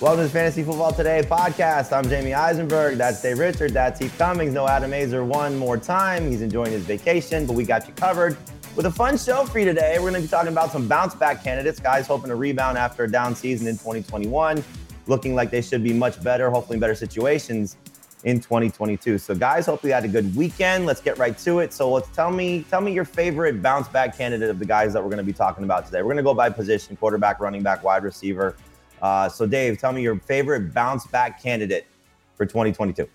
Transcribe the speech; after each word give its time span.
Welcome 0.00 0.20
to 0.20 0.28
the 0.28 0.32
Fantasy 0.32 0.62
Football 0.62 0.92
Today 0.92 1.24
podcast. 1.28 1.92
I'm 1.92 2.08
Jamie 2.08 2.32
Eisenberg. 2.32 2.98
That's 2.98 3.20
Dave 3.20 3.40
Richard. 3.40 3.72
That's 3.72 3.98
Heath 3.98 4.14
Cummings. 4.16 4.54
No 4.54 4.68
Adam 4.68 4.92
Aizer 4.92 5.26
one 5.26 5.58
more 5.58 5.76
time. 5.76 6.30
He's 6.30 6.40
enjoying 6.40 6.70
his 6.70 6.84
vacation, 6.84 7.46
but 7.46 7.54
we 7.54 7.64
got 7.64 7.88
you 7.88 7.94
covered 7.94 8.36
with 8.76 8.86
a 8.86 8.92
fun 8.92 9.18
show 9.18 9.44
for 9.44 9.58
you 9.58 9.64
today. 9.64 9.96
We're 9.96 10.10
going 10.10 10.14
to 10.14 10.20
be 10.20 10.28
talking 10.28 10.52
about 10.52 10.70
some 10.70 10.86
bounce 10.86 11.16
back 11.16 11.42
candidates, 11.42 11.80
guys 11.80 12.06
hoping 12.06 12.28
to 12.28 12.36
rebound 12.36 12.78
after 12.78 13.02
a 13.02 13.10
down 13.10 13.34
season 13.34 13.66
in 13.66 13.74
2021, 13.74 14.62
looking 15.08 15.34
like 15.34 15.50
they 15.50 15.60
should 15.60 15.82
be 15.82 15.92
much 15.92 16.22
better, 16.22 16.48
hopefully 16.48 16.78
better 16.78 16.94
situations 16.94 17.76
in 18.22 18.38
2022. 18.38 19.18
So, 19.18 19.34
guys, 19.34 19.66
hopefully 19.66 19.90
you 19.90 19.94
had 19.94 20.04
a 20.04 20.08
good 20.08 20.32
weekend. 20.36 20.86
Let's 20.86 21.00
get 21.00 21.18
right 21.18 21.36
to 21.38 21.58
it. 21.58 21.72
So, 21.72 21.90
let's 21.90 22.08
tell 22.10 22.30
me, 22.30 22.64
tell 22.70 22.80
me 22.80 22.92
your 22.92 23.04
favorite 23.04 23.60
bounce 23.62 23.88
back 23.88 24.16
candidate 24.16 24.48
of 24.48 24.60
the 24.60 24.64
guys 24.64 24.92
that 24.92 25.02
we're 25.02 25.10
going 25.10 25.18
to 25.18 25.24
be 25.24 25.32
talking 25.32 25.64
about 25.64 25.86
today. 25.86 26.02
We're 26.02 26.12
going 26.12 26.18
to 26.18 26.22
go 26.22 26.34
by 26.34 26.50
position: 26.50 26.94
quarterback, 26.94 27.40
running 27.40 27.64
back, 27.64 27.82
wide 27.82 28.04
receiver. 28.04 28.54
Uh, 29.02 29.28
so, 29.28 29.46
Dave, 29.46 29.78
tell 29.78 29.92
me 29.92 30.02
your 30.02 30.18
favorite 30.18 30.74
bounce 30.74 31.06
back 31.06 31.42
candidate 31.42 31.86
for 32.34 32.46
2022. 32.46 33.08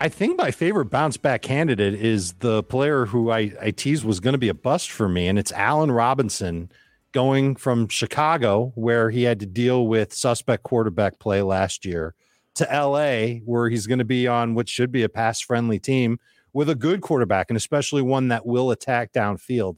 I 0.00 0.08
think 0.08 0.36
my 0.36 0.50
favorite 0.50 0.86
bounce 0.86 1.16
back 1.16 1.42
candidate 1.42 1.94
is 1.94 2.32
the 2.34 2.62
player 2.64 3.06
who 3.06 3.30
I, 3.30 3.52
I 3.60 3.70
teased 3.70 4.04
was 4.04 4.18
going 4.18 4.32
to 4.32 4.38
be 4.38 4.48
a 4.48 4.54
bust 4.54 4.90
for 4.90 5.08
me, 5.08 5.28
and 5.28 5.38
it's 5.38 5.52
Allen 5.52 5.92
Robinson 5.92 6.70
going 7.12 7.54
from 7.54 7.88
Chicago, 7.88 8.72
where 8.74 9.10
he 9.10 9.22
had 9.22 9.38
to 9.40 9.46
deal 9.46 9.86
with 9.86 10.12
suspect 10.12 10.64
quarterback 10.64 11.20
play 11.20 11.42
last 11.42 11.84
year, 11.84 12.14
to 12.56 12.64
LA, 12.64 13.38
where 13.44 13.68
he's 13.68 13.86
going 13.86 14.00
to 14.00 14.04
be 14.04 14.26
on 14.26 14.54
what 14.54 14.68
should 14.68 14.90
be 14.90 15.02
a 15.02 15.08
pass 15.08 15.40
friendly 15.40 15.78
team 15.78 16.18
with 16.52 16.68
a 16.68 16.74
good 16.74 17.00
quarterback, 17.00 17.48
and 17.48 17.56
especially 17.56 18.02
one 18.02 18.28
that 18.28 18.44
will 18.44 18.70
attack 18.70 19.12
downfield. 19.12 19.76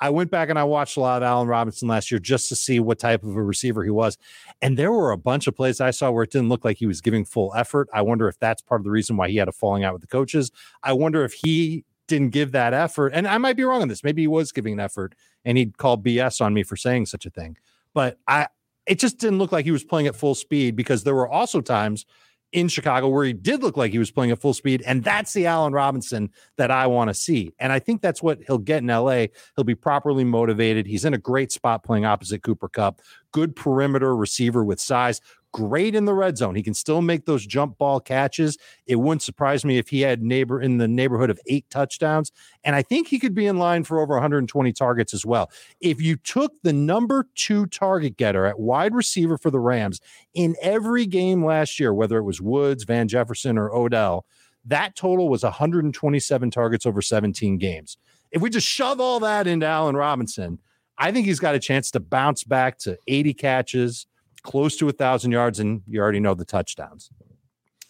I 0.00 0.10
went 0.10 0.30
back 0.30 0.48
and 0.48 0.58
I 0.58 0.64
watched 0.64 0.96
a 0.96 1.00
lot 1.00 1.22
of 1.22 1.26
Allen 1.26 1.48
Robinson 1.48 1.88
last 1.88 2.10
year 2.10 2.20
just 2.20 2.48
to 2.50 2.56
see 2.56 2.80
what 2.80 2.98
type 2.98 3.22
of 3.22 3.36
a 3.36 3.42
receiver 3.42 3.82
he 3.84 3.90
was. 3.90 4.16
And 4.62 4.76
there 4.76 4.92
were 4.92 5.10
a 5.10 5.18
bunch 5.18 5.46
of 5.46 5.56
plays 5.56 5.80
I 5.80 5.90
saw 5.90 6.10
where 6.10 6.24
it 6.24 6.30
didn't 6.30 6.48
look 6.48 6.64
like 6.64 6.78
he 6.78 6.86
was 6.86 7.00
giving 7.00 7.24
full 7.24 7.52
effort. 7.54 7.88
I 7.92 8.02
wonder 8.02 8.28
if 8.28 8.38
that's 8.38 8.62
part 8.62 8.80
of 8.80 8.84
the 8.84 8.90
reason 8.90 9.16
why 9.16 9.28
he 9.28 9.36
had 9.36 9.48
a 9.48 9.52
falling 9.52 9.84
out 9.84 9.92
with 9.92 10.02
the 10.02 10.08
coaches. 10.08 10.52
I 10.82 10.92
wonder 10.92 11.24
if 11.24 11.32
he 11.32 11.84
didn't 12.06 12.30
give 12.30 12.52
that 12.52 12.74
effort. 12.74 13.12
And 13.14 13.26
I 13.28 13.38
might 13.38 13.56
be 13.56 13.64
wrong 13.64 13.82
on 13.82 13.88
this. 13.88 14.02
Maybe 14.02 14.22
he 14.22 14.28
was 14.28 14.52
giving 14.52 14.72
an 14.74 14.80
effort 14.80 15.14
and 15.44 15.58
he'd 15.58 15.76
call 15.78 15.98
BS 15.98 16.40
on 16.40 16.54
me 16.54 16.62
for 16.62 16.76
saying 16.76 17.06
such 17.06 17.26
a 17.26 17.30
thing. 17.30 17.56
But 17.94 18.18
I 18.26 18.48
it 18.86 18.98
just 18.98 19.18
didn't 19.18 19.38
look 19.38 19.52
like 19.52 19.66
he 19.66 19.70
was 19.70 19.84
playing 19.84 20.06
at 20.06 20.16
full 20.16 20.34
speed 20.34 20.74
because 20.74 21.04
there 21.04 21.14
were 21.14 21.28
also 21.28 21.60
times 21.60 22.06
in 22.52 22.68
Chicago 22.68 23.08
where 23.08 23.24
he 23.24 23.32
did 23.32 23.62
look 23.62 23.76
like 23.76 23.92
he 23.92 23.98
was 23.98 24.10
playing 24.10 24.30
at 24.30 24.40
full 24.40 24.54
speed. 24.54 24.82
And 24.86 25.04
that's 25.04 25.32
the 25.32 25.46
Allen 25.46 25.72
Robinson 25.72 26.30
that 26.56 26.70
I 26.70 26.86
want 26.86 27.08
to 27.08 27.14
see. 27.14 27.52
And 27.58 27.72
I 27.72 27.78
think 27.78 28.00
that's 28.00 28.22
what 28.22 28.40
he'll 28.46 28.58
get 28.58 28.78
in 28.78 28.86
LA. 28.86 29.26
He'll 29.54 29.64
be 29.64 29.74
properly 29.74 30.24
motivated. 30.24 30.86
He's 30.86 31.04
in 31.04 31.14
a 31.14 31.18
great 31.18 31.52
spot 31.52 31.84
playing 31.84 32.04
opposite 32.04 32.42
Cooper 32.42 32.68
Kupp. 32.68 33.02
good 33.32 33.54
perimeter 33.54 34.16
receiver 34.16 34.64
with 34.64 34.80
size 34.80 35.20
great 35.52 35.94
in 35.94 36.04
the 36.04 36.14
red 36.14 36.36
zone. 36.36 36.54
He 36.54 36.62
can 36.62 36.74
still 36.74 37.02
make 37.02 37.24
those 37.24 37.46
jump 37.46 37.78
ball 37.78 38.00
catches. 38.00 38.58
It 38.86 38.96
wouldn't 38.96 39.22
surprise 39.22 39.64
me 39.64 39.78
if 39.78 39.88
he 39.88 40.00
had 40.02 40.22
neighbor 40.22 40.60
in 40.60 40.78
the 40.78 40.88
neighborhood 40.88 41.30
of 41.30 41.40
eight 41.46 41.68
touchdowns. 41.70 42.32
And 42.64 42.76
I 42.76 42.82
think 42.82 43.08
he 43.08 43.18
could 43.18 43.34
be 43.34 43.46
in 43.46 43.58
line 43.58 43.84
for 43.84 44.00
over 44.00 44.14
120 44.14 44.72
targets 44.72 45.14
as 45.14 45.24
well. 45.24 45.50
If 45.80 46.00
you 46.00 46.16
took 46.16 46.52
the 46.62 46.72
number 46.72 47.26
two 47.34 47.66
target 47.66 48.16
getter 48.16 48.46
at 48.46 48.58
wide 48.58 48.94
receiver 48.94 49.38
for 49.38 49.50
the 49.50 49.60
Rams 49.60 50.00
in 50.34 50.56
every 50.62 51.06
game 51.06 51.44
last 51.44 51.80
year, 51.80 51.94
whether 51.94 52.18
it 52.18 52.24
was 52.24 52.40
Woods, 52.40 52.84
Van 52.84 53.08
Jefferson, 53.08 53.58
or 53.58 53.74
Odell, 53.74 54.26
that 54.64 54.96
total 54.96 55.28
was 55.28 55.42
127 55.42 56.50
targets 56.50 56.84
over 56.84 57.00
17 57.00 57.58
games. 57.58 57.96
If 58.30 58.42
we 58.42 58.50
just 58.50 58.66
shove 58.66 59.00
all 59.00 59.20
that 59.20 59.46
into 59.46 59.66
Allen 59.66 59.96
Robinson, 59.96 60.58
I 60.98 61.12
think 61.12 61.26
he's 61.26 61.40
got 61.40 61.54
a 61.54 61.60
chance 61.60 61.90
to 61.92 62.00
bounce 62.00 62.44
back 62.44 62.78
to 62.80 62.98
80 63.06 63.34
catches, 63.34 64.06
close 64.42 64.76
to 64.76 64.88
a 64.88 64.92
thousand 64.92 65.32
yards, 65.32 65.58
and 65.60 65.82
you 65.86 66.00
already 66.00 66.20
know 66.20 66.34
the 66.34 66.44
touchdowns. 66.44 67.10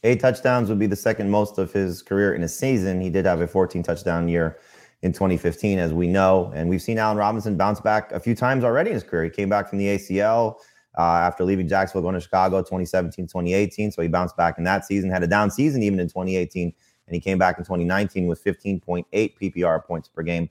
Eight 0.05 0.21
touchdowns 0.21 0.69
would 0.69 0.79
be 0.79 0.87
the 0.87 0.97
second 0.97 1.31
most 1.31 1.59
of 1.59 1.73
his 1.73 2.03
career 2.03 2.35
in 2.35 2.43
a 2.43 2.49
season. 2.49 3.01
He 3.01 3.11
did 3.11 3.27
have 3.27 3.41
a 3.41 3.49
14 3.49 3.83
touchdown 3.83 4.29
year 4.29 4.59
in 5.03 5.13
2015, 5.13 5.79
as 5.79 5.93
we 5.93 6.07
know. 6.07 6.53
And 6.55 6.69
we've 6.69 6.83
seen 6.83 6.99
Allen 6.99 7.19
Robinson 7.19 7.57
bounce 7.57 7.81
back 7.81 8.13
a 8.13 8.21
few 8.21 8.35
times 8.35 8.65
already 8.65 8.91
in 8.91 8.95
his 8.95 9.03
career. 9.03 9.25
He 9.25 9.31
came 9.31 9.49
back 9.49 9.69
from 9.69 9.79
the 9.79 9.87
ACL 9.87 10.57
uh, 10.97 11.03
after 11.03 11.45
leaving 11.45 11.69
Jacksonville, 11.69 12.03
going 12.03 12.15
to 12.15 12.21
Chicago 12.21 12.59
2017, 12.59 13.27
2018. 13.27 13.93
So 13.93 14.03
he 14.03 14.09
bounced 14.09 14.37
back 14.37 14.59
in 14.59 14.65
that 14.65 14.85
season, 14.85 15.11
had 15.11 15.23
a 15.23 15.29
down 15.29 15.51
season 15.51 15.83
even 15.83 15.99
in 16.01 16.07
2018. 16.09 16.73
And 17.07 17.15
he 17.15 17.21
came 17.21 17.39
back 17.39 17.59
in 17.59 17.65
2019 17.65 18.27
with 18.27 18.43
15.8 18.45 19.05
PPR 19.13 19.85
points 19.85 20.09
per 20.09 20.23
game. 20.23 20.51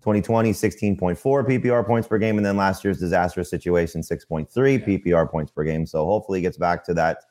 2020, 0.00 0.52
16.4 0.52 1.18
PPR 1.18 1.86
points 1.86 2.06
per 2.06 2.18
game. 2.18 2.36
And 2.36 2.46
then 2.46 2.56
last 2.56 2.84
year's 2.84 2.98
disastrous 2.98 3.50
situation, 3.50 4.00
6.3 4.00 4.48
PPR 4.48 5.30
points 5.30 5.50
per 5.50 5.64
game. 5.64 5.86
So 5.86 6.04
hopefully 6.06 6.38
he 6.38 6.42
gets 6.42 6.56
back 6.56 6.84
to 6.84 6.94
that 6.94 7.24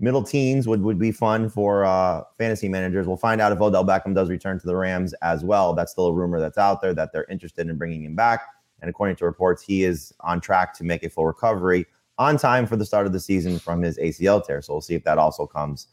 middle 0.00 0.22
teens 0.22 0.66
would, 0.66 0.82
would 0.82 0.98
be 0.98 1.12
fun 1.12 1.48
for 1.48 1.84
uh, 1.84 2.22
fantasy 2.38 2.68
managers. 2.68 3.06
We'll 3.06 3.16
find 3.16 3.40
out 3.40 3.52
if 3.52 3.60
Odell 3.60 3.84
Beckham 3.84 4.14
does 4.14 4.30
return 4.30 4.58
to 4.58 4.66
the 4.66 4.74
Rams 4.74 5.12
as 5.22 5.44
well. 5.44 5.74
That's 5.74 5.92
still 5.92 6.06
a 6.06 6.12
rumor 6.12 6.40
that's 6.40 6.58
out 6.58 6.80
there 6.80 6.94
that 6.94 7.12
they're 7.12 7.26
interested 7.30 7.68
in 7.68 7.76
bringing 7.76 8.04
him 8.04 8.16
back. 8.16 8.42
And 8.80 8.88
according 8.88 9.16
to 9.16 9.26
reports, 9.26 9.62
he 9.62 9.84
is 9.84 10.12
on 10.20 10.40
track 10.40 10.74
to 10.78 10.84
make 10.84 11.02
a 11.04 11.10
full 11.10 11.26
recovery 11.26 11.86
on 12.18 12.38
time 12.38 12.66
for 12.66 12.76
the 12.76 12.84
start 12.84 13.06
of 13.06 13.12
the 13.12 13.20
season 13.20 13.58
from 13.58 13.82
his 13.82 13.98
ACL 13.98 14.44
tear. 14.44 14.62
So 14.62 14.72
we'll 14.72 14.80
see 14.80 14.94
if 14.94 15.04
that 15.04 15.18
also 15.18 15.46
comes 15.46 15.88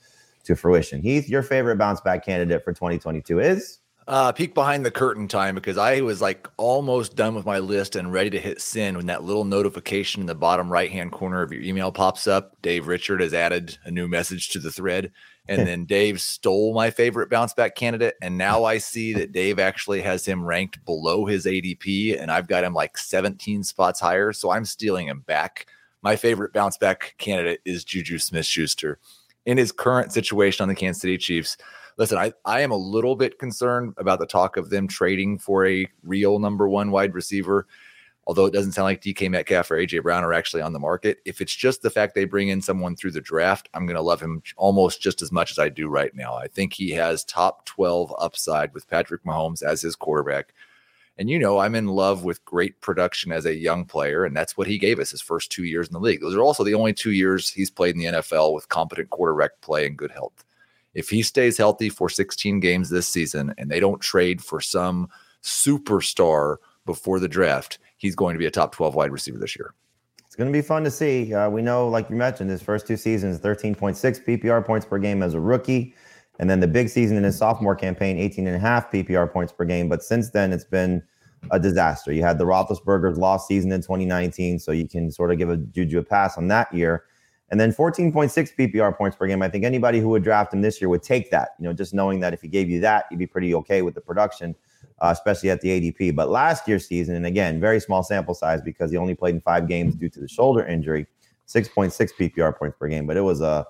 to 0.46 0.56
fruition. 0.56 1.02
Heath, 1.02 1.30
your 1.30 1.44
favorite 1.44 1.78
bounce 1.78 2.02
back 2.02 2.26
candidate 2.26 2.64
for 2.64 2.72
2022 2.74 3.40
is? 3.40 3.80
Uh, 4.08 4.32
peek 4.32 4.54
behind 4.54 4.86
the 4.86 4.92
curtain 4.92 5.28
time 5.28 5.54
because 5.54 5.78
I 5.78 6.00
was 6.00 6.22
like 6.22 6.48
almost 6.56 7.18
done 7.18 7.36
with 7.36 7.46
my 7.46 7.60
list 7.60 7.98
and 7.98 8.14
ready 8.14 8.30
to 8.30 8.40
hit 8.40 8.62
send 8.62 8.96
when 8.96 9.08
that 9.08 9.26
little 9.26 9.44
notification 9.44 10.22
in 10.22 10.28
the 10.28 10.34
bottom 10.34 10.72
right 10.72 10.90
hand 10.90 11.12
corner 11.12 11.42
of 11.42 11.52
your 11.52 11.62
email 11.62 11.92
pops 11.92 12.26
up. 12.26 12.56
Dave 12.62 12.88
Richard 12.88 13.20
has 13.20 13.34
added 13.34 13.78
a 13.84 13.92
new 13.92 14.08
message 14.08 14.48
to 14.50 14.60
the 14.60 14.72
thread. 14.72 15.12
And 15.50 15.68
then 15.68 15.86
Dave 15.86 16.22
stole 16.22 16.74
my 16.74 16.90
favorite 16.90 17.30
bounce 17.30 17.54
back 17.54 17.76
candidate. 17.76 18.16
And 18.22 18.38
now 18.38 18.64
I 18.64 18.78
see 18.78 19.14
that 19.14 19.34
Dave 19.34 19.60
actually 19.60 20.02
has 20.02 20.26
him 20.26 20.44
ranked 20.44 20.84
below 20.86 21.26
his 21.26 21.46
ADP, 21.46 22.22
and 22.22 22.32
I've 22.32 22.48
got 22.48 22.64
him 22.64 22.74
like 22.74 22.98
17 22.98 23.64
spots 23.64 24.00
higher. 24.00 24.32
So 24.34 24.52
I'm 24.52 24.66
stealing 24.66 25.08
him 25.08 25.22
back. 25.22 25.68
My 26.02 26.16
favorite 26.16 26.54
bounce 26.54 26.78
back 26.78 27.16
candidate 27.18 27.62
is 27.66 27.84
Juju 27.84 28.20
Smith 28.20 28.46
Schuster. 28.46 29.00
In 29.46 29.58
his 29.58 29.72
current 29.72 30.12
situation 30.12 30.64
on 30.64 30.70
the 30.70 30.76
Kansas 30.76 31.02
City 31.02 31.18
Chiefs, 31.18 31.58
listen, 31.98 32.18
I, 32.18 32.32
I 32.46 32.62
am 32.62 32.72
a 32.72 32.78
little 32.78 33.16
bit 33.16 33.40
concerned 33.40 33.94
about 33.98 34.20
the 34.20 34.26
talk 34.28 34.58
of 34.58 34.70
them 34.70 34.88
trading 34.88 35.40
for 35.40 35.66
a 35.66 35.88
real 36.04 36.40
number 36.40 36.70
one 36.70 36.92
wide 36.92 37.14
receiver. 37.14 37.68
although 38.28 38.46
it 38.46 38.54
doesn't 38.54 38.74
sound 38.74 38.84
like 38.84 39.02
DK 39.02 39.30
Metcalf 39.32 39.72
or 39.72 39.78
AJ 39.78 40.04
Brown 40.04 40.24
are 40.24 40.34
actually 40.34 40.62
on 40.62 40.74
the 40.74 40.80
market. 40.80 41.20
If 41.26 41.40
it's 41.40 41.56
just 41.56 41.82
the 41.82 41.90
fact 41.90 42.14
they 42.14 42.26
bring 42.26 42.50
in 42.50 42.62
someone 42.62 42.96
through 42.96 43.12
the 43.12 43.22
draft, 43.22 43.70
I'm 43.74 43.86
going 43.86 43.96
to 43.96 44.02
love 44.02 44.22
him 44.22 44.44
almost 44.58 45.02
just 45.02 45.22
as 45.22 45.32
much 45.32 45.52
as 45.52 45.60
I 45.60 45.70
do 45.70 45.88
right 45.88 46.14
now. 46.14 46.36
I 46.36 46.48
think 46.48 46.74
he 46.74 46.92
has 46.92 47.24
top 47.24 47.66
12 47.66 48.14
upside 48.20 48.74
with 48.74 48.90
Patrick 48.90 49.24
Mahomes 49.24 49.64
as 49.64 49.82
his 49.82 49.96
quarterback. 49.96 50.54
And 51.18 51.30
you 51.30 51.40
know, 51.40 51.58
I'm 51.58 51.74
in 51.74 51.88
love 51.88 52.24
with 52.26 52.46
great 52.46 52.80
production 52.82 53.32
as 53.32 53.46
a 53.46 53.56
young 53.56 53.86
player, 53.86 54.24
and 54.24 54.36
that's 54.36 54.56
what 54.56 54.68
he 54.68 54.78
gave 54.78 55.00
us 55.00 55.10
his 55.10 55.22
first 55.22 55.52
two 55.52 55.64
years 55.64 55.88
in 55.88 55.94
the 55.94 56.00
league. 56.00 56.22
Those 56.22 56.36
are 56.36 56.44
also 56.44 56.64
the 56.64 56.76
only 56.76 56.94
two 56.94 57.12
years 57.12 57.50
he's 57.50 57.72
played 57.72 57.96
in 57.96 58.00
the 58.00 58.20
NFL 58.20 58.54
with 58.54 58.70
competent 58.70 59.10
quarterback 59.10 59.60
play 59.62 59.88
and 59.88 59.98
good 59.98 60.12
health. 60.12 60.44
If 60.98 61.10
he 61.10 61.22
stays 61.22 61.60
healthy 61.60 61.90
for 61.90 62.10
16 62.10 62.60
games 62.60 62.90
this 62.90 63.08
season 63.08 63.54
and 63.60 63.70
they 63.70 63.80
don't 63.80 64.02
trade 64.02 64.44
for 64.44 64.60
some 64.60 65.08
superstar 65.44 66.58
before 66.88 67.20
the 67.20 67.28
draft, 67.28 67.78
he's 67.98 68.16
going 68.16 68.34
to 68.34 68.40
be 68.40 68.48
a 68.48 68.52
top 68.52 68.74
12 68.74 68.96
wide 68.96 69.12
receiver 69.12 69.38
this 69.38 69.56
year. 69.56 69.76
It's 70.26 70.36
going 70.36 70.52
to 70.52 70.58
be 70.58 70.64
fun 70.64 70.84
to 70.86 70.90
see. 70.90 71.36
Uh, 71.36 71.52
we 71.52 71.62
know, 71.62 71.88
like 71.88 72.10
you 72.10 72.16
mentioned, 72.16 72.50
his 72.50 72.64
first 72.64 72.88
two 72.88 72.98
seasons, 72.98 73.40
13.6 73.40 73.96
PPR 74.26 74.66
points 74.66 74.88
per 74.88 74.98
game 74.98 75.22
as 75.22 75.36
a 75.36 75.40
rookie. 75.40 75.94
And 76.40 76.50
then 76.50 76.62
the 76.62 76.68
big 76.68 76.90
season 76.90 77.16
in 77.16 77.24
his 77.24 77.38
sophomore 77.38 77.76
campaign, 77.76 78.18
18 78.18 78.48
and 78.48 78.56
a 78.56 78.60
half 78.60 78.92
PPR 78.92 79.32
points 79.32 79.54
per 79.54 79.66
game. 79.66 79.90
But 79.90 80.02
since 80.02 80.32
then, 80.32 80.52
it's 80.52 80.66
been 80.66 81.04
a 81.52 81.60
disaster. 81.60 82.12
You 82.12 82.24
had 82.24 82.40
the 82.40 82.46
Roethlisberger's 82.46 83.20
lost 83.20 83.48
season 83.48 83.72
in 83.72 83.82
2019, 83.82 84.58
so 84.58 84.72
you 84.72 84.88
can 84.88 85.12
sort 85.12 85.32
of 85.32 85.38
give 85.38 85.52
a 85.52 85.58
Juju 85.58 86.00
a 86.00 86.04
pass 86.04 86.40
on 86.40 86.48
that 86.48 86.74
year. 86.74 87.04
And 87.50 87.60
then 87.60 87.72
14.6 87.72 88.32
PPR 88.58 88.98
points 88.98 89.16
per 89.16 89.26
game. 89.26 89.42
I 89.42 89.48
think 89.48 89.64
anybody 89.64 90.00
who 90.00 90.10
would 90.10 90.24
draft 90.24 90.54
him 90.54 90.62
this 90.62 90.82
year 90.82 90.90
would 90.90 91.04
take 91.04 91.32
that, 91.32 91.52
you 91.60 91.64
know, 91.64 91.74
just 91.74 91.94
knowing 91.94 92.20
that 92.20 92.34
if 92.34 92.42
he 92.42 92.50
gave 92.50 92.70
you 92.70 92.82
that, 92.82 93.06
you'd 93.10 93.20
be 93.20 93.28
pretty 93.28 93.54
okay 93.56 93.82
with 93.82 93.96
the 93.96 94.02
production 94.02 94.54
uh, 95.00 95.10
especially 95.12 95.50
at 95.50 95.62
the 95.62 95.70
ADP. 95.70 96.16
But 96.16 96.30
last 96.30 96.68
year's 96.68 96.88
season, 96.88 97.16
and 97.16 97.26
again, 97.26 97.60
very 97.60 97.80
small 97.80 98.04
sample 98.04 98.34
size 98.34 98.62
because 98.62 98.92
he 98.92 98.98
only 98.98 99.16
played 99.16 99.36
in 99.36 99.42
five 99.42 99.68
games 99.68 99.96
due 99.96 100.10
to 100.10 100.20
the 100.20 100.28
shoulder 100.28 100.66
injury, 100.66 101.08
6.6 101.48 101.92
PPR 102.20 102.58
points 102.58 102.78
per 102.80 102.88
game. 102.88 103.06
But 103.06 103.18
it 103.18 103.22
was 103.22 103.42
a 103.42 103.66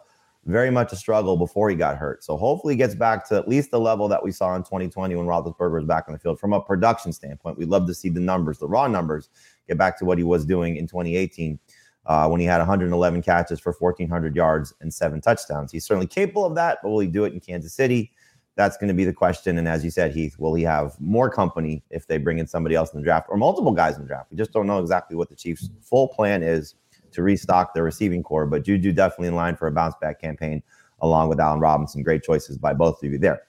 very 0.45 0.71
much 0.71 0.93
a 0.93 0.95
struggle 0.95 1.35
before 1.35 1.69
he 1.69 1.75
got 1.75 1.97
hurt. 1.97 2.23
So 2.23 2.37
hopefully 2.37 2.75
he 2.75 2.77
gets 2.77 2.95
back 2.95 3.27
to 3.27 3.35
at 3.35 3.49
least 3.49 3.71
the 3.71 3.79
level 3.79 4.07
that 4.07 4.23
we 4.23 4.31
saw 4.31 4.55
in 4.55 4.63
2020 4.63 5.15
when 5.15 5.25
Roethlisberger 5.25 5.73
was 5.73 5.83
back 5.83 6.05
on 6.07 6.13
the 6.13 6.19
field. 6.19 6.39
From 6.39 6.53
a 6.53 6.61
production 6.61 7.11
standpoint, 7.11 7.57
we'd 7.57 7.67
love 7.67 7.85
to 7.87 7.93
see 7.93 8.07
the 8.07 8.21
numbers, 8.21 8.57
the 8.57 8.67
raw 8.67 8.87
numbers, 8.87 9.29
get 9.67 9.77
back 9.77 9.99
to 9.99 10.05
what 10.05 10.17
he 10.17 10.23
was 10.23 10.45
doing 10.45 10.77
in 10.77 10.87
2018. 10.87 11.59
Uh, 12.07 12.25
when 12.27 12.39
he 12.39 12.47
had 12.47 12.59
111 12.59 13.21
catches 13.21 13.59
for 13.59 13.75
1,400 13.77 14.33
yards 14.33 14.73
and 14.79 14.93
seven 14.93 15.19
touchdowns. 15.19 15.73
He's 15.73 15.85
certainly 15.85 16.07
capable 16.07 16.45
of 16.45 16.55
that, 16.55 16.79
but 16.81 16.89
will 16.89 16.99
he 16.99 17.07
do 17.07 17.25
it 17.25 17.33
in 17.33 17.41
Kansas 17.41 17.73
City? 17.73 18.11
that's 18.57 18.75
going 18.75 18.87
to 18.87 18.93
be 18.93 19.05
the 19.05 19.13
question. 19.13 19.57
And 19.57 19.67
as 19.67 19.85
you 19.85 19.91
said, 19.91 20.11
Heath, 20.11 20.37
will 20.37 20.55
he 20.55 20.63
have 20.63 20.99
more 20.99 21.29
company 21.29 21.83
if 21.91 22.07
they 22.07 22.17
bring 22.17 22.39
in 22.39 22.47
somebody 22.47 22.75
else 22.75 22.91
in 22.91 22.99
the 22.99 23.03
draft 23.03 23.27
or 23.29 23.37
multiple 23.37 23.71
guys 23.71 23.95
in 23.95 24.01
the 24.01 24.07
draft? 24.07 24.31
We 24.31 24.37
just 24.37 24.51
don't 24.51 24.65
know 24.65 24.79
exactly 24.79 25.15
what 25.15 25.29
the 25.29 25.35
Chiefs' 25.35 25.69
full 25.81 26.07
plan 26.09 26.41
is 26.41 26.75
to 27.11 27.21
restock 27.21 27.73
their 27.73 27.83
receiving 27.83 28.23
corps. 28.23 28.47
But 28.47 28.65
Juju 28.65 28.91
definitely 28.91 29.29
in 29.29 29.35
line 29.35 29.55
for 29.55 29.67
a 29.67 29.71
bounce 29.71 29.93
back 30.01 30.19
campaign, 30.19 30.63
along 31.01 31.29
with 31.29 31.39
Allen 31.39 31.59
Robinson. 31.59 32.01
Great 32.01 32.23
choices 32.23 32.57
by 32.57 32.73
both 32.73 33.01
of 33.01 33.11
you 33.11 33.19
there. 33.19 33.43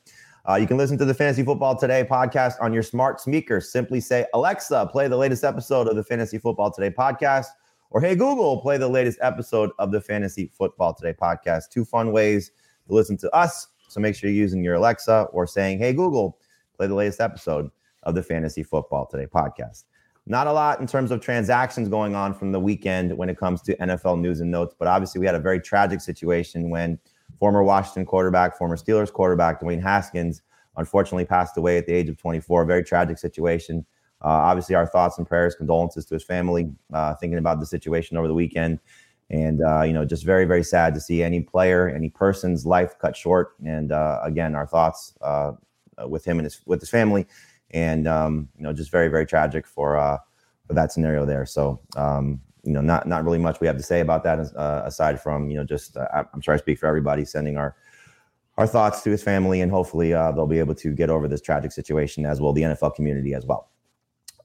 Uh, 0.46 0.56
you 0.56 0.66
can 0.66 0.76
listen 0.76 0.96
to 0.98 1.04
the 1.04 1.14
Fantasy 1.14 1.42
Football 1.42 1.76
Today 1.76 2.06
podcast 2.08 2.54
on 2.60 2.72
your 2.72 2.82
smart 2.82 3.20
speaker. 3.20 3.60
Simply 3.60 4.00
say, 4.00 4.26
Alexa, 4.34 4.88
play 4.92 5.08
the 5.08 5.16
latest 5.16 5.42
episode 5.42 5.88
of 5.88 5.96
the 5.96 6.04
Fantasy 6.04 6.38
Football 6.38 6.70
Today 6.70 6.90
podcast. 6.90 7.46
Or, 7.90 8.00
hey, 8.00 8.14
Google, 8.14 8.60
play 8.60 8.76
the 8.76 8.88
latest 8.88 9.18
episode 9.22 9.70
of 9.78 9.92
the 9.92 10.00
Fantasy 10.00 10.50
Football 10.56 10.94
Today 10.94 11.14
podcast. 11.18 11.70
Two 11.70 11.84
fun 11.84 12.12
ways 12.12 12.50
to 12.86 12.94
listen 12.94 13.16
to 13.18 13.34
us 13.34 13.68
so 13.88 14.00
make 14.00 14.14
sure 14.14 14.30
you're 14.30 14.36
using 14.36 14.62
your 14.62 14.74
Alexa 14.74 15.28
or 15.32 15.46
saying, 15.46 15.78
Hey, 15.78 15.92
Google, 15.92 16.38
play 16.76 16.86
the 16.86 16.94
latest 16.94 17.20
episode 17.20 17.70
of 18.04 18.14
the 18.14 18.22
Fantasy 18.22 18.62
Football 18.62 19.06
Today 19.06 19.26
podcast. 19.26 19.84
Not 20.26 20.46
a 20.46 20.52
lot 20.52 20.78
in 20.80 20.86
terms 20.86 21.10
of 21.10 21.22
transactions 21.22 21.88
going 21.88 22.14
on 22.14 22.34
from 22.34 22.52
the 22.52 22.60
weekend 22.60 23.16
when 23.16 23.30
it 23.30 23.38
comes 23.38 23.62
to 23.62 23.76
NFL 23.78 24.20
news 24.20 24.40
and 24.40 24.50
notes, 24.50 24.74
but 24.78 24.86
obviously 24.86 25.18
we 25.18 25.26
had 25.26 25.34
a 25.34 25.40
very 25.40 25.58
tragic 25.58 26.02
situation 26.02 26.68
when 26.68 26.98
former 27.38 27.62
Washington 27.62 28.04
quarterback, 28.04 28.56
former 28.58 28.76
Steelers 28.76 29.10
quarterback 29.10 29.60
Dwayne 29.60 29.82
Haskins 29.82 30.42
unfortunately 30.76 31.24
passed 31.24 31.56
away 31.56 31.78
at 31.78 31.86
the 31.86 31.92
age 31.92 32.08
of 32.08 32.18
24. 32.18 32.62
A 32.62 32.66
Very 32.66 32.84
tragic 32.84 33.18
situation. 33.18 33.84
Uh, 34.22 34.28
obviously, 34.28 34.74
our 34.74 34.86
thoughts 34.86 35.18
and 35.18 35.26
prayers, 35.26 35.54
condolences 35.54 36.04
to 36.06 36.14
his 36.14 36.24
family, 36.24 36.72
uh, 36.92 37.14
thinking 37.14 37.38
about 37.38 37.60
the 37.60 37.66
situation 37.66 38.16
over 38.16 38.26
the 38.26 38.34
weekend. 38.34 38.80
And, 39.30 39.62
uh, 39.62 39.82
you 39.82 39.92
know, 39.92 40.04
just 40.04 40.24
very, 40.24 40.44
very 40.46 40.64
sad 40.64 40.94
to 40.94 41.00
see 41.00 41.22
any 41.22 41.40
player, 41.40 41.88
any 41.88 42.08
person's 42.08 42.64
life 42.64 42.98
cut 42.98 43.16
short. 43.16 43.54
And 43.64 43.92
uh, 43.92 44.20
again, 44.22 44.54
our 44.54 44.66
thoughts 44.66 45.14
uh, 45.20 45.52
with 46.06 46.24
him 46.24 46.38
and 46.38 46.46
his, 46.46 46.60
with 46.66 46.80
his 46.80 46.88
family. 46.88 47.26
And, 47.70 48.08
um, 48.08 48.48
you 48.56 48.64
know, 48.64 48.72
just 48.72 48.90
very, 48.90 49.08
very 49.08 49.26
tragic 49.26 49.66
for, 49.66 49.96
uh, 49.98 50.18
for 50.66 50.72
that 50.72 50.92
scenario 50.92 51.26
there. 51.26 51.44
So, 51.44 51.80
um, 51.96 52.40
you 52.64 52.72
know, 52.72 52.80
not, 52.80 53.06
not 53.06 53.24
really 53.24 53.38
much 53.38 53.60
we 53.60 53.66
have 53.66 53.76
to 53.76 53.82
say 53.82 54.00
about 54.00 54.24
that 54.24 54.38
uh, 54.56 54.82
aside 54.84 55.20
from, 55.20 55.50
you 55.50 55.58
know, 55.58 55.64
just, 55.64 55.96
uh, 55.96 56.24
I'm 56.32 56.40
sure 56.40 56.54
I 56.54 56.56
speak 56.56 56.78
for 56.78 56.86
everybody 56.86 57.24
sending 57.24 57.58
our, 57.58 57.76
our 58.56 58.66
thoughts 58.66 59.02
to 59.02 59.10
his 59.10 59.22
family 59.22 59.60
and 59.60 59.70
hopefully 59.70 60.10
they'll 60.10 60.46
be 60.46 60.58
able 60.58 60.74
to 60.76 60.92
get 60.92 61.10
over 61.10 61.28
this 61.28 61.40
tragic 61.40 61.70
situation 61.70 62.26
as 62.26 62.40
will 62.40 62.52
the 62.52 62.62
NFL 62.62 62.94
community 62.94 63.34
as 63.34 63.46
well. 63.46 63.70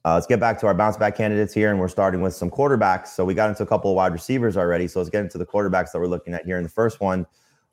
Uh, 0.05 0.15
let's 0.15 0.27
get 0.27 0.39
back 0.39 0.59
to 0.59 0.67
our 0.67 0.73
bounce 0.73 0.97
back 0.97 1.15
candidates 1.15 1.53
here, 1.53 1.71
and 1.71 1.79
we're 1.79 1.87
starting 1.87 2.21
with 2.21 2.33
some 2.33 2.49
quarterbacks. 2.49 3.07
So 3.07 3.23
we 3.23 3.33
got 3.33 3.49
into 3.49 3.63
a 3.63 3.65
couple 3.65 3.89
of 3.89 3.95
wide 3.95 4.11
receivers 4.11 4.57
already. 4.57 4.87
So 4.87 4.99
let's 4.99 5.09
get 5.09 5.21
into 5.21 5.37
the 5.37 5.45
quarterbacks 5.45 5.91
that 5.93 5.99
we're 5.99 6.07
looking 6.07 6.33
at 6.33 6.45
here. 6.45 6.57
In 6.57 6.63
the 6.63 6.69
first 6.69 6.99
one, 6.99 7.25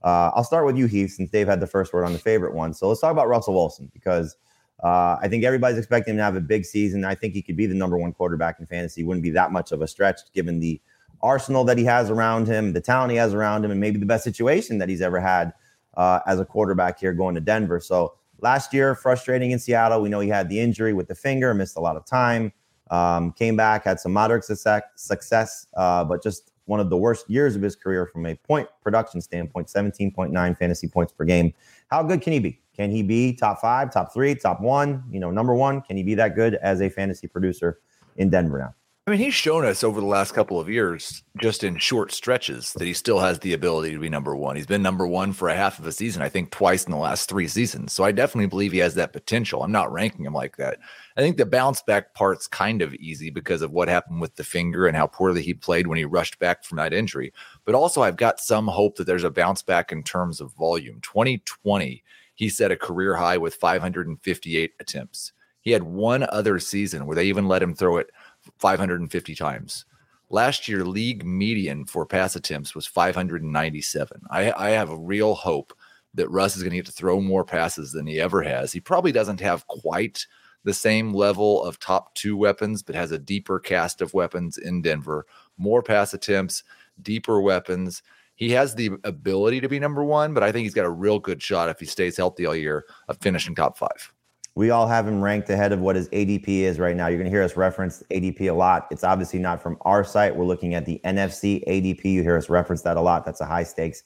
uh, 0.04 0.30
I'll 0.34 0.44
start 0.44 0.64
with 0.64 0.76
you, 0.76 0.86
Heath, 0.86 1.12
since 1.12 1.28
Dave 1.30 1.48
had 1.48 1.58
the 1.58 1.66
first 1.66 1.92
word 1.92 2.04
on 2.04 2.12
the 2.12 2.20
favorite 2.20 2.54
one. 2.54 2.72
So 2.72 2.88
let's 2.88 3.00
talk 3.00 3.10
about 3.10 3.28
Russell 3.28 3.54
Wilson 3.54 3.90
because 3.92 4.36
uh, 4.82 5.16
I 5.20 5.26
think 5.28 5.44
everybody's 5.44 5.76
expecting 5.76 6.12
him 6.12 6.18
to 6.18 6.22
have 6.22 6.36
a 6.36 6.40
big 6.40 6.64
season. 6.64 7.04
I 7.04 7.16
think 7.16 7.34
he 7.34 7.42
could 7.42 7.56
be 7.56 7.66
the 7.66 7.74
number 7.74 7.98
one 7.98 8.12
quarterback 8.12 8.60
in 8.60 8.66
fantasy. 8.66 9.02
Wouldn't 9.02 9.24
be 9.24 9.30
that 9.30 9.50
much 9.50 9.72
of 9.72 9.82
a 9.82 9.88
stretch 9.88 10.20
given 10.32 10.60
the 10.60 10.80
arsenal 11.22 11.64
that 11.64 11.78
he 11.78 11.84
has 11.84 12.10
around 12.10 12.46
him, 12.46 12.72
the 12.72 12.80
talent 12.80 13.10
he 13.10 13.16
has 13.16 13.34
around 13.34 13.64
him, 13.64 13.72
and 13.72 13.80
maybe 13.80 13.98
the 13.98 14.06
best 14.06 14.24
situation 14.24 14.78
that 14.78 14.88
he's 14.88 15.02
ever 15.02 15.20
had 15.20 15.52
uh, 15.94 16.20
as 16.26 16.38
a 16.38 16.44
quarterback 16.44 17.00
here 17.00 17.12
going 17.12 17.34
to 17.34 17.40
Denver. 17.40 17.80
So 17.80 18.14
Last 18.42 18.72
year, 18.72 18.94
frustrating 18.94 19.50
in 19.50 19.58
Seattle. 19.58 20.00
We 20.00 20.08
know 20.08 20.20
he 20.20 20.28
had 20.28 20.48
the 20.48 20.60
injury 20.60 20.92
with 20.92 21.08
the 21.08 21.14
finger, 21.14 21.52
missed 21.54 21.76
a 21.76 21.80
lot 21.80 21.96
of 21.96 22.04
time. 22.04 22.52
Um, 22.90 23.32
came 23.32 23.56
back, 23.56 23.84
had 23.84 24.00
some 24.00 24.12
moderate 24.12 24.44
success, 24.44 24.82
success 24.96 25.66
uh, 25.76 26.02
but 26.04 26.22
just 26.22 26.50
one 26.64 26.80
of 26.80 26.90
the 26.90 26.96
worst 26.96 27.28
years 27.28 27.56
of 27.56 27.62
his 27.62 27.76
career 27.76 28.06
from 28.06 28.26
a 28.26 28.34
point 28.34 28.68
production 28.82 29.20
standpoint 29.20 29.68
17.9 29.68 30.58
fantasy 30.58 30.88
points 30.88 31.12
per 31.12 31.24
game. 31.24 31.52
How 31.88 32.02
good 32.02 32.20
can 32.20 32.32
he 32.32 32.38
be? 32.38 32.60
Can 32.76 32.90
he 32.90 33.02
be 33.02 33.34
top 33.34 33.60
five, 33.60 33.92
top 33.92 34.12
three, 34.12 34.34
top 34.34 34.60
one, 34.60 35.04
you 35.10 35.20
know, 35.20 35.30
number 35.30 35.54
one? 35.54 35.82
Can 35.82 35.96
he 35.96 36.02
be 36.02 36.14
that 36.14 36.34
good 36.34 36.54
as 36.56 36.80
a 36.80 36.88
fantasy 36.88 37.26
producer 37.26 37.80
in 38.16 38.30
Denver 38.30 38.58
now? 38.58 38.74
I 39.10 39.14
mean, 39.14 39.22
he's 39.22 39.34
shown 39.34 39.64
us 39.64 39.82
over 39.82 40.00
the 40.00 40.06
last 40.06 40.34
couple 40.34 40.60
of 40.60 40.68
years, 40.68 41.24
just 41.40 41.64
in 41.64 41.78
short 41.78 42.12
stretches, 42.12 42.72
that 42.74 42.84
he 42.84 42.94
still 42.94 43.18
has 43.18 43.40
the 43.40 43.54
ability 43.54 43.90
to 43.90 43.98
be 43.98 44.08
number 44.08 44.36
one. 44.36 44.54
He's 44.54 44.68
been 44.68 44.84
number 44.84 45.04
one 45.04 45.32
for 45.32 45.48
a 45.48 45.56
half 45.56 45.80
of 45.80 45.86
a 45.88 45.90
season, 45.90 46.22
I 46.22 46.28
think 46.28 46.52
twice 46.52 46.84
in 46.84 46.92
the 46.92 46.96
last 46.96 47.28
three 47.28 47.48
seasons. 47.48 47.92
So 47.92 48.04
I 48.04 48.12
definitely 48.12 48.46
believe 48.46 48.70
he 48.70 48.78
has 48.78 48.94
that 48.94 49.12
potential. 49.12 49.64
I'm 49.64 49.72
not 49.72 49.90
ranking 49.90 50.26
him 50.26 50.32
like 50.32 50.58
that. 50.58 50.78
I 51.16 51.22
think 51.22 51.38
the 51.38 51.44
bounce 51.44 51.82
back 51.82 52.14
part's 52.14 52.46
kind 52.46 52.82
of 52.82 52.94
easy 52.94 53.30
because 53.30 53.62
of 53.62 53.72
what 53.72 53.88
happened 53.88 54.20
with 54.20 54.36
the 54.36 54.44
finger 54.44 54.86
and 54.86 54.96
how 54.96 55.08
poorly 55.08 55.42
he 55.42 55.54
played 55.54 55.88
when 55.88 55.98
he 55.98 56.04
rushed 56.04 56.38
back 56.38 56.62
from 56.62 56.76
that 56.76 56.94
injury. 56.94 57.32
But 57.64 57.74
also, 57.74 58.02
I've 58.02 58.16
got 58.16 58.38
some 58.38 58.68
hope 58.68 58.94
that 58.94 59.08
there's 59.08 59.24
a 59.24 59.30
bounce 59.30 59.62
back 59.62 59.90
in 59.90 60.04
terms 60.04 60.40
of 60.40 60.54
volume. 60.54 61.00
2020, 61.00 62.04
he 62.36 62.48
set 62.48 62.70
a 62.70 62.76
career 62.76 63.16
high 63.16 63.38
with 63.38 63.56
558 63.56 64.70
attempts. 64.78 65.32
He 65.62 65.72
had 65.72 65.82
one 65.82 66.26
other 66.30 66.58
season 66.58 67.06
where 67.06 67.14
they 67.14 67.26
even 67.26 67.48
let 67.48 67.62
him 67.62 67.74
throw 67.74 67.98
it 67.98 68.10
550 68.58 69.34
times. 69.34 69.84
Last 70.28 70.68
year, 70.68 70.84
league 70.84 71.24
median 71.24 71.84
for 71.84 72.06
pass 72.06 72.36
attempts 72.36 72.74
was 72.74 72.86
597. 72.86 74.22
I, 74.30 74.52
I 74.52 74.70
have 74.70 74.90
a 74.90 74.98
real 74.98 75.34
hope 75.34 75.72
that 76.14 76.30
Russ 76.30 76.56
is 76.56 76.62
going 76.62 76.70
to 76.70 76.78
get 76.78 76.86
to 76.86 76.92
throw 76.92 77.20
more 77.20 77.44
passes 77.44 77.92
than 77.92 78.06
he 78.06 78.20
ever 78.20 78.42
has. 78.42 78.72
He 78.72 78.80
probably 78.80 79.12
doesn't 79.12 79.40
have 79.40 79.66
quite 79.66 80.26
the 80.64 80.74
same 80.74 81.14
level 81.14 81.64
of 81.64 81.78
top 81.78 82.14
two 82.14 82.36
weapons, 82.36 82.82
but 82.82 82.94
has 82.94 83.12
a 83.12 83.18
deeper 83.18 83.58
cast 83.58 84.00
of 84.02 84.14
weapons 84.14 84.58
in 84.58 84.82
Denver, 84.82 85.26
more 85.56 85.82
pass 85.82 86.12
attempts, 86.14 86.62
deeper 87.02 87.40
weapons. 87.40 88.02
He 88.34 88.50
has 88.50 88.74
the 88.74 88.90
ability 89.04 89.60
to 89.60 89.68
be 89.68 89.78
number 89.78 90.04
one, 90.04 90.34
but 90.34 90.42
I 90.42 90.52
think 90.52 90.64
he's 90.64 90.74
got 90.74 90.86
a 90.86 90.90
real 90.90 91.18
good 91.18 91.42
shot 91.42 91.68
if 91.68 91.80
he 91.80 91.86
stays 91.86 92.16
healthy 92.16 92.46
all 92.46 92.56
year 92.56 92.84
of 93.08 93.18
finishing 93.20 93.54
top 93.54 93.76
five. 93.76 94.12
We 94.54 94.70
all 94.70 94.86
have 94.86 95.06
him 95.06 95.22
ranked 95.22 95.48
ahead 95.48 95.72
of 95.72 95.80
what 95.80 95.96
his 95.96 96.08
ADP 96.08 96.48
is 96.48 96.78
right 96.78 96.96
now. 96.96 97.06
You're 97.06 97.18
going 97.18 97.30
to 97.30 97.30
hear 97.30 97.42
us 97.42 97.56
reference 97.56 98.02
ADP 98.10 98.50
a 98.50 98.52
lot. 98.52 98.88
It's 98.90 99.04
obviously 99.04 99.38
not 99.38 99.62
from 99.62 99.78
our 99.82 100.02
site. 100.04 100.34
We're 100.34 100.44
looking 100.44 100.74
at 100.74 100.84
the 100.84 101.00
NFFC 101.04 101.66
ADP. 101.66 102.04
You 102.04 102.22
hear 102.22 102.36
us 102.36 102.50
reference 102.50 102.82
that 102.82 102.96
a 102.96 103.00
lot. 103.00 103.24
That's 103.24 103.40
a 103.40 103.46
high 103.46 103.62
stakes 103.62 104.02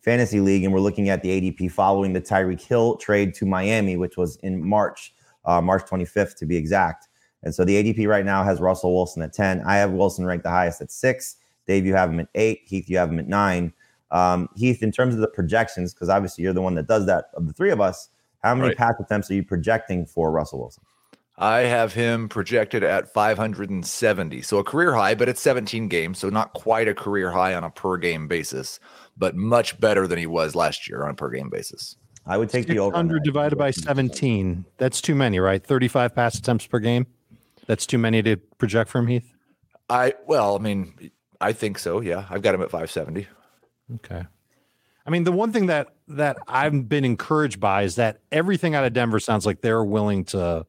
fantasy 0.00 0.40
league. 0.40 0.64
And 0.64 0.72
we're 0.72 0.80
looking 0.80 1.08
at 1.08 1.22
the 1.22 1.28
ADP 1.28 1.70
following 1.72 2.12
the 2.12 2.20
Tyreek 2.20 2.60
Hill 2.60 2.96
trade 2.96 3.34
to 3.34 3.46
Miami, 3.46 3.96
which 3.96 4.16
was 4.16 4.36
in 4.36 4.66
March, 4.66 5.12
uh, 5.44 5.60
March 5.60 5.82
25th 5.84 6.36
to 6.36 6.46
be 6.46 6.56
exact. 6.56 7.08
And 7.42 7.54
so 7.54 7.64
the 7.64 7.82
ADP 7.82 8.08
right 8.08 8.24
now 8.24 8.42
has 8.42 8.60
Russell 8.60 8.94
Wilson 8.94 9.22
at 9.22 9.32
10. 9.32 9.62
I 9.66 9.76
have 9.76 9.92
Wilson 9.92 10.24
ranked 10.24 10.44
the 10.44 10.50
highest 10.50 10.80
at 10.80 10.90
six. 10.90 11.36
Dave, 11.66 11.84
you 11.84 11.94
have 11.94 12.10
him 12.10 12.20
at 12.20 12.28
eight. 12.34 12.62
Heath, 12.64 12.88
you 12.88 12.96
have 12.96 13.10
him 13.10 13.18
at 13.18 13.28
nine. 13.28 13.72
Um, 14.10 14.48
Heath, 14.56 14.82
in 14.82 14.90
terms 14.90 15.14
of 15.14 15.20
the 15.20 15.28
projections, 15.28 15.92
because 15.92 16.08
obviously 16.08 16.42
you're 16.42 16.54
the 16.54 16.62
one 16.62 16.74
that 16.76 16.86
does 16.86 17.06
that 17.06 17.26
of 17.34 17.46
the 17.46 17.52
three 17.52 17.70
of 17.70 17.80
us, 17.80 18.08
how 18.42 18.54
many 18.54 18.68
right. 18.68 18.76
pass 18.76 18.94
attempts 19.00 19.30
are 19.30 19.34
you 19.34 19.44
projecting 19.44 20.06
for 20.06 20.30
Russell 20.30 20.60
Wilson? 20.60 20.84
I 21.40 21.60
have 21.60 21.94
him 21.94 22.28
projected 22.28 22.82
at 22.82 23.12
570. 23.12 24.42
So 24.42 24.58
a 24.58 24.64
career 24.64 24.92
high, 24.92 25.14
but 25.14 25.28
it's 25.28 25.40
17 25.40 25.86
games. 25.86 26.18
So 26.18 26.30
not 26.30 26.52
quite 26.52 26.88
a 26.88 26.94
career 26.94 27.30
high 27.30 27.54
on 27.54 27.62
a 27.62 27.70
per 27.70 27.96
game 27.96 28.26
basis, 28.26 28.80
but 29.16 29.36
much 29.36 29.78
better 29.78 30.08
than 30.08 30.18
he 30.18 30.26
was 30.26 30.56
last 30.56 30.88
year 30.88 31.04
on 31.04 31.10
a 31.10 31.14
per 31.14 31.30
game 31.30 31.48
basis. 31.48 31.96
I 32.26 32.36
would 32.36 32.50
take 32.50 32.66
the 32.66 32.80
over. 32.80 32.92
100 32.92 33.22
divided 33.22 33.56
by 33.56 33.70
17. 33.70 34.64
That's 34.78 35.00
too 35.00 35.14
many, 35.14 35.38
right? 35.38 35.64
35 35.64 36.14
pass 36.14 36.36
attempts 36.36 36.66
per 36.66 36.80
game. 36.80 37.06
That's 37.66 37.86
too 37.86 37.98
many 37.98 38.20
to 38.22 38.36
project 38.36 38.90
from 38.90 39.06
Heath. 39.06 39.32
I, 39.88 40.14
well, 40.26 40.56
I 40.56 40.58
mean, 40.58 41.10
I 41.40 41.52
think 41.52 41.78
so. 41.78 42.00
Yeah. 42.00 42.26
I've 42.28 42.42
got 42.42 42.54
him 42.54 42.62
at 42.62 42.70
570. 42.70 43.28
Okay. 43.96 44.24
I 45.08 45.10
mean, 45.10 45.24
the 45.24 45.32
one 45.32 45.52
thing 45.52 45.66
that 45.66 45.88
that 46.08 46.36
I've 46.46 46.86
been 46.86 47.06
encouraged 47.06 47.58
by 47.58 47.84
is 47.84 47.94
that 47.96 48.18
everything 48.30 48.74
out 48.74 48.84
of 48.84 48.92
Denver 48.92 49.18
sounds 49.18 49.46
like 49.46 49.62
they're 49.62 49.82
willing 49.82 50.26
to 50.26 50.66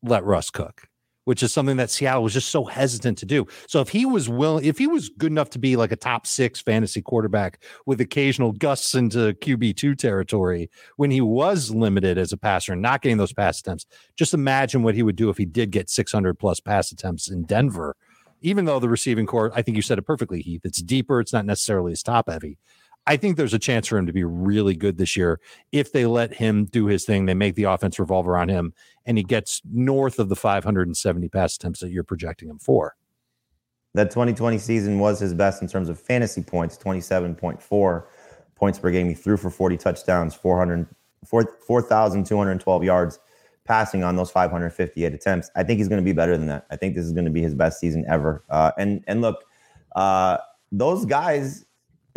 let 0.00 0.22
Russ 0.22 0.48
cook, 0.48 0.86
which 1.24 1.42
is 1.42 1.52
something 1.52 1.76
that 1.78 1.90
Seattle 1.90 2.22
was 2.22 2.32
just 2.32 2.50
so 2.50 2.64
hesitant 2.66 3.18
to 3.18 3.26
do. 3.26 3.48
So 3.66 3.80
if 3.80 3.88
he 3.88 4.06
was 4.06 4.28
willing, 4.28 4.64
if 4.64 4.78
he 4.78 4.86
was 4.86 5.08
good 5.08 5.32
enough 5.32 5.50
to 5.50 5.58
be 5.58 5.74
like 5.74 5.90
a 5.90 5.96
top 5.96 6.24
six 6.24 6.60
fantasy 6.60 7.02
quarterback 7.02 7.60
with 7.84 8.00
occasional 8.00 8.52
gusts 8.52 8.94
into 8.94 9.34
QB 9.34 9.74
two 9.76 9.96
territory 9.96 10.70
when 10.94 11.10
he 11.10 11.20
was 11.20 11.72
limited 11.72 12.16
as 12.16 12.32
a 12.32 12.36
passer 12.36 12.74
and 12.74 12.82
not 12.82 13.02
getting 13.02 13.18
those 13.18 13.32
pass 13.32 13.58
attempts, 13.58 13.86
just 14.14 14.34
imagine 14.34 14.84
what 14.84 14.94
he 14.94 15.02
would 15.02 15.16
do 15.16 15.30
if 15.30 15.36
he 15.36 15.44
did 15.44 15.72
get 15.72 15.90
600 15.90 16.38
plus 16.38 16.60
pass 16.60 16.92
attempts 16.92 17.28
in 17.28 17.42
Denver. 17.42 17.96
Even 18.40 18.66
though 18.66 18.78
the 18.78 18.88
receiving 18.88 19.26
corps, 19.26 19.50
I 19.52 19.62
think 19.62 19.76
you 19.76 19.82
said 19.82 19.98
it 19.98 20.02
perfectly, 20.02 20.42
Heath. 20.42 20.60
It's 20.62 20.80
deeper. 20.80 21.18
It's 21.18 21.32
not 21.32 21.44
necessarily 21.44 21.90
as 21.90 22.04
top 22.04 22.30
heavy. 22.30 22.56
I 23.08 23.16
think 23.16 23.38
there's 23.38 23.54
a 23.54 23.58
chance 23.58 23.88
for 23.88 23.96
him 23.96 24.04
to 24.04 24.12
be 24.12 24.22
really 24.22 24.76
good 24.76 24.98
this 24.98 25.16
year 25.16 25.40
if 25.72 25.92
they 25.92 26.04
let 26.04 26.34
him 26.34 26.66
do 26.66 26.86
his 26.86 27.06
thing. 27.06 27.24
They 27.24 27.32
make 27.32 27.54
the 27.54 27.64
offense 27.64 27.98
revolve 27.98 28.28
around 28.28 28.50
him, 28.50 28.74
and 29.06 29.16
he 29.16 29.24
gets 29.24 29.62
north 29.64 30.18
of 30.18 30.28
the 30.28 30.36
570 30.36 31.28
pass 31.30 31.56
attempts 31.56 31.80
that 31.80 31.88
you're 31.88 32.04
projecting 32.04 32.50
him 32.50 32.58
for. 32.58 32.96
That 33.94 34.10
2020 34.10 34.58
season 34.58 34.98
was 34.98 35.18
his 35.18 35.32
best 35.32 35.62
in 35.62 35.68
terms 35.68 35.88
of 35.88 35.98
fantasy 35.98 36.42
points, 36.42 36.76
27.4 36.76 38.04
points 38.54 38.78
per 38.78 38.90
game. 38.90 39.08
He 39.08 39.14
threw 39.14 39.38
for 39.38 39.48
40 39.48 39.78
touchdowns, 39.78 40.34
400, 40.34 40.86
4,212 41.26 42.84
yards 42.84 43.20
passing 43.64 44.04
on 44.04 44.16
those 44.16 44.30
558 44.30 45.14
attempts. 45.14 45.50
I 45.56 45.62
think 45.62 45.78
he's 45.78 45.88
going 45.88 46.02
to 46.02 46.04
be 46.04 46.12
better 46.12 46.36
than 46.36 46.48
that. 46.48 46.66
I 46.70 46.76
think 46.76 46.94
this 46.94 47.06
is 47.06 47.12
going 47.12 47.24
to 47.24 47.30
be 47.30 47.40
his 47.40 47.54
best 47.54 47.80
season 47.80 48.04
ever. 48.06 48.44
Uh, 48.50 48.72
and 48.76 49.02
and 49.06 49.22
look, 49.22 49.44
uh, 49.96 50.36
those 50.70 51.06
guys 51.06 51.64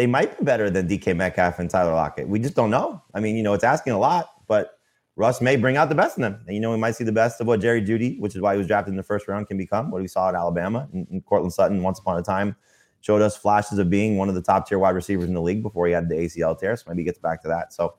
they 0.01 0.07
might 0.07 0.35
be 0.35 0.43
better 0.43 0.71
than 0.71 0.87
DK 0.87 1.15
Metcalf 1.15 1.59
and 1.59 1.69
Tyler 1.69 1.93
Lockett. 1.93 2.27
We 2.27 2.39
just 2.39 2.55
don't 2.55 2.71
know. 2.71 3.03
I 3.13 3.19
mean, 3.19 3.35
you 3.35 3.43
know, 3.43 3.53
it's 3.53 3.63
asking 3.63 3.93
a 3.93 3.99
lot, 3.99 4.31
but 4.47 4.79
Russ 5.15 5.41
may 5.41 5.57
bring 5.57 5.77
out 5.77 5.89
the 5.89 5.95
best 5.95 6.17
in 6.17 6.23
them. 6.23 6.41
And, 6.47 6.55
you 6.55 6.59
know, 6.59 6.71
we 6.71 6.77
might 6.77 6.95
see 6.95 7.03
the 7.03 7.11
best 7.11 7.39
of 7.39 7.45
what 7.45 7.61
Jerry 7.61 7.83
Jeudy, 7.83 8.19
which 8.19 8.33
is 8.33 8.41
why 8.41 8.55
he 8.55 8.57
was 8.57 8.65
drafted 8.65 8.93
in 8.93 8.97
the 8.97 9.03
first 9.03 9.27
round, 9.27 9.47
can 9.47 9.59
become. 9.59 9.91
What 9.91 10.01
we 10.01 10.07
saw 10.07 10.29
at 10.29 10.33
Alabama 10.33 10.89
and, 10.91 11.07
and 11.11 11.23
Courtland 11.23 11.53
Sutton 11.53 11.83
once 11.83 11.99
upon 11.99 12.17
a 12.17 12.23
time 12.23 12.55
showed 13.01 13.21
us 13.21 13.37
flashes 13.37 13.77
of 13.77 13.91
being 13.91 14.17
one 14.17 14.27
of 14.27 14.33
the 14.33 14.41
top 14.41 14.67
tier 14.67 14.79
wide 14.79 14.95
receivers 14.95 15.27
in 15.27 15.35
the 15.35 15.41
league 15.41 15.61
before 15.61 15.85
he 15.85 15.93
had 15.93 16.09
the 16.09 16.15
ACL 16.15 16.57
tear. 16.57 16.75
So 16.75 16.85
maybe 16.87 17.03
he 17.03 17.05
gets 17.05 17.19
back 17.19 17.43
to 17.43 17.47
that. 17.49 17.71
So 17.71 17.93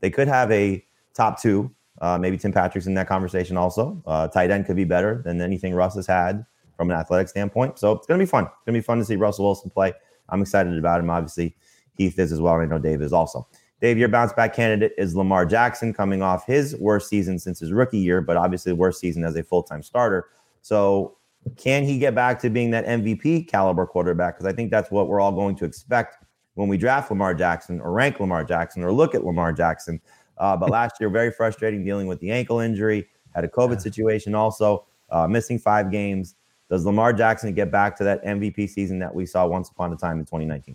they 0.00 0.08
could 0.08 0.28
have 0.28 0.50
a 0.50 0.82
top 1.12 1.38
two. 1.38 1.70
Uh, 2.00 2.16
maybe 2.16 2.38
Tim 2.38 2.54
Patrick's 2.54 2.86
in 2.86 2.94
that 2.94 3.08
conversation 3.08 3.58
also. 3.58 4.02
Uh, 4.06 4.26
tight 4.26 4.50
end 4.50 4.64
could 4.64 4.76
be 4.76 4.84
better 4.84 5.20
than 5.22 5.42
anything 5.42 5.74
Russ 5.74 5.96
has 5.96 6.06
had 6.06 6.46
from 6.78 6.90
an 6.90 6.96
athletic 6.96 7.28
standpoint. 7.28 7.78
So 7.78 7.92
it's 7.92 8.06
going 8.06 8.18
to 8.18 8.24
be 8.24 8.30
fun. 8.30 8.44
It's 8.44 8.64
going 8.64 8.72
to 8.72 8.80
be 8.80 8.82
fun 8.82 8.96
to 9.00 9.04
see 9.04 9.16
Russell 9.16 9.44
Wilson 9.44 9.68
play. 9.68 9.92
I'm 10.28 10.42
excited 10.42 10.76
about 10.78 11.00
him. 11.00 11.10
Obviously, 11.10 11.56
Heath 11.94 12.18
is 12.18 12.32
as 12.32 12.40
well. 12.40 12.54
And 12.54 12.62
I 12.62 12.66
know 12.66 12.80
Dave 12.80 13.02
is 13.02 13.12
also. 13.12 13.46
Dave, 13.80 13.98
your 13.98 14.08
bounce 14.08 14.32
back 14.32 14.54
candidate 14.54 14.92
is 14.96 15.16
Lamar 15.16 15.44
Jackson 15.44 15.92
coming 15.92 16.22
off 16.22 16.46
his 16.46 16.76
worst 16.76 17.08
season 17.08 17.38
since 17.38 17.58
his 17.58 17.72
rookie 17.72 17.98
year, 17.98 18.20
but 18.20 18.36
obviously 18.36 18.72
worst 18.72 19.00
season 19.00 19.24
as 19.24 19.34
a 19.34 19.42
full 19.42 19.62
time 19.62 19.82
starter. 19.82 20.28
So 20.62 21.16
can 21.56 21.82
he 21.82 21.98
get 21.98 22.14
back 22.14 22.40
to 22.42 22.50
being 22.50 22.70
that 22.70 22.86
MVP 22.86 23.48
caliber 23.48 23.84
quarterback? 23.84 24.36
Because 24.36 24.46
I 24.46 24.54
think 24.54 24.70
that's 24.70 24.90
what 24.90 25.08
we're 25.08 25.20
all 25.20 25.32
going 25.32 25.56
to 25.56 25.64
expect 25.64 26.24
when 26.54 26.68
we 26.68 26.76
draft 26.76 27.10
Lamar 27.10 27.34
Jackson 27.34 27.80
or 27.80 27.92
rank 27.92 28.20
Lamar 28.20 28.44
Jackson 28.44 28.84
or 28.84 28.92
look 28.92 29.14
at 29.14 29.24
Lamar 29.24 29.52
Jackson. 29.52 30.00
Uh, 30.38 30.56
but 30.56 30.70
last 30.70 30.96
year, 31.00 31.10
very 31.10 31.32
frustrating 31.32 31.84
dealing 31.84 32.06
with 32.06 32.20
the 32.20 32.30
ankle 32.30 32.60
injury, 32.60 33.08
had 33.34 33.44
a 33.44 33.48
COVID 33.48 33.80
situation 33.80 34.34
also, 34.34 34.86
uh, 35.10 35.26
missing 35.26 35.58
five 35.58 35.90
games. 35.90 36.36
Does 36.72 36.86
Lamar 36.86 37.12
Jackson 37.12 37.52
get 37.52 37.70
back 37.70 37.98
to 37.98 38.04
that 38.04 38.24
MVP 38.24 38.66
season 38.66 38.98
that 39.00 39.14
we 39.14 39.26
saw 39.26 39.46
once 39.46 39.68
upon 39.68 39.92
a 39.92 39.96
time 39.96 40.18
in 40.18 40.24
2019? 40.24 40.74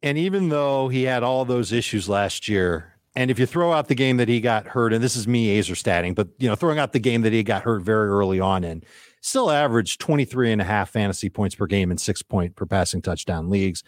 And 0.00 0.16
even 0.16 0.50
though 0.50 0.86
he 0.86 1.02
had 1.02 1.24
all 1.24 1.44
those 1.44 1.72
issues 1.72 2.08
last 2.08 2.46
year, 2.46 2.94
and 3.16 3.28
if 3.28 3.40
you 3.40 3.46
throw 3.46 3.72
out 3.72 3.88
the 3.88 3.96
game 3.96 4.18
that 4.18 4.28
he 4.28 4.40
got 4.40 4.68
hurt, 4.68 4.92
and 4.92 5.02
this 5.02 5.16
is 5.16 5.26
me 5.26 5.58
Aizer 5.58 5.74
statting, 5.74 6.14
but 6.14 6.28
you 6.38 6.48
know, 6.48 6.54
throwing 6.54 6.78
out 6.78 6.92
the 6.92 7.00
game 7.00 7.22
that 7.22 7.32
he 7.32 7.42
got 7.42 7.64
hurt 7.64 7.82
very 7.82 8.08
early 8.08 8.38
on 8.38 8.62
and 8.62 8.86
still 9.20 9.50
averaged 9.50 10.00
23 10.00 10.52
and 10.52 10.60
a 10.62 10.64
half 10.64 10.90
fantasy 10.90 11.28
points 11.28 11.56
per 11.56 11.66
game 11.66 11.90
and 11.90 12.00
six 12.00 12.22
point 12.22 12.54
per 12.54 12.64
passing 12.64 13.02
touchdown 13.02 13.50
leagues. 13.50 13.82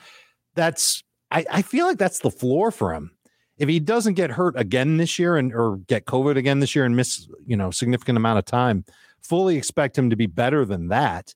That's 0.56 1.04
I, 1.30 1.46
I 1.48 1.62
feel 1.62 1.86
like 1.86 1.98
that's 1.98 2.18
the 2.18 2.32
floor 2.32 2.72
for 2.72 2.92
him. 2.92 3.12
If 3.58 3.68
he 3.68 3.78
doesn't 3.78 4.14
get 4.14 4.32
hurt 4.32 4.58
again 4.58 4.96
this 4.96 5.20
year 5.20 5.36
and 5.36 5.54
or 5.54 5.76
get 5.86 6.06
COVID 6.06 6.36
again 6.36 6.58
this 6.58 6.74
year 6.74 6.84
and 6.84 6.96
miss, 6.96 7.28
you 7.46 7.56
know, 7.56 7.70
significant 7.70 8.16
amount 8.16 8.40
of 8.40 8.44
time, 8.44 8.84
fully 9.22 9.56
expect 9.56 9.96
him 9.96 10.10
to 10.10 10.16
be 10.16 10.26
better 10.26 10.64
than 10.64 10.88
that. 10.88 11.32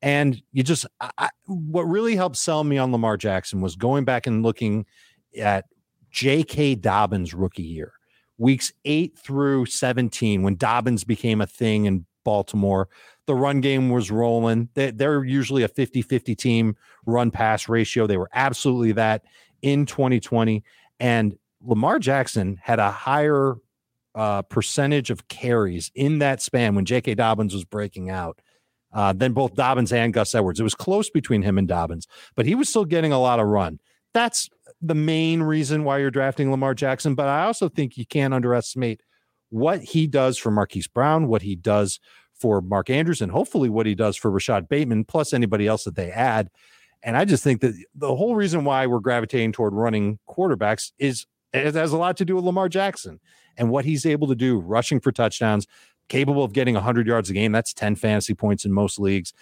And 0.00 0.40
you 0.52 0.62
just, 0.62 0.86
I, 1.00 1.28
what 1.46 1.82
really 1.82 2.14
helped 2.14 2.36
sell 2.36 2.62
me 2.62 2.78
on 2.78 2.92
Lamar 2.92 3.16
Jackson 3.16 3.60
was 3.60 3.74
going 3.74 4.04
back 4.04 4.26
and 4.26 4.42
looking 4.42 4.86
at 5.40 5.66
J.K. 6.10 6.76
Dobbins' 6.76 7.34
rookie 7.34 7.62
year, 7.62 7.92
weeks 8.38 8.72
eight 8.84 9.18
through 9.18 9.66
17, 9.66 10.42
when 10.42 10.56
Dobbins 10.56 11.04
became 11.04 11.40
a 11.40 11.46
thing 11.46 11.86
in 11.86 12.06
Baltimore. 12.24 12.88
The 13.26 13.34
run 13.34 13.60
game 13.60 13.90
was 13.90 14.10
rolling. 14.10 14.68
They, 14.74 14.90
they're 14.90 15.24
usually 15.24 15.62
a 15.62 15.68
50 15.68 16.02
50 16.02 16.34
team 16.34 16.76
run 17.04 17.30
pass 17.30 17.68
ratio. 17.68 18.06
They 18.06 18.16
were 18.16 18.30
absolutely 18.32 18.92
that 18.92 19.24
in 19.62 19.84
2020. 19.84 20.62
And 21.00 21.36
Lamar 21.60 21.98
Jackson 21.98 22.58
had 22.62 22.78
a 22.78 22.90
higher 22.90 23.56
uh, 24.14 24.42
percentage 24.42 25.10
of 25.10 25.28
carries 25.28 25.90
in 25.94 26.18
that 26.20 26.40
span 26.40 26.74
when 26.74 26.84
J.K. 26.84 27.14
Dobbins 27.14 27.54
was 27.54 27.64
breaking 27.64 28.10
out 28.10 28.40
uh, 28.92 29.12
than 29.12 29.32
both 29.32 29.54
Dobbins 29.54 29.92
and 29.92 30.12
Gus 30.12 30.34
Edwards. 30.34 30.60
It 30.60 30.64
was 30.64 30.74
close 30.74 31.10
between 31.10 31.42
him 31.42 31.58
and 31.58 31.68
Dobbins, 31.68 32.06
but 32.34 32.46
he 32.46 32.54
was 32.54 32.68
still 32.68 32.84
getting 32.84 33.12
a 33.12 33.20
lot 33.20 33.40
of 33.40 33.46
run. 33.46 33.80
That's 34.14 34.48
the 34.80 34.94
main 34.94 35.42
reason 35.42 35.84
why 35.84 35.98
you're 35.98 36.10
drafting 36.10 36.50
Lamar 36.50 36.74
Jackson. 36.74 37.14
But 37.14 37.28
I 37.28 37.44
also 37.44 37.68
think 37.68 37.96
you 37.96 38.06
can't 38.06 38.34
underestimate 38.34 39.02
what 39.50 39.80
he 39.80 40.06
does 40.06 40.38
for 40.38 40.50
Marquise 40.50 40.86
Brown, 40.86 41.28
what 41.28 41.42
he 41.42 41.56
does 41.56 42.00
for 42.34 42.60
Mark 42.60 42.90
Andrews, 42.90 43.20
and 43.20 43.32
hopefully 43.32 43.68
what 43.68 43.86
he 43.86 43.94
does 43.94 44.16
for 44.16 44.30
Rashod 44.30 44.68
Bateman, 44.68 45.04
plus 45.04 45.32
anybody 45.32 45.66
else 45.66 45.84
that 45.84 45.96
they 45.96 46.10
add. 46.10 46.48
And 47.02 47.16
I 47.16 47.24
just 47.24 47.44
think 47.44 47.60
that 47.60 47.74
the 47.94 48.14
whole 48.14 48.34
reason 48.34 48.64
why 48.64 48.86
we're 48.86 49.00
gravitating 49.00 49.52
toward 49.52 49.72
running 49.72 50.18
quarterbacks 50.28 50.92
is 50.98 51.26
it 51.52 51.74
has 51.74 51.92
a 51.92 51.98
lot 51.98 52.16
to 52.18 52.24
do 52.24 52.36
with 52.36 52.44
Lamar 52.44 52.68
Jackson 52.68 53.20
and 53.56 53.70
what 53.70 53.84
he's 53.84 54.06
able 54.06 54.28
to 54.28 54.34
do, 54.34 54.58
rushing 54.58 55.00
for 55.00 55.12
touchdowns, 55.12 55.66
capable 56.08 56.44
of 56.44 56.52
getting 56.52 56.74
100 56.74 57.06
yards 57.06 57.30
a 57.30 57.32
game. 57.32 57.52
That's 57.52 57.72
10 57.72 57.96
fantasy 57.96 58.34
points 58.34 58.64
in 58.64 58.72
most 58.72 58.98
leagues. 58.98 59.32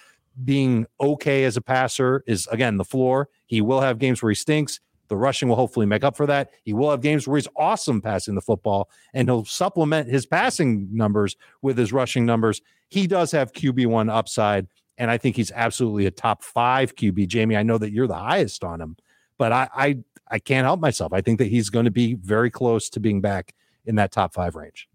Being 0.45 0.87
okay 1.01 1.45
as 1.45 1.57
a 1.57 1.63
passer 1.63 2.23
is, 2.27 2.47
again, 2.49 2.77
the 2.77 2.85
floor. 2.85 3.29
He 3.47 3.61
will 3.61 3.81
have 3.81 3.99
games 3.99 4.23
where 4.23 4.31
he 4.31 4.35
stinks. 4.35 4.81
The 5.09 5.17
rushing 5.17 5.49
will 5.49 5.57
hopefully 5.57 5.87
make 5.87 6.05
up 6.05 6.17
for 6.17 6.27
that. 6.27 6.51
He 6.65 6.73
will 6.73 6.91
have 6.91 7.01
games 7.01 7.27
where 7.27 7.37
he's 7.37 7.49
awesome 7.57 8.03
passing 8.03 8.35
the 8.35 8.41
football, 8.41 8.91
and 9.15 9.29
he'll 9.29 9.45
supplement 9.45 10.09
his 10.09 10.27
passing 10.27 10.89
numbers 10.93 11.37
with 11.63 11.79
his 11.79 11.93
rushing 11.93 12.27
numbers. 12.27 12.61
He 12.89 13.07
does 13.07 13.31
have 13.33 13.53
QB1 13.53 14.11
upside, 14.11 14.67
and 14.99 15.11
I 15.11 15.19
think 15.19 15.37
he's 15.37 15.53
absolutely 15.53 16.07
a 16.07 16.11
top 16.11 16.43
five 16.43 16.97
QB. 16.97 17.29
Jamie, 17.29 17.57
I 17.57 17.63
know 17.63 17.79
that 17.79 17.93
you're 17.93 18.09
the 18.09 18.15
highest 18.15 18.65
on 18.65 18.81
him, 18.81 18.97
but 19.39 19.53
I, 19.53 19.69
I, 19.75 19.99
I 20.29 20.39
can't 20.39 20.65
help 20.65 20.81
myself. 20.81 21.13
I 21.13 21.21
think 21.21 21.39
that 21.39 21.47
he's 21.47 21.71
going 21.71 21.85
to 21.85 21.91
be 21.91 22.15
very 22.15 22.51
close 22.51 22.89
to 22.91 23.01
being 23.01 23.21
back 23.21 23.55
in 23.85 23.97
that 23.97 24.13
top 24.13 24.35
five 24.35 24.57
range. 24.57 24.89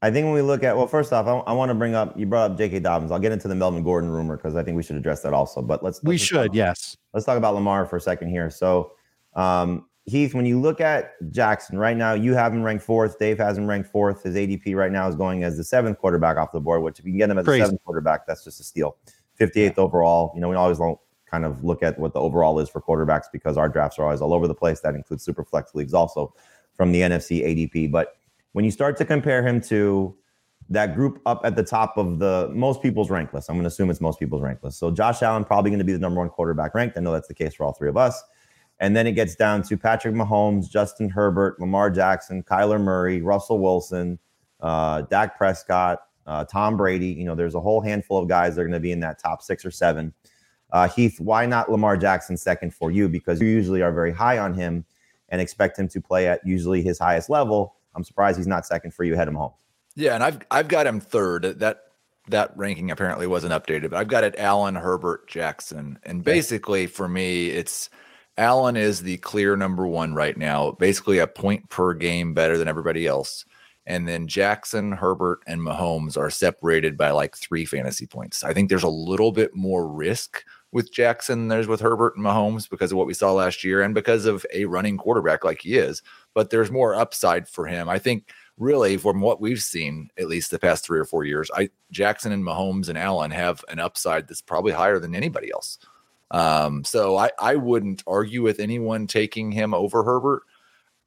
I 0.00 0.10
think 0.10 0.26
when 0.26 0.34
we 0.34 0.42
look 0.42 0.62
at 0.62 0.76
well, 0.76 0.86
first 0.86 1.12
off, 1.12 1.26
I, 1.26 1.38
I 1.50 1.52
want 1.52 1.70
to 1.70 1.74
bring 1.74 1.94
up 1.94 2.16
you 2.16 2.24
brought 2.24 2.52
up 2.52 2.58
J.K. 2.58 2.80
Dobbins. 2.80 3.10
I'll 3.10 3.18
get 3.18 3.32
into 3.32 3.48
the 3.48 3.54
Melvin 3.54 3.82
Gordon 3.82 4.10
rumor 4.10 4.36
because 4.36 4.54
I 4.54 4.62
think 4.62 4.76
we 4.76 4.82
should 4.82 4.96
address 4.96 5.22
that 5.22 5.34
also. 5.34 5.60
But 5.60 5.82
let's, 5.82 5.96
let's 5.96 6.04
we 6.04 6.16
should 6.16 6.48
talk, 6.48 6.54
yes. 6.54 6.96
Let's 7.12 7.26
talk 7.26 7.36
about 7.36 7.54
Lamar 7.54 7.84
for 7.84 7.96
a 7.96 8.00
second 8.00 8.30
here. 8.30 8.48
So, 8.48 8.92
um, 9.34 9.86
Heath, 10.04 10.34
when 10.34 10.46
you 10.46 10.60
look 10.60 10.80
at 10.80 11.14
Jackson 11.32 11.78
right 11.78 11.96
now, 11.96 12.14
you 12.14 12.32
have 12.34 12.52
him 12.52 12.62
ranked 12.62 12.84
fourth. 12.84 13.18
Dave 13.18 13.38
has 13.38 13.58
him 13.58 13.66
ranked 13.66 13.90
fourth. 13.90 14.22
His 14.22 14.36
ADP 14.36 14.76
right 14.76 14.92
now 14.92 15.08
is 15.08 15.16
going 15.16 15.42
as 15.42 15.56
the 15.56 15.64
seventh 15.64 15.98
quarterback 15.98 16.36
off 16.36 16.52
the 16.52 16.60
board. 16.60 16.82
Which 16.82 17.00
if 17.00 17.04
you 17.04 17.10
can 17.10 17.18
get 17.18 17.28
him 17.28 17.38
as 17.38 17.44
Crazy. 17.44 17.60
the 17.60 17.66
seventh 17.66 17.84
quarterback, 17.84 18.26
that's 18.26 18.44
just 18.44 18.60
a 18.60 18.64
steal. 18.64 18.96
58th 19.40 19.78
overall. 19.78 20.32
You 20.34 20.40
know, 20.40 20.48
we 20.48 20.56
always 20.56 20.78
don't 20.78 20.98
kind 21.30 21.44
of 21.44 21.64
look 21.64 21.82
at 21.82 21.98
what 21.98 22.12
the 22.12 22.20
overall 22.20 22.58
is 22.58 22.68
for 22.68 22.80
quarterbacks 22.80 23.26
because 23.32 23.56
our 23.56 23.68
drafts 23.68 23.98
are 23.98 24.04
always 24.04 24.20
all 24.20 24.34
over 24.34 24.48
the 24.48 24.54
place. 24.54 24.80
That 24.80 24.94
includes 24.94 25.24
super 25.24 25.44
flex 25.44 25.74
leagues 25.74 25.94
also 25.94 26.34
from 26.74 26.92
the 26.92 27.00
NFFC 27.00 27.44
ADP. 27.44 27.90
But 27.90 28.16
when 28.52 28.64
you 28.64 28.70
start 28.70 28.96
to 28.98 29.04
compare 29.04 29.46
him 29.46 29.60
to 29.62 30.16
that 30.70 30.94
group 30.94 31.20
up 31.24 31.40
at 31.44 31.56
the 31.56 31.62
top 31.62 31.96
of 31.96 32.18
the 32.18 32.50
most 32.52 32.82
people's 32.82 33.10
rank 33.10 33.32
list. 33.32 33.48
I'm 33.48 33.56
going 33.56 33.64
to 33.64 33.68
assume 33.68 33.88
it's 33.90 34.00
most 34.00 34.18
people's 34.18 34.42
rank 34.42 34.62
list. 34.62 34.78
So 34.78 34.90
Josh 34.90 35.22
Allen 35.22 35.44
probably 35.44 35.70
going 35.70 35.78
to 35.78 35.84
be 35.84 35.92
the 35.92 35.98
number 35.98 36.20
one 36.20 36.28
quarterback 36.28 36.74
ranked. 36.74 36.98
I 36.98 37.00
know 37.00 37.12
that's 37.12 37.28
the 37.28 37.34
case 37.34 37.54
for 37.54 37.64
all 37.64 37.72
three 37.72 37.88
of 37.88 37.96
us. 37.96 38.22
And 38.80 38.94
then 38.94 39.06
it 39.06 39.12
gets 39.12 39.34
down 39.34 39.62
to 39.62 39.76
Patrick 39.76 40.14
Mahomes, 40.14 40.70
Justin 40.70 41.08
Herbert, 41.08 41.58
Lamar 41.58 41.90
Jackson, 41.90 42.42
Kyler 42.42 42.80
Murray, 42.80 43.22
Russell 43.22 43.58
Wilson, 43.58 44.18
uh, 44.60 45.02
Dak 45.02 45.36
Prescott, 45.36 46.00
uh, 46.26 46.44
Tom 46.44 46.76
Brady. 46.76 47.08
You 47.08 47.24
know, 47.24 47.34
there's 47.34 47.54
a 47.54 47.60
whole 47.60 47.80
handful 47.80 48.18
of 48.18 48.28
guys 48.28 48.54
that 48.54 48.60
are 48.60 48.64
going 48.64 48.72
to 48.72 48.80
be 48.80 48.92
in 48.92 49.00
that 49.00 49.18
top 49.18 49.42
six 49.42 49.64
or 49.64 49.70
seven. 49.70 50.12
Uh, 50.70 50.88
Heath, 50.88 51.18
why 51.20 51.46
not 51.46 51.70
Lamar 51.70 51.96
Jackson 51.96 52.36
second 52.36 52.74
for 52.74 52.90
you? 52.90 53.08
Because 53.08 53.40
you 53.40 53.48
usually 53.48 53.82
are 53.82 53.92
very 53.92 54.12
high 54.12 54.38
on 54.38 54.54
him 54.54 54.84
and 55.28 55.40
expect 55.40 55.78
him 55.78 55.88
to 55.88 56.00
play 56.00 56.28
at 56.28 56.46
usually 56.46 56.82
his 56.82 56.98
highest 56.98 57.30
level. 57.30 57.74
I'm 57.94 58.04
surprised 58.04 58.36
he's 58.38 58.46
not 58.46 58.66
second 58.66 58.94
for 58.94 59.04
you 59.04 59.16
Head 59.16 59.28
him 59.28 59.34
home. 59.34 59.52
Yeah, 59.94 60.14
and 60.14 60.22
I've 60.22 60.38
I've 60.50 60.68
got 60.68 60.86
him 60.86 61.00
third. 61.00 61.42
That 61.58 61.80
that 62.28 62.56
ranking 62.56 62.90
apparently 62.90 63.26
wasn't 63.26 63.52
updated, 63.52 63.90
but 63.90 63.94
I've 63.94 64.08
got 64.08 64.24
it 64.24 64.34
Allen, 64.38 64.76
Herbert, 64.76 65.26
Jackson, 65.26 65.98
and 66.04 66.22
basically 66.22 66.86
for 66.86 67.08
me, 67.08 67.48
it's 67.48 67.90
Allen 68.36 68.76
is 68.76 69.02
the 69.02 69.16
clear 69.18 69.56
number 69.56 69.86
one 69.86 70.14
right 70.14 70.36
now, 70.36 70.70
basically 70.72 71.18
a 71.18 71.26
point 71.26 71.68
per 71.70 71.94
game 71.94 72.34
better 72.34 72.56
than 72.56 72.68
everybody 72.68 73.06
else. 73.06 73.44
And 73.84 74.06
then 74.06 74.28
Jackson, 74.28 74.92
Herbert, 74.92 75.40
and 75.46 75.60
Mahomes 75.60 76.16
are 76.16 76.30
separated 76.30 76.96
by 76.96 77.10
like 77.10 77.34
three 77.36 77.64
fantasy 77.64 78.06
points. 78.06 78.44
I 78.44 78.52
think 78.52 78.68
there's 78.68 78.82
a 78.82 78.88
little 78.88 79.32
bit 79.32 79.56
more 79.56 79.88
risk 79.88 80.44
with 80.72 80.92
Jackson 80.92 81.48
there's 81.48 81.66
with 81.66 81.80
Herbert 81.80 82.16
and 82.16 82.24
Mahomes 82.24 82.68
because 82.68 82.92
of 82.92 82.98
what 82.98 83.06
we 83.06 83.14
saw 83.14 83.32
last 83.32 83.64
year 83.64 83.82
and 83.82 83.94
because 83.94 84.26
of 84.26 84.44
a 84.52 84.66
running 84.66 84.98
quarterback 84.98 85.44
like 85.44 85.62
he 85.62 85.76
is. 85.76 86.02
But 86.34 86.50
there's 86.50 86.70
more 86.70 86.94
upside 86.94 87.48
for 87.48 87.66
him. 87.66 87.88
I 87.88 87.98
think 87.98 88.30
really 88.58 88.96
from 88.96 89.20
what 89.20 89.40
we've 89.40 89.62
seen, 89.62 90.10
at 90.18 90.28
least 90.28 90.50
the 90.50 90.58
past 90.58 90.84
three 90.84 90.98
or 90.98 91.04
four 91.04 91.24
years, 91.24 91.50
I 91.54 91.70
Jackson 91.90 92.32
and 92.32 92.44
Mahomes 92.44 92.88
and 92.88 92.98
Allen 92.98 93.30
have 93.30 93.64
an 93.68 93.78
upside 93.78 94.28
that's 94.28 94.42
probably 94.42 94.72
higher 94.72 94.98
than 94.98 95.14
anybody 95.14 95.50
else. 95.50 95.78
Um, 96.30 96.84
so 96.84 97.16
I, 97.16 97.30
I 97.38 97.56
wouldn't 97.56 98.02
argue 98.06 98.42
with 98.42 98.60
anyone 98.60 99.06
taking 99.06 99.50
him 99.50 99.72
over 99.72 100.02
Herbert. 100.02 100.42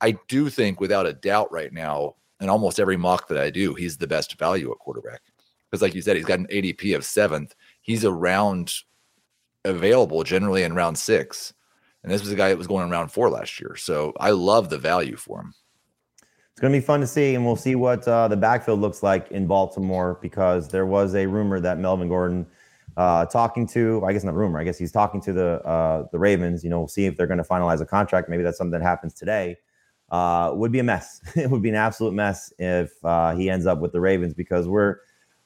I 0.01 0.18
do 0.27 0.50
think, 0.50 0.80
without 0.80 1.06
a 1.06 1.13
doubt, 1.13 1.51
right 1.51 1.72
now, 1.72 2.15
in 2.39 2.50
almost 2.50 2.80
every 2.80 2.98
mock 2.98 3.27
that 3.27 3.38
I 3.38 3.51
do, 3.51 3.75
he's 3.75 3.98
the 3.98 4.08
best 4.08 4.39
value 4.39 4.72
at 4.72 4.80
quarterback. 4.80 5.22
Because, 5.70 5.84
like 5.84 5.94
you 5.94 6.01
said, 6.01 6.15
he's 6.15 6.25
got 6.25 6.39
an 6.39 6.48
ADP 6.48 6.96
of 6.96 7.06
seventh. 7.06 7.53
He's 7.82 8.03
around 8.03 8.74
available 9.65 10.24
generally 10.24 10.63
in 10.63 10.74
round 10.74 10.98
six. 10.98 11.53
And 12.03 12.12
this 12.12 12.22
was 12.22 12.32
a 12.32 12.36
guy 12.36 12.50
that 12.50 12.58
was 12.58 12.68
going 12.68 12.84
in 12.84 12.89
round 12.89 13.12
four 13.12 13.30
last 13.30 13.60
year. 13.60 13.75
So 13.75 14.13
I 14.20 14.32
love 14.32 14.70
the 14.70 14.77
value 14.77 15.15
for 15.15 15.41
him. 15.41 15.53
It's 16.51 16.60
going 16.60 16.74
to 16.74 16.80
be 16.80 16.86
fun 16.86 17.00
to 17.00 17.08
see, 17.08 17.36
and 17.36 17.46
we'll 17.46 17.56
see 17.56 17.75
what 17.75 18.08
uh, 18.08 18.27
the 18.27 18.36
backfield 18.36 18.82
looks 18.82 19.03
like 19.03 19.32
in 19.32 19.48
Baltimore 19.48 20.20
because 20.22 20.68
there 20.68 20.86
was 20.86 21.15
a 21.15 21.25
rumor 21.25 21.60
that 21.60 21.80
Melvin 21.80 22.08
Gordon– 22.08 22.46
uh, 22.98 23.25
talking 23.25 23.68
to, 23.68 24.03
I 24.06 24.13
guess 24.13 24.24
not 24.24 24.36
rumor, 24.36 24.60
I 24.60 24.63
guess 24.63 24.77
he's 24.77 24.91
talking 24.91 25.22
to 25.22 25.34
the 25.34 25.62
uh, 25.65 26.08
the 26.12 26.20
Ravens. 26.20 26.63
You 26.63 26.70
know, 26.70 26.80
we'll 26.80 26.88
see 26.88 27.06
if 27.06 27.15
they're 27.15 27.27
going 27.27 27.38
to 27.38 27.44
finalize 27.44 27.82
a 27.82 27.86
contract. 27.86 28.30
Maybe 28.30 28.44
that's 28.44 28.58
something 28.58 28.77
that 28.77 28.82
happens 28.82 29.13
today. 29.13 29.58
Uh, 30.10 30.51
would 30.53 30.72
be 30.72 30.80
a 30.80 30.84
mess. 30.84 31.22
it 31.36 31.50
would 31.50 31.62
be 31.62 31.70
an 31.70 31.75
absolute 31.75 32.13
mess 32.13 32.51
if 32.60 32.91
uh, 33.03 33.34
he 33.34 33.50
ends 33.50 33.65
up 33.65 33.80
with 33.80 33.94
the 33.94 34.01
Ravens 34.01 34.34
because 34.34 34.68
we're 34.68 34.98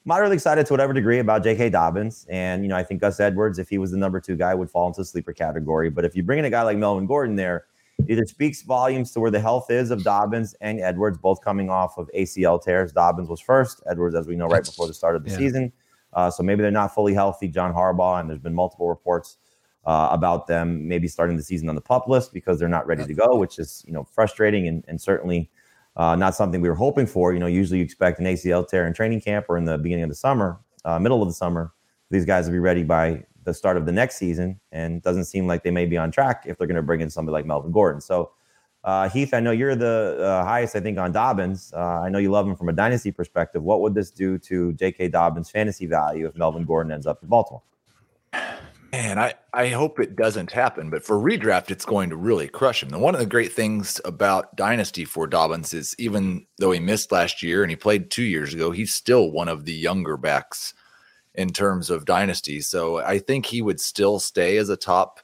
moderately 0.06 0.36
excited 0.36 0.66
to 0.68 0.74
whatever 0.74 0.94
degree 0.94 1.20
about 1.20 1.44
J.K. 1.44 1.72
Dobbins. 1.72 2.26
And 2.30 2.64
you 2.64 2.70
know, 2.70 2.76
I 2.76 2.84
think 2.84 3.02
Gus 3.02 3.20
Edwards, 3.20 3.60
if 3.60 3.68
he 3.70 3.78
was 3.78 3.92
the 3.92 3.98
number 3.98 4.20
two 4.20 4.36
guy, 4.36 4.54
would 4.54 4.70
fall 4.70 4.88
into 4.88 5.02
the 5.02 5.06
sleeper 5.06 5.34
category. 5.34 5.90
But 5.90 6.06
if 6.06 6.16
you 6.16 6.24
bring 6.24 6.40
in 6.40 6.46
a 6.46 6.50
guy 6.50 6.62
like 6.62 6.78
Melvin 6.78 7.08
Gordon 7.08 7.36
there, 7.36 7.66
either 8.08 8.26
speaks 8.26 8.62
volumes 8.62 9.12
to 9.12 9.20
where 9.20 9.32
the 9.32 9.40
health 9.40 9.72
is 9.72 9.92
of 9.92 10.04
Dobbins 10.04 10.56
and 10.62 10.80
Edwards, 10.80 11.18
both 11.18 11.42
coming 11.42 11.70
off 11.70 11.98
of 11.98 12.10
ACL 12.16 12.64
tears. 12.64 12.92
Dobbins 12.92 13.30
was 13.30 13.40
first. 13.40 13.82
Edwards, 13.90 14.16
as 14.16 14.28
we 14.28 14.36
know, 14.36 14.48
right 14.48 14.64
before 14.64 14.88
the 14.88 14.94
start 14.94 15.16
of 15.16 15.24
the 15.24 15.32
yeah. 15.32 15.38
season. 15.38 15.74
Uh, 16.14 16.30
so 16.30 16.44
maybe 16.44 16.62
they're 16.62 16.72
not 16.72 16.94
fully 16.94 17.14
healthy. 17.14 17.48
John 17.48 17.74
Harbaugh, 17.74 18.22
and 18.22 18.30
there's 18.30 18.40
been 18.40 18.54
multiple 18.54 18.88
reports 18.88 19.38
uh, 19.86 20.10
about 20.12 20.48
them 20.48 20.88
maybe 20.88 21.08
starting 21.08 21.38
the 21.38 21.44
season 21.44 21.70
on 21.70 21.76
the 21.76 21.82
pup 21.82 22.08
list 22.08 22.34
because 22.34 22.58
they're 22.58 22.68
not 22.68 22.88
ready 22.88 23.06
to 23.06 23.14
go, 23.14 23.36
which 23.36 23.60
is 23.60 23.84
you 23.86 23.94
know 23.94 24.04
frustrating 24.04 24.68
and, 24.68 24.84
and 24.88 25.00
certainly 25.00 25.50
uh, 25.96 26.16
not 26.16 26.36
something 26.36 26.62
we 26.62 26.70
were 26.70 26.76
hoping 26.76 27.08
for. 27.08 27.34
You 27.34 27.40
know, 27.40 27.48
usually 27.48 27.80
you 27.80 27.86
expect 27.86 28.20
an 28.20 28.26
ACL 28.26 28.68
tear 28.68 28.88
in 28.88 28.94
training 28.94 29.22
camp 29.22 29.46
or 29.50 29.58
in 29.58 29.66
the 29.66 29.78
beginning 29.78 30.04
of 30.04 30.10
the 30.10 30.16
summer, 30.16 30.60
uh, 30.84 31.00
middle 31.00 31.22
of 31.22 31.28
the 31.28 31.34
summer. 31.34 31.74
These 32.12 32.26
guys 32.26 32.46
will 32.46 32.54
be 32.54 32.60
ready 32.60 32.84
by 32.84 33.24
the 33.44 33.54
start 33.54 33.78
of 33.78 33.86
the 33.86 33.92
next 33.92 34.18
season, 34.18 34.60
and 34.72 35.02
doesn't 35.02 35.26
seem 35.26 35.48
like 35.48 35.64
they 35.64 35.72
may 35.72 35.86
be 35.86 35.98
on 35.98 36.12
track 36.12 36.44
if 36.46 36.58
they're 36.58 36.68
going 36.68 36.76
to 36.76 36.82
bring 36.82 37.02
in 37.02 37.10
somebody 37.10 37.34
like 37.34 37.46
Melvin 37.46 37.72
Gordon. 37.72 38.02
So 38.02 38.32
uh, 38.86 39.10
Heath, 39.10 39.34
I 39.34 39.40
know 39.40 39.52
you're 39.52 39.76
the 39.76 40.18
uh, 40.22 40.46
highest, 40.46 40.76
I 40.76 40.80
think, 40.80 41.00
on 41.00 41.12
Dobbins. 41.12 41.74
Uh, 41.76 42.02
I 42.02 42.10
know 42.10 42.20
you 42.20 42.30
love 42.30 42.48
him 42.48 42.56
from 42.56 42.70
a 42.70 42.74
dynasty 42.74 43.12
perspective. 43.12 43.64
What 43.64 43.82
would 43.82 43.96
this 43.96 44.12
do 44.12 44.38
to 44.38 44.74
J.K. 44.74 45.08
Dobbins' 45.08 45.50
fantasy 45.50 45.88
value 45.88 46.28
if 46.28 46.36
Melvin 46.36 46.66
Gordon 46.66 46.92
ends 46.92 47.08
up 47.08 47.24
in 47.24 47.28
Baltimore? 47.28 47.64
Man, 48.92 49.20
I, 49.20 49.34
I 49.54 49.70
hope 49.70 50.00
it 50.00 50.16
doesn't 50.16 50.52
happen, 50.52 50.90
but 50.90 51.04
for 51.04 51.18
redraft, 51.18 51.70
it's 51.70 51.86
going 51.86 52.10
to 52.12 52.16
really 52.16 52.48
crush 52.48 52.82
him. 52.82 52.94
And 52.94 53.02
one 53.02 53.14
of 53.14 53.20
the 53.20 53.26
great 53.26 53.52
things 53.52 54.00
about 54.06 54.56
Dynasty 54.56 55.06
for 55.06 55.28
Dobbins 55.28 55.74
is 55.74 55.96
even 56.00 56.46
though 56.58 56.72
he 56.72 56.80
missed 56.80 57.12
last 57.12 57.44
year 57.44 57.62
and 57.62 57.70
he 57.70 57.76
played 57.76 58.10
two 58.10 58.24
years 58.24 58.54
ago, 58.54 58.72
he's 58.72 58.94
still 58.94 59.32
one 59.32 59.50
of 59.50 59.66
the 59.66 59.74
younger 59.74 60.18
backs 60.18 60.74
in 61.34 61.50
terms 61.50 61.90
of 61.90 62.06
Dynasty. 62.06 62.62
So 62.62 62.98
I 62.98 63.20
think 63.20 63.46
he 63.46 63.62
would 63.62 63.82
still 63.82 64.20
stay 64.20 64.58
as 64.58 64.70
a 64.70 64.78
top 64.78 65.20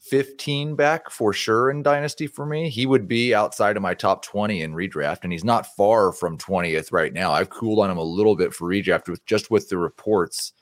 15 0.00 0.74
back 0.74 1.10
for 1.10 1.32
sure 1.32 1.70
in 1.70 1.82
Dynasty 1.82 2.26
for 2.26 2.44
me. 2.44 2.68
He 2.68 2.84
would 2.84 3.08
be 3.08 3.34
outside 3.34 3.76
of 3.76 3.82
my 3.82 3.94
top 3.94 4.22
20 4.22 4.60
in 4.60 4.74
redraft, 4.74 5.20
and 5.22 5.32
he's 5.32 5.44
not 5.44 5.74
far 5.76 6.12
from 6.12 6.36
20th 6.36 6.92
right 6.92 7.12
now. 7.12 7.32
I've 7.32 7.50
cooled 7.50 7.78
on 7.78 7.90
him 7.90 7.96
a 7.96 8.02
little 8.02 8.36
bit 8.36 8.52
for 8.52 8.68
redraft 8.68 9.08
with 9.08 9.24
just 9.24 9.50
with 9.50 9.68
the 9.68 9.78
reports 9.78 10.52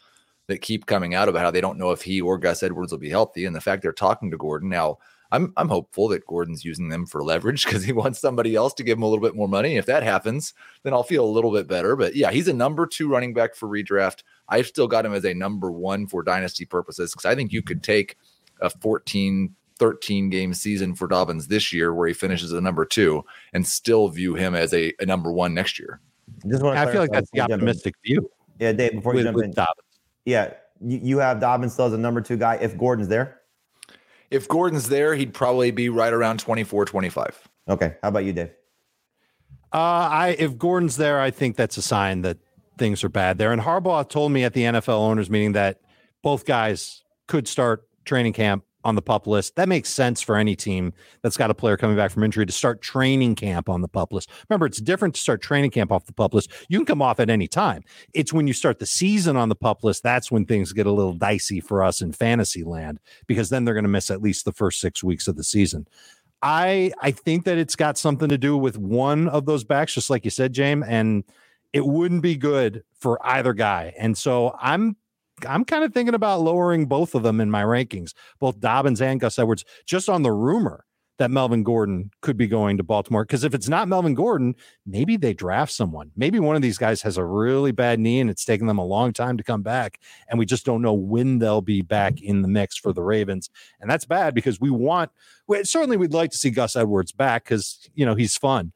that 0.48 0.60
keep 0.60 0.86
coming 0.86 1.14
out 1.14 1.28
about 1.28 1.42
how 1.42 1.50
they 1.50 1.60
don't 1.60 1.78
know 1.78 1.90
if 1.90 2.02
he 2.02 2.20
or 2.20 2.38
Gus 2.38 2.62
Edwards 2.62 2.92
will 2.92 2.98
be 2.98 3.10
healthy, 3.10 3.44
and 3.44 3.54
the 3.54 3.60
fact 3.60 3.82
they're 3.82 3.92
talking 3.92 4.30
to 4.30 4.36
Gordon 4.36 4.68
now. 4.68 4.98
I'm 5.30 5.50
I'm 5.56 5.70
hopeful 5.70 6.08
that 6.08 6.26
Gordon's 6.26 6.62
using 6.62 6.90
them 6.90 7.06
for 7.06 7.24
leverage 7.24 7.64
because 7.66 7.82
he 7.82 7.92
wants 7.92 8.20
somebody 8.20 8.54
else 8.54 8.74
to 8.74 8.82
give 8.82 8.98
him 8.98 9.02
a 9.02 9.08
little 9.08 9.24
bit 9.24 9.34
more 9.34 9.48
money. 9.48 9.76
If 9.76 9.86
that 9.86 10.02
happens, 10.02 10.52
then 10.82 10.92
I'll 10.92 11.02
feel 11.02 11.24
a 11.24 11.26
little 11.26 11.50
bit 11.50 11.66
better. 11.66 11.96
But 11.96 12.14
yeah, 12.14 12.30
he's 12.30 12.48
a 12.48 12.52
number 12.52 12.86
two 12.86 13.08
running 13.08 13.32
back 13.32 13.54
for 13.54 13.66
redraft. 13.66 14.24
I've 14.48 14.66
still 14.66 14.86
got 14.86 15.06
him 15.06 15.14
as 15.14 15.24
a 15.24 15.32
number 15.32 15.72
one 15.72 16.06
for 16.06 16.22
dynasty 16.22 16.66
purposes 16.66 17.12
because 17.12 17.24
I 17.24 17.34
think 17.34 17.50
you 17.50 17.62
could 17.62 17.82
take 17.82 18.18
a 18.60 18.68
14 18.68 19.54
13 19.78 20.30
game 20.30 20.54
season 20.54 20.94
for 20.94 21.08
Dobbins 21.08 21.48
this 21.48 21.72
year, 21.72 21.92
where 21.92 22.06
he 22.06 22.14
finishes 22.14 22.52
at 22.52 22.62
number 22.62 22.84
two, 22.84 23.24
and 23.52 23.66
still 23.66 24.08
view 24.08 24.34
him 24.34 24.54
as 24.54 24.72
a, 24.72 24.92
a 25.00 25.06
number 25.06 25.32
one 25.32 25.54
next 25.54 25.76
year. 25.78 26.00
Just 26.46 26.62
want 26.62 26.78
I 26.78 26.90
feel 26.92 27.00
like 27.00 27.10
that's 27.10 27.30
the 27.32 27.40
optimistic 27.40 27.94
view. 28.04 28.30
Yeah, 28.60 28.72
Dave. 28.72 28.92
Before 28.92 29.16
you 29.16 29.24
jump 29.24 29.42
in, 29.42 29.50
Dobbins. 29.50 29.91
Yeah, 30.24 30.54
you, 30.80 30.98
you 31.02 31.18
have 31.18 31.40
Dobbins 31.40 31.72
still 31.72 31.86
as 31.86 31.92
a 31.92 31.98
number 31.98 32.20
two 32.20 32.36
guy 32.36 32.56
if 32.56 32.76
Gordon's 32.76 33.08
there. 33.08 33.40
If 34.30 34.48
Gordon's 34.48 34.88
there, 34.88 35.14
he'd 35.14 35.34
probably 35.34 35.70
be 35.70 35.88
right 35.88 36.12
around 36.12 36.40
24, 36.40 36.86
25. 36.86 37.48
Okay. 37.68 37.96
How 38.02 38.08
about 38.08 38.24
you, 38.24 38.32
Dave? 38.32 38.50
Uh, 39.72 40.08
I 40.10 40.36
if 40.38 40.58
Gordon's 40.58 40.96
there, 40.96 41.20
I 41.20 41.30
think 41.30 41.56
that's 41.56 41.76
a 41.76 41.82
sign 41.82 42.22
that 42.22 42.38
things 42.78 43.04
are 43.04 43.08
bad 43.08 43.38
there. 43.38 43.52
And 43.52 43.62
Harbaugh 43.62 44.08
told 44.08 44.32
me 44.32 44.44
at 44.44 44.52
the 44.52 44.62
NFL 44.62 44.98
owners 44.98 45.30
meeting 45.30 45.52
that 45.52 45.80
both 46.22 46.44
guys 46.44 47.02
could 47.26 47.46
start 47.48 47.88
training 48.04 48.32
camp 48.32 48.64
on 48.84 48.94
the 48.94 49.02
pup 49.02 49.26
list. 49.26 49.56
That 49.56 49.68
makes 49.68 49.88
sense 49.88 50.20
for 50.20 50.36
any 50.36 50.56
team 50.56 50.92
that's 51.22 51.36
got 51.36 51.50
a 51.50 51.54
player 51.54 51.76
coming 51.76 51.96
back 51.96 52.10
from 52.10 52.24
injury 52.24 52.46
to 52.46 52.52
start 52.52 52.82
training 52.82 53.34
camp 53.34 53.68
on 53.68 53.80
the 53.80 53.88
pup 53.88 54.12
list. 54.12 54.30
Remember, 54.48 54.66
it's 54.66 54.80
different 54.80 55.14
to 55.14 55.20
start 55.20 55.42
training 55.42 55.70
camp 55.70 55.92
off 55.92 56.06
the 56.06 56.12
pup 56.12 56.34
list. 56.34 56.50
You 56.68 56.78
can 56.78 56.86
come 56.86 57.02
off 57.02 57.20
at 57.20 57.30
any 57.30 57.48
time. 57.48 57.84
It's 58.14 58.32
when 58.32 58.46
you 58.46 58.52
start 58.52 58.78
the 58.78 58.86
season 58.86 59.36
on 59.36 59.48
the 59.48 59.54
pup 59.54 59.84
list 59.84 60.02
that's 60.02 60.30
when 60.30 60.44
things 60.44 60.72
get 60.72 60.86
a 60.86 60.92
little 60.92 61.14
dicey 61.14 61.60
for 61.60 61.82
us 61.82 62.02
in 62.02 62.12
fantasy 62.12 62.64
land 62.64 63.00
because 63.26 63.50
then 63.50 63.64
they're 63.64 63.74
going 63.74 63.84
to 63.84 63.88
miss 63.88 64.10
at 64.10 64.22
least 64.22 64.44
the 64.44 64.52
first 64.52 64.80
six 64.80 65.02
weeks 65.02 65.28
of 65.28 65.36
the 65.36 65.44
season. 65.44 65.86
I 66.42 66.92
I 67.00 67.12
think 67.12 67.44
that 67.44 67.58
it's 67.58 67.76
got 67.76 67.96
something 67.96 68.28
to 68.28 68.38
do 68.38 68.56
with 68.56 68.76
one 68.76 69.28
of 69.28 69.46
those 69.46 69.62
backs, 69.64 69.94
just 69.94 70.10
like 70.10 70.24
you 70.24 70.30
said, 70.30 70.52
James, 70.52 70.84
and 70.88 71.24
it 71.72 71.86
wouldn't 71.86 72.22
be 72.22 72.36
good 72.36 72.82
for 72.98 73.24
either 73.24 73.52
guy. 73.52 73.94
And 73.96 74.18
so 74.18 74.54
I'm 74.60 74.96
I'm 75.46 75.64
kind 75.64 75.84
of 75.84 75.92
thinking 75.92 76.14
about 76.14 76.40
lowering 76.40 76.86
both 76.86 77.14
of 77.14 77.22
them 77.22 77.40
in 77.40 77.50
my 77.50 77.62
rankings, 77.62 78.12
both 78.38 78.60
Dobbins 78.60 79.00
and 79.00 79.20
Gus 79.20 79.38
Edwards, 79.38 79.64
just 79.86 80.08
on 80.08 80.22
the 80.22 80.32
rumor 80.32 80.84
that 81.18 81.30
Melvin 81.30 81.62
Gordon 81.62 82.10
could 82.20 82.36
be 82.36 82.46
going 82.46 82.78
to 82.78 82.82
Baltimore. 82.82 83.24
Because 83.24 83.44
if 83.44 83.54
it's 83.54 83.68
not 83.68 83.86
Melvin 83.86 84.14
Gordon, 84.14 84.56
maybe 84.86 85.16
they 85.16 85.32
draft 85.32 85.72
someone. 85.72 86.10
Maybe 86.16 86.40
one 86.40 86.56
of 86.56 86.62
these 86.62 86.78
guys 86.78 87.02
has 87.02 87.16
a 87.16 87.24
really 87.24 87.70
bad 87.70 88.00
knee 88.00 88.18
and 88.18 88.30
it's 88.30 88.44
taken 88.44 88.66
them 88.66 88.78
a 88.78 88.84
long 88.84 89.12
time 89.12 89.36
to 89.36 89.44
come 89.44 89.62
back. 89.62 90.00
And 90.28 90.38
we 90.38 90.46
just 90.46 90.64
don't 90.64 90.82
know 90.82 90.94
when 90.94 91.38
they'll 91.38 91.60
be 91.60 91.82
back 91.82 92.20
in 92.20 92.42
the 92.42 92.48
mix 92.48 92.76
for 92.76 92.92
the 92.92 93.02
Ravens. 93.02 93.50
And 93.80 93.90
that's 93.90 94.04
bad 94.04 94.34
because 94.34 94.60
we 94.60 94.70
want, 94.70 95.10
certainly 95.62 95.96
we'd 95.96 96.14
like 96.14 96.30
to 96.30 96.38
see 96.38 96.50
Gus 96.50 96.74
Edwards 96.74 97.12
back 97.12 97.44
because, 97.44 97.88
you 97.94 98.06
know, 98.06 98.14
he's 98.14 98.36
fun. 98.36 98.72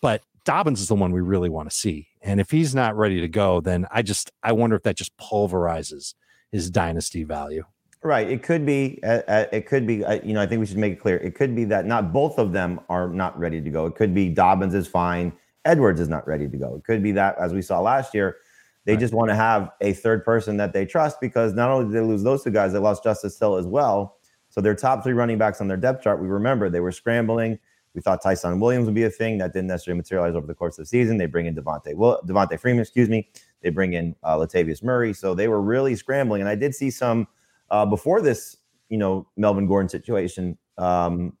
But 0.00 0.22
Dobbins 0.44 0.80
is 0.80 0.88
the 0.88 0.94
one 0.94 1.12
we 1.12 1.20
really 1.20 1.50
want 1.50 1.68
to 1.68 1.76
see. 1.76 2.08
And 2.22 2.40
if 2.40 2.50
he's 2.50 2.74
not 2.74 2.96
ready 2.96 3.20
to 3.20 3.28
go, 3.28 3.60
then 3.60 3.86
I 3.90 4.02
just 4.02 4.30
I 4.42 4.52
wonder 4.52 4.76
if 4.76 4.82
that 4.84 4.96
just 4.96 5.16
pulverizes 5.16 6.14
his 6.50 6.70
dynasty 6.70 7.24
value. 7.24 7.64
Right. 8.04 8.28
It 8.28 8.42
could 8.42 8.66
be. 8.66 8.98
Uh, 9.04 9.22
uh, 9.28 9.46
it 9.52 9.66
could 9.66 9.86
be. 9.86 10.04
Uh, 10.04 10.20
you 10.24 10.32
know, 10.34 10.42
I 10.42 10.46
think 10.46 10.60
we 10.60 10.66
should 10.66 10.78
make 10.78 10.94
it 10.94 11.00
clear. 11.00 11.18
It 11.18 11.34
could 11.34 11.54
be 11.54 11.64
that 11.66 11.86
not 11.86 12.12
both 12.12 12.38
of 12.38 12.52
them 12.52 12.80
are 12.88 13.08
not 13.08 13.38
ready 13.38 13.60
to 13.60 13.70
go. 13.70 13.86
It 13.86 13.94
could 13.94 14.12
be 14.12 14.28
Dobbins 14.28 14.74
is 14.74 14.88
fine. 14.88 15.32
Edwards 15.64 16.00
is 16.00 16.08
not 16.08 16.26
ready 16.26 16.48
to 16.48 16.56
go. 16.56 16.74
It 16.74 16.84
could 16.84 17.02
be 17.02 17.12
that, 17.12 17.38
as 17.38 17.52
we 17.52 17.62
saw 17.62 17.80
last 17.80 18.14
year, 18.14 18.38
they 18.84 18.94
right. 18.94 19.00
just 19.00 19.14
want 19.14 19.28
to 19.28 19.36
have 19.36 19.70
a 19.80 19.92
third 19.92 20.24
person 20.24 20.56
that 20.56 20.72
they 20.72 20.84
trust 20.84 21.20
because 21.20 21.54
not 21.54 21.70
only 21.70 21.84
did 21.84 21.94
they 21.94 22.06
lose 22.06 22.24
those 22.24 22.42
two 22.42 22.50
guys, 22.50 22.72
they 22.72 22.80
lost 22.80 23.04
Justice 23.04 23.38
Hill 23.38 23.56
as 23.56 23.66
well. 23.66 24.16
So 24.48 24.60
their 24.60 24.74
top 24.74 25.04
three 25.04 25.12
running 25.12 25.38
backs 25.38 25.60
on 25.60 25.68
their 25.68 25.76
depth 25.76 26.02
chart, 26.02 26.20
we 26.20 26.26
remember 26.26 26.68
they 26.68 26.80
were 26.80 26.92
scrambling. 26.92 27.60
We 27.94 28.00
thought 28.00 28.22
Ty'Son 28.22 28.58
Williams 28.58 28.86
would 28.86 28.94
be 28.94 29.04
a 29.04 29.10
thing 29.10 29.38
that 29.38 29.52
didn't 29.52 29.68
necessarily 29.68 29.98
materialize 29.98 30.34
over 30.34 30.46
the 30.46 30.54
course 30.54 30.78
of 30.78 30.84
the 30.84 30.88
season. 30.88 31.18
They 31.18 31.26
bring 31.26 31.46
in 31.46 31.54
Devontae, 31.54 31.94
well, 31.94 32.20
Devonta 32.26 32.58
Freeman, 32.58 32.80
excuse 32.80 33.08
me. 33.08 33.28
They 33.60 33.70
bring 33.70 33.92
in 33.92 34.16
uh, 34.22 34.36
Latavius 34.36 34.82
Murray. 34.82 35.12
So 35.12 35.34
they 35.34 35.48
were 35.48 35.60
really 35.60 35.94
scrambling. 35.94 36.40
And 36.40 36.48
I 36.48 36.54
did 36.54 36.74
see 36.74 36.90
some 36.90 37.28
uh, 37.70 37.86
before 37.86 38.20
this, 38.20 38.56
you 38.88 38.98
know, 38.98 39.26
Melvin 39.36 39.66
Gordon 39.66 39.88
situation. 39.88 40.56
Um, 40.78 41.36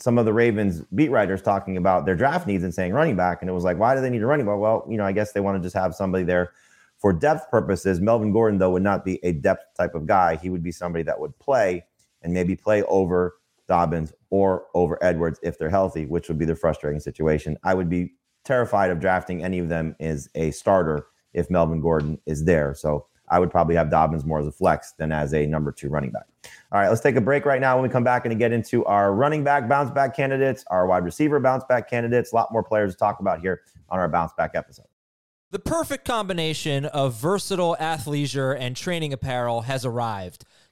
some 0.00 0.18
of 0.18 0.24
the 0.24 0.32
Ravens 0.32 0.82
beat 0.94 1.10
writers 1.10 1.40
talking 1.40 1.76
about 1.76 2.04
their 2.04 2.16
draft 2.16 2.46
needs 2.46 2.64
and 2.64 2.74
saying 2.74 2.92
running 2.92 3.16
back. 3.16 3.40
And 3.40 3.48
it 3.48 3.52
was 3.52 3.64
like, 3.64 3.78
why 3.78 3.94
do 3.94 4.00
they 4.00 4.10
need 4.10 4.22
a 4.22 4.26
running 4.26 4.46
back? 4.46 4.58
Well, 4.58 4.84
you 4.88 4.96
know, 4.96 5.04
I 5.04 5.12
guess 5.12 5.32
they 5.32 5.40
want 5.40 5.56
to 5.56 5.62
just 5.64 5.76
have 5.76 5.94
somebody 5.94 6.24
there 6.24 6.52
for 6.98 7.12
depth 7.12 7.50
purposes. 7.50 8.00
Melvin 8.00 8.32
Gordon, 8.32 8.58
though, 8.58 8.70
would 8.70 8.82
not 8.82 9.04
be 9.04 9.20
a 9.24 9.32
depth 9.32 9.76
type 9.76 9.94
of 9.94 10.06
guy. 10.06 10.36
He 10.36 10.50
would 10.50 10.62
be 10.62 10.72
somebody 10.72 11.04
that 11.04 11.18
would 11.18 11.38
play 11.38 11.84
and 12.22 12.32
maybe 12.32 12.56
play 12.56 12.82
over 12.84 13.36
Dobbins 13.68 14.12
or 14.32 14.64
over 14.72 14.98
Edwards 15.04 15.38
if 15.42 15.58
they're 15.58 15.68
healthy, 15.68 16.06
which 16.06 16.26
would 16.28 16.38
be 16.38 16.46
the 16.46 16.56
frustrating 16.56 16.98
situation. 16.98 17.58
I 17.62 17.74
would 17.74 17.90
be 17.90 18.14
terrified 18.46 18.90
of 18.90 18.98
drafting 18.98 19.44
any 19.44 19.58
of 19.58 19.68
them 19.68 19.94
as 20.00 20.30
a 20.34 20.50
starter 20.52 21.06
if 21.34 21.50
Melvin 21.50 21.82
Gordon 21.82 22.18
is 22.24 22.46
there. 22.46 22.74
So 22.74 23.06
I 23.28 23.38
would 23.38 23.50
probably 23.50 23.74
have 23.74 23.90
Dobbins 23.90 24.24
more 24.24 24.40
as 24.40 24.46
a 24.46 24.52
flex 24.52 24.92
than 24.92 25.12
as 25.12 25.34
a 25.34 25.46
number 25.46 25.70
two 25.70 25.90
running 25.90 26.12
back. 26.12 26.24
All 26.72 26.80
right, 26.80 26.88
let's 26.88 27.02
take 27.02 27.16
a 27.16 27.20
break 27.20 27.44
right 27.44 27.60
now. 27.60 27.76
When 27.76 27.82
we 27.82 27.90
come 27.90 28.04
back 28.04 28.24
and 28.24 28.38
get 28.38 28.52
into 28.52 28.82
our 28.86 29.12
running 29.12 29.44
back 29.44 29.68
bounce 29.68 29.90
back 29.90 30.16
candidates, 30.16 30.64
our 30.68 30.86
wide 30.86 31.04
receiver 31.04 31.38
bounce 31.38 31.64
back 31.68 31.90
candidates, 31.90 32.32
a 32.32 32.34
lot 32.34 32.50
more 32.52 32.62
players 32.62 32.92
to 32.94 32.98
talk 32.98 33.20
about 33.20 33.40
here 33.40 33.60
on 33.90 33.98
our 33.98 34.08
bounce 34.08 34.32
back 34.32 34.52
episode. 34.54 34.86
The 35.50 35.58
perfect 35.58 36.06
combination 36.06 36.86
of 36.86 37.12
versatile 37.12 37.76
athleisure 37.78 38.56
and 38.58 38.74
training 38.74 39.12
apparel 39.12 39.60
has 39.62 39.84
arrived. 39.84 40.46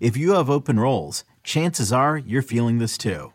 If 0.00 0.16
you 0.16 0.32
have 0.32 0.50
open 0.50 0.78
roles, 0.78 1.24
chances 1.42 1.92
are 1.92 2.16
you're 2.16 2.42
feeling 2.42 2.78
this 2.78 2.98
too. 2.98 3.32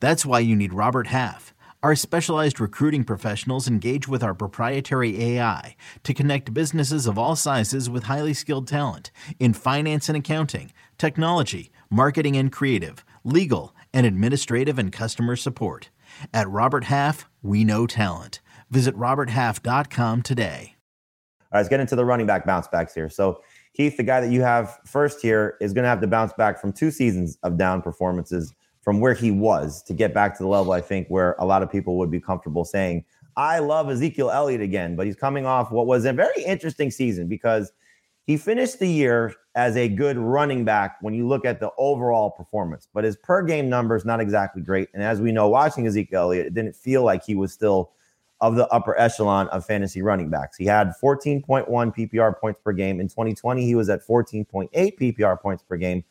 That's 0.00 0.26
why 0.26 0.40
you 0.40 0.56
need 0.56 0.72
Robert 0.72 1.08
Half. 1.08 1.54
Our 1.82 1.94
specialized 1.94 2.60
recruiting 2.60 3.04
professionals 3.04 3.66
engage 3.66 4.06
with 4.06 4.22
our 4.22 4.34
proprietary 4.34 5.22
AI 5.22 5.76
to 6.02 6.12
connect 6.12 6.52
businesses 6.52 7.06
of 7.06 7.18
all 7.18 7.36
sizes 7.36 7.88
with 7.88 8.04
highly 8.04 8.34
skilled 8.34 8.68
talent 8.68 9.10
in 9.38 9.54
finance 9.54 10.08
and 10.10 10.18
accounting, 10.18 10.72
technology, 10.98 11.70
marketing 11.88 12.36
and 12.36 12.52
creative, 12.52 13.02
legal, 13.24 13.74
and 13.94 14.04
administrative 14.04 14.78
and 14.78 14.92
customer 14.92 15.36
support. 15.36 15.88
At 16.34 16.50
Robert 16.50 16.84
Half, 16.84 17.28
we 17.42 17.64
know 17.64 17.86
talent. 17.86 18.40
Visit 18.70 18.94
RobertHalf.com 18.94 20.22
today. 20.22 20.76
All 21.52 21.56
right, 21.56 21.60
let's 21.60 21.70
get 21.70 21.80
into 21.80 21.96
the 21.96 22.04
running 22.04 22.26
back 22.26 22.46
bounce 22.46 22.68
backs 22.68 22.94
here. 22.94 23.08
So 23.08 23.40
Heath, 23.72 23.96
the 23.96 24.02
guy 24.02 24.20
that 24.20 24.30
you 24.30 24.42
have 24.42 24.78
first 24.84 25.20
here, 25.20 25.56
is 25.60 25.72
going 25.72 25.84
to 25.84 25.88
have 25.88 26.00
to 26.00 26.06
bounce 26.06 26.32
back 26.32 26.60
from 26.60 26.72
two 26.72 26.90
seasons 26.90 27.38
of 27.42 27.56
down 27.56 27.82
performances 27.82 28.54
from 28.80 29.00
where 29.00 29.14
he 29.14 29.30
was 29.30 29.82
to 29.84 29.94
get 29.94 30.14
back 30.14 30.36
to 30.36 30.42
the 30.42 30.48
level 30.48 30.72
I 30.72 30.80
think 30.80 31.08
where 31.08 31.36
a 31.38 31.44
lot 31.44 31.62
of 31.62 31.70
people 31.70 31.98
would 31.98 32.10
be 32.10 32.20
comfortable 32.20 32.64
saying, 32.64 33.04
I 33.36 33.58
love 33.60 33.88
Ezekiel 33.88 34.30
Elliott 34.30 34.60
again. 34.60 34.96
But 34.96 35.06
he's 35.06 35.16
coming 35.16 35.46
off 35.46 35.70
what 35.70 35.86
was 35.86 36.04
a 36.04 36.12
very 36.12 36.42
interesting 36.44 36.90
season 36.90 37.28
because 37.28 37.72
he 38.26 38.36
finished 38.36 38.78
the 38.78 38.88
year 38.88 39.34
as 39.54 39.76
a 39.76 39.88
good 39.88 40.16
running 40.16 40.64
back 40.64 40.96
when 41.00 41.14
you 41.14 41.26
look 41.26 41.44
at 41.44 41.58
the 41.58 41.70
overall 41.78 42.30
performance, 42.30 42.86
but 42.94 43.02
his 43.02 43.16
per 43.16 43.42
game 43.42 43.68
numbers 43.68 44.04
not 44.04 44.20
exactly 44.20 44.62
great. 44.62 44.88
And 44.94 45.02
as 45.02 45.20
we 45.20 45.32
know, 45.32 45.48
watching 45.48 45.86
Ezekiel 45.86 46.20
Elliott, 46.20 46.46
it 46.46 46.54
didn't 46.54 46.76
feel 46.76 47.02
like 47.02 47.24
he 47.24 47.34
was 47.34 47.52
still 47.52 47.92
of 48.40 48.56
the 48.56 48.66
upper 48.68 48.98
echelon 48.98 49.48
of 49.48 49.64
fantasy 49.64 50.00
running 50.02 50.30
backs. 50.30 50.56
He 50.56 50.64
had 50.64 50.92
14.1 51.02 51.68
PPR 51.68 52.38
points 52.38 52.60
per 52.64 52.72
game. 52.72 53.00
In 53.00 53.08
2020, 53.08 53.64
he 53.64 53.74
was 53.74 53.90
at 53.90 54.06
14.8 54.06 54.70
PPR 54.72 55.40
points 55.40 55.62
per 55.62 55.76
game. 55.76 56.04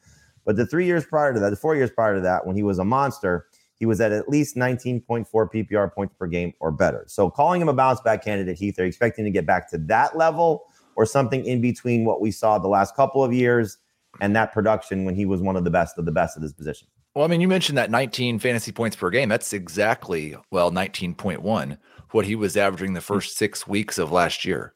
But 0.45 0.55
the 0.55 0.65
three 0.65 0.85
years 0.85 1.05
prior 1.05 1.33
to 1.33 1.39
that, 1.39 1.49
the 1.49 1.55
four 1.55 1.75
years 1.75 1.89
prior 1.89 2.15
to 2.15 2.21
that, 2.21 2.45
when 2.45 2.55
he 2.55 2.63
was 2.63 2.79
a 2.79 2.85
monster, 2.85 3.47
he 3.75 3.85
was 3.85 4.01
at 4.01 4.11
at 4.11 4.29
least 4.29 4.55
19.4 4.55 5.25
PPR 5.25 5.93
points 5.93 6.13
per 6.19 6.27
game 6.27 6.53
or 6.59 6.71
better. 6.71 7.05
So 7.07 7.29
calling 7.29 7.61
him 7.61 7.69
a 7.69 7.73
bounce 7.73 8.01
back 8.01 8.23
candidate, 8.23 8.57
Heath, 8.57 8.77
are 8.79 8.85
expecting 8.85 9.25
to 9.25 9.31
get 9.31 9.45
back 9.45 9.69
to 9.71 9.77
that 9.77 10.17
level 10.17 10.65
or 10.95 11.05
something 11.05 11.45
in 11.45 11.61
between 11.61 12.03
what 12.03 12.19
we 12.21 12.29
saw 12.29 12.59
the 12.59 12.67
last 12.67 12.95
couple 12.95 13.23
of 13.23 13.33
years 13.33 13.77
and 14.21 14.35
that 14.35 14.51
production 14.51 15.05
when 15.05 15.15
he 15.15 15.25
was 15.25 15.41
one 15.41 15.55
of 15.55 15.63
the 15.63 15.69
best 15.69 15.97
of 15.97 16.05
the 16.05 16.11
best 16.11 16.35
of 16.35 16.43
his 16.43 16.53
position? 16.53 16.87
Well, 17.15 17.25
I 17.25 17.27
mean, 17.27 17.41
you 17.41 17.47
mentioned 17.47 17.77
that 17.77 17.89
19 17.89 18.39
fantasy 18.39 18.71
points 18.71 18.95
per 18.95 19.09
game. 19.09 19.29
That's 19.29 19.53
exactly, 19.53 20.35
well, 20.51 20.71
19.1 20.71 21.77
what 22.11 22.25
he 22.25 22.35
was 22.35 22.57
averaging 22.57 22.93
the 22.93 23.01
first 23.01 23.37
six 23.37 23.67
weeks 23.67 23.97
of 23.97 24.11
last 24.11 24.45
year. 24.45 24.73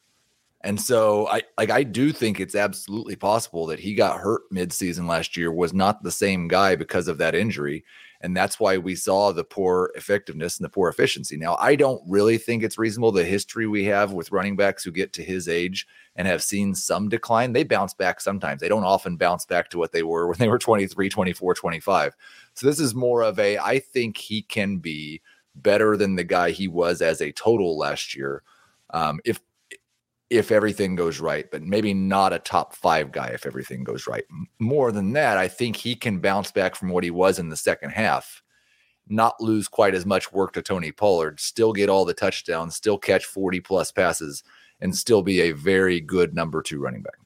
And 0.62 0.80
so 0.80 1.28
I 1.28 1.42
like 1.58 1.70
I 1.70 1.84
do 1.84 2.14
think 2.14 2.40
it's 2.40 2.56
absolutely 2.56 3.18
possible 3.18 3.66
that 3.66 3.80
he 3.80 3.96
got 3.96 4.20
hurt 4.20 4.44
midseason 4.54 5.08
last 5.08 5.36
year, 5.36 5.52
was 5.52 5.74
not 5.74 6.04
the 6.04 6.12
same 6.12 6.48
guy 6.48 6.76
because 6.76 7.10
of 7.10 7.18
that 7.18 7.36
injury. 7.36 7.84
And 8.22 8.38
that's 8.38 8.58
why 8.58 8.78
we 8.78 8.96
saw 8.96 9.34
the 9.34 9.44
poor 9.44 9.92
effectiveness 9.96 10.58
and 10.58 10.64
the 10.64 10.70
poor 10.70 10.88
efficiency. 10.88 11.36
Now, 11.36 11.58
I 11.60 11.76
don't 11.76 12.02
really 12.08 12.38
think 12.38 12.64
it's 12.64 12.78
reasonable 12.78 13.12
the 13.12 13.26
history 13.26 13.68
we 13.68 13.84
have 13.84 14.14
with 14.14 14.32
running 14.32 14.56
backs 14.56 14.86
who 14.86 14.92
get 14.92 15.12
to 15.14 15.24
his 15.24 15.50
age 15.50 15.86
and 16.16 16.26
have 16.26 16.42
seen 16.42 16.74
some 16.74 17.10
decline. 17.10 17.52
They 17.52 17.66
bounce 17.66 17.94
back 17.94 18.22
sometimes. 18.22 18.62
They 18.62 18.70
don't 18.70 18.86
often 18.86 19.18
bounce 19.18 19.46
back 19.46 19.70
to 19.72 19.78
what 19.78 19.92
they 19.92 20.04
were 20.04 20.28
when 20.30 20.38
they 20.38 20.48
were 20.48 20.58
23, 20.58 21.10
24, 21.10 21.54
25. 21.54 22.16
So 22.54 22.66
this 22.66 22.80
is 22.80 22.96
more 22.96 23.22
of 23.22 23.38
a 23.38 23.58
I 23.58 23.80
think 23.80 24.16
he 24.16 24.44
can 24.44 24.78
be 24.78 25.22
better 25.56 25.98
than 25.98 26.16
the 26.16 26.24
guy 26.24 26.52
he 26.52 26.68
was 26.68 27.02
as 27.02 27.22
a 27.22 27.32
total 27.32 27.78
last 27.78 28.16
year. 28.16 28.44
Um, 28.92 29.20
if 29.26 29.40
if 30.30 30.52
everything 30.52 30.96
goes 30.96 31.20
right, 31.20 31.50
but 31.52 31.62
maybe 31.62 31.94
not 31.94 32.34
a 32.34 32.40
top 32.40 32.74
five 32.74 33.12
guy 33.12 33.28
if 33.28 33.46
everything 33.46 33.84
goes 33.84 34.08
right. 34.08 34.24
More 34.58 34.92
than 34.92 35.14
that, 35.14 35.38
I 35.38 35.48
think 35.48 35.76
he 35.76 35.96
can 35.96 36.20
bounce 36.20 36.52
back 36.52 36.76
from 36.76 36.90
what 36.90 37.04
he 37.04 37.12
was 37.12 37.38
in 37.38 37.50
the 37.50 37.58
second 37.58 37.92
half, 37.92 38.42
not 39.08 39.40
lose 39.40 39.68
quite 39.68 39.94
as 39.94 40.08
much 40.08 40.32
work 40.32 40.54
to 40.54 40.64
Tony 40.64 40.92
Pollard, 40.92 41.40
still 41.40 41.72
get 41.72 41.88
all 41.88 42.04
the 42.04 42.16
touchdowns, 42.16 42.76
still 42.76 42.98
catch 42.98 43.26
40 43.26 43.60
plus 43.60 43.92
passes, 43.92 44.44
and 44.82 44.96
still 44.96 45.22
be 45.22 45.42
a 45.42 45.52
very 45.52 46.00
good 46.00 46.34
number 46.34 46.64
two 46.64 46.80
running 46.80 47.04
back. 47.04 47.18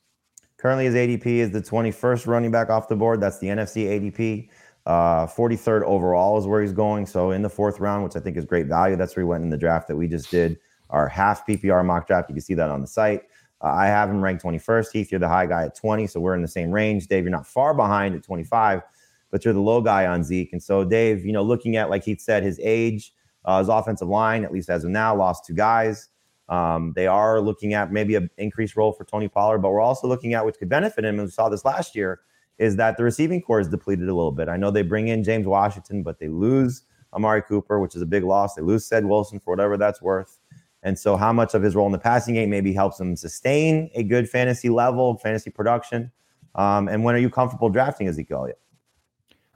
Currently, 0.57 0.85
his 0.85 0.95
ADP 0.95 1.25
is 1.25 1.51
the 1.51 1.61
21st 1.61 2.27
running 2.27 2.51
back 2.51 2.69
off 2.69 2.89
the 2.89 2.95
board. 2.95 3.21
That's 3.21 3.39
the 3.39 3.47
NFFC 3.47 4.11
ADP. 4.11 4.49
Uh, 4.87 5.27
43rd 5.27 5.81
overall 5.83 6.37
is 6.37 6.47
where 6.47 6.61
he's 6.61 6.71
going. 6.71 7.05
So 7.05 7.31
in 7.31 7.41
the 7.41 7.49
fourth 7.49 7.81
round, 7.81 8.05
which 8.05 8.15
I 8.15 8.21
think 8.21 8.37
is 8.37 8.45
great 8.45 8.67
value. 8.67 8.95
That's 8.95 9.17
where 9.17 9.25
he 9.25 9.27
went 9.27 9.43
in 9.43 9.49
the 9.49 9.57
draft 9.57 9.89
that 9.89 9.97
we 9.97 10.07
just 10.07 10.31
did, 10.31 10.57
our 10.89 11.09
half 11.09 11.45
PPR 11.45 11.85
mock 11.85 12.07
draft. 12.07 12.29
You 12.29 12.35
can 12.35 12.41
see 12.41 12.53
that 12.53 12.69
on 12.69 12.79
the 12.79 12.87
site. 12.87 13.23
Uh, 13.61 13.67
I 13.67 13.87
have 13.87 14.09
him 14.09 14.21
ranked 14.21 14.45
21st. 14.45 14.93
Heath, 14.93 15.11
you're 15.11 15.19
the 15.19 15.27
high 15.27 15.45
guy 15.45 15.65
at 15.65 15.75
20. 15.75 16.07
So 16.07 16.21
we're 16.21 16.35
in 16.35 16.41
the 16.41 16.47
same 16.47 16.71
range. 16.71 17.07
Dave, 17.07 17.25
you're 17.25 17.31
not 17.31 17.45
far 17.45 17.73
behind 17.73 18.15
at 18.15 18.23
25, 18.23 18.81
but 19.29 19.43
you're 19.43 19.53
the 19.53 19.59
low 19.59 19.81
guy 19.81 20.05
on 20.05 20.23
Zeke. 20.23 20.53
And 20.53 20.63
so, 20.63 20.85
Dave, 20.85 21.25
you 21.25 21.33
know, 21.33 21.43
looking 21.43 21.75
at, 21.75 21.89
like 21.89 22.05
Heath 22.05 22.21
said, 22.21 22.43
his 22.43 22.57
age, 22.63 23.11
uh, 23.43 23.59
his 23.59 23.67
offensive 23.67 24.07
line, 24.07 24.45
at 24.45 24.53
least 24.53 24.69
as 24.69 24.85
of 24.85 24.91
now, 24.91 25.13
lost 25.13 25.45
two 25.45 25.53
guys. 25.53 26.07
Um, 26.47 26.93
they 26.95 27.07
are 27.07 27.41
looking 27.41 27.73
at 27.73 27.91
maybe 27.91 28.15
an 28.15 28.29
increased 28.37 28.77
role 28.77 28.93
for 28.93 29.03
Tony 29.03 29.27
Pollard, 29.27 29.57
but 29.57 29.71
we're 29.71 29.81
also 29.81 30.07
looking 30.07 30.33
at 30.33 30.45
which 30.45 30.55
could 30.57 30.69
benefit 30.69 31.03
him. 31.03 31.15
And 31.15 31.27
we 31.27 31.31
saw 31.31 31.49
this 31.49 31.65
last 31.65 31.93
year 31.93 32.21
is 32.59 32.75
that 32.77 32.97
the 32.97 33.03
receiving 33.03 33.41
corps 33.41 33.59
is 33.59 33.67
depleted 33.67 34.07
a 34.07 34.13
little 34.13 34.31
bit. 34.31 34.49
I 34.49 34.57
know 34.57 34.71
they 34.71 34.81
bring 34.81 35.07
in 35.07 35.23
James 35.23 35.45
Washington, 35.45 36.03
but 36.03 36.19
they 36.19 36.27
lose 36.27 36.83
Amari 37.13 37.41
Cooper, 37.41 37.79
which 37.79 37.95
is 37.95 38.01
a 38.01 38.05
big 38.05 38.23
loss. 38.23 38.55
They 38.55 38.61
lose 38.61 38.85
Ced 38.85 39.05
Wilson 39.05 39.39
for 39.39 39.51
whatever 39.51 39.77
that's 39.77 40.01
worth. 40.01 40.39
And 40.83 40.97
so, 40.97 41.17
how 41.17 41.33
much 41.33 41.53
of 41.53 41.63
his 41.63 41.75
role 41.75 41.85
in 41.85 41.91
the 41.91 41.99
passing 41.99 42.35
game 42.35 42.49
maybe 42.49 42.73
helps 42.73 42.99
him 42.99 43.15
sustain 43.15 43.89
a 43.95 44.03
good 44.03 44.29
fantasy 44.29 44.69
level, 44.69 45.17
fantasy 45.17 45.49
production? 45.49 46.11
Um, 46.55 46.87
and 46.87 47.03
when 47.03 47.15
are 47.15 47.19
you 47.19 47.29
comfortable 47.29 47.69
drafting 47.69 48.07
Ezekiel? 48.07 48.49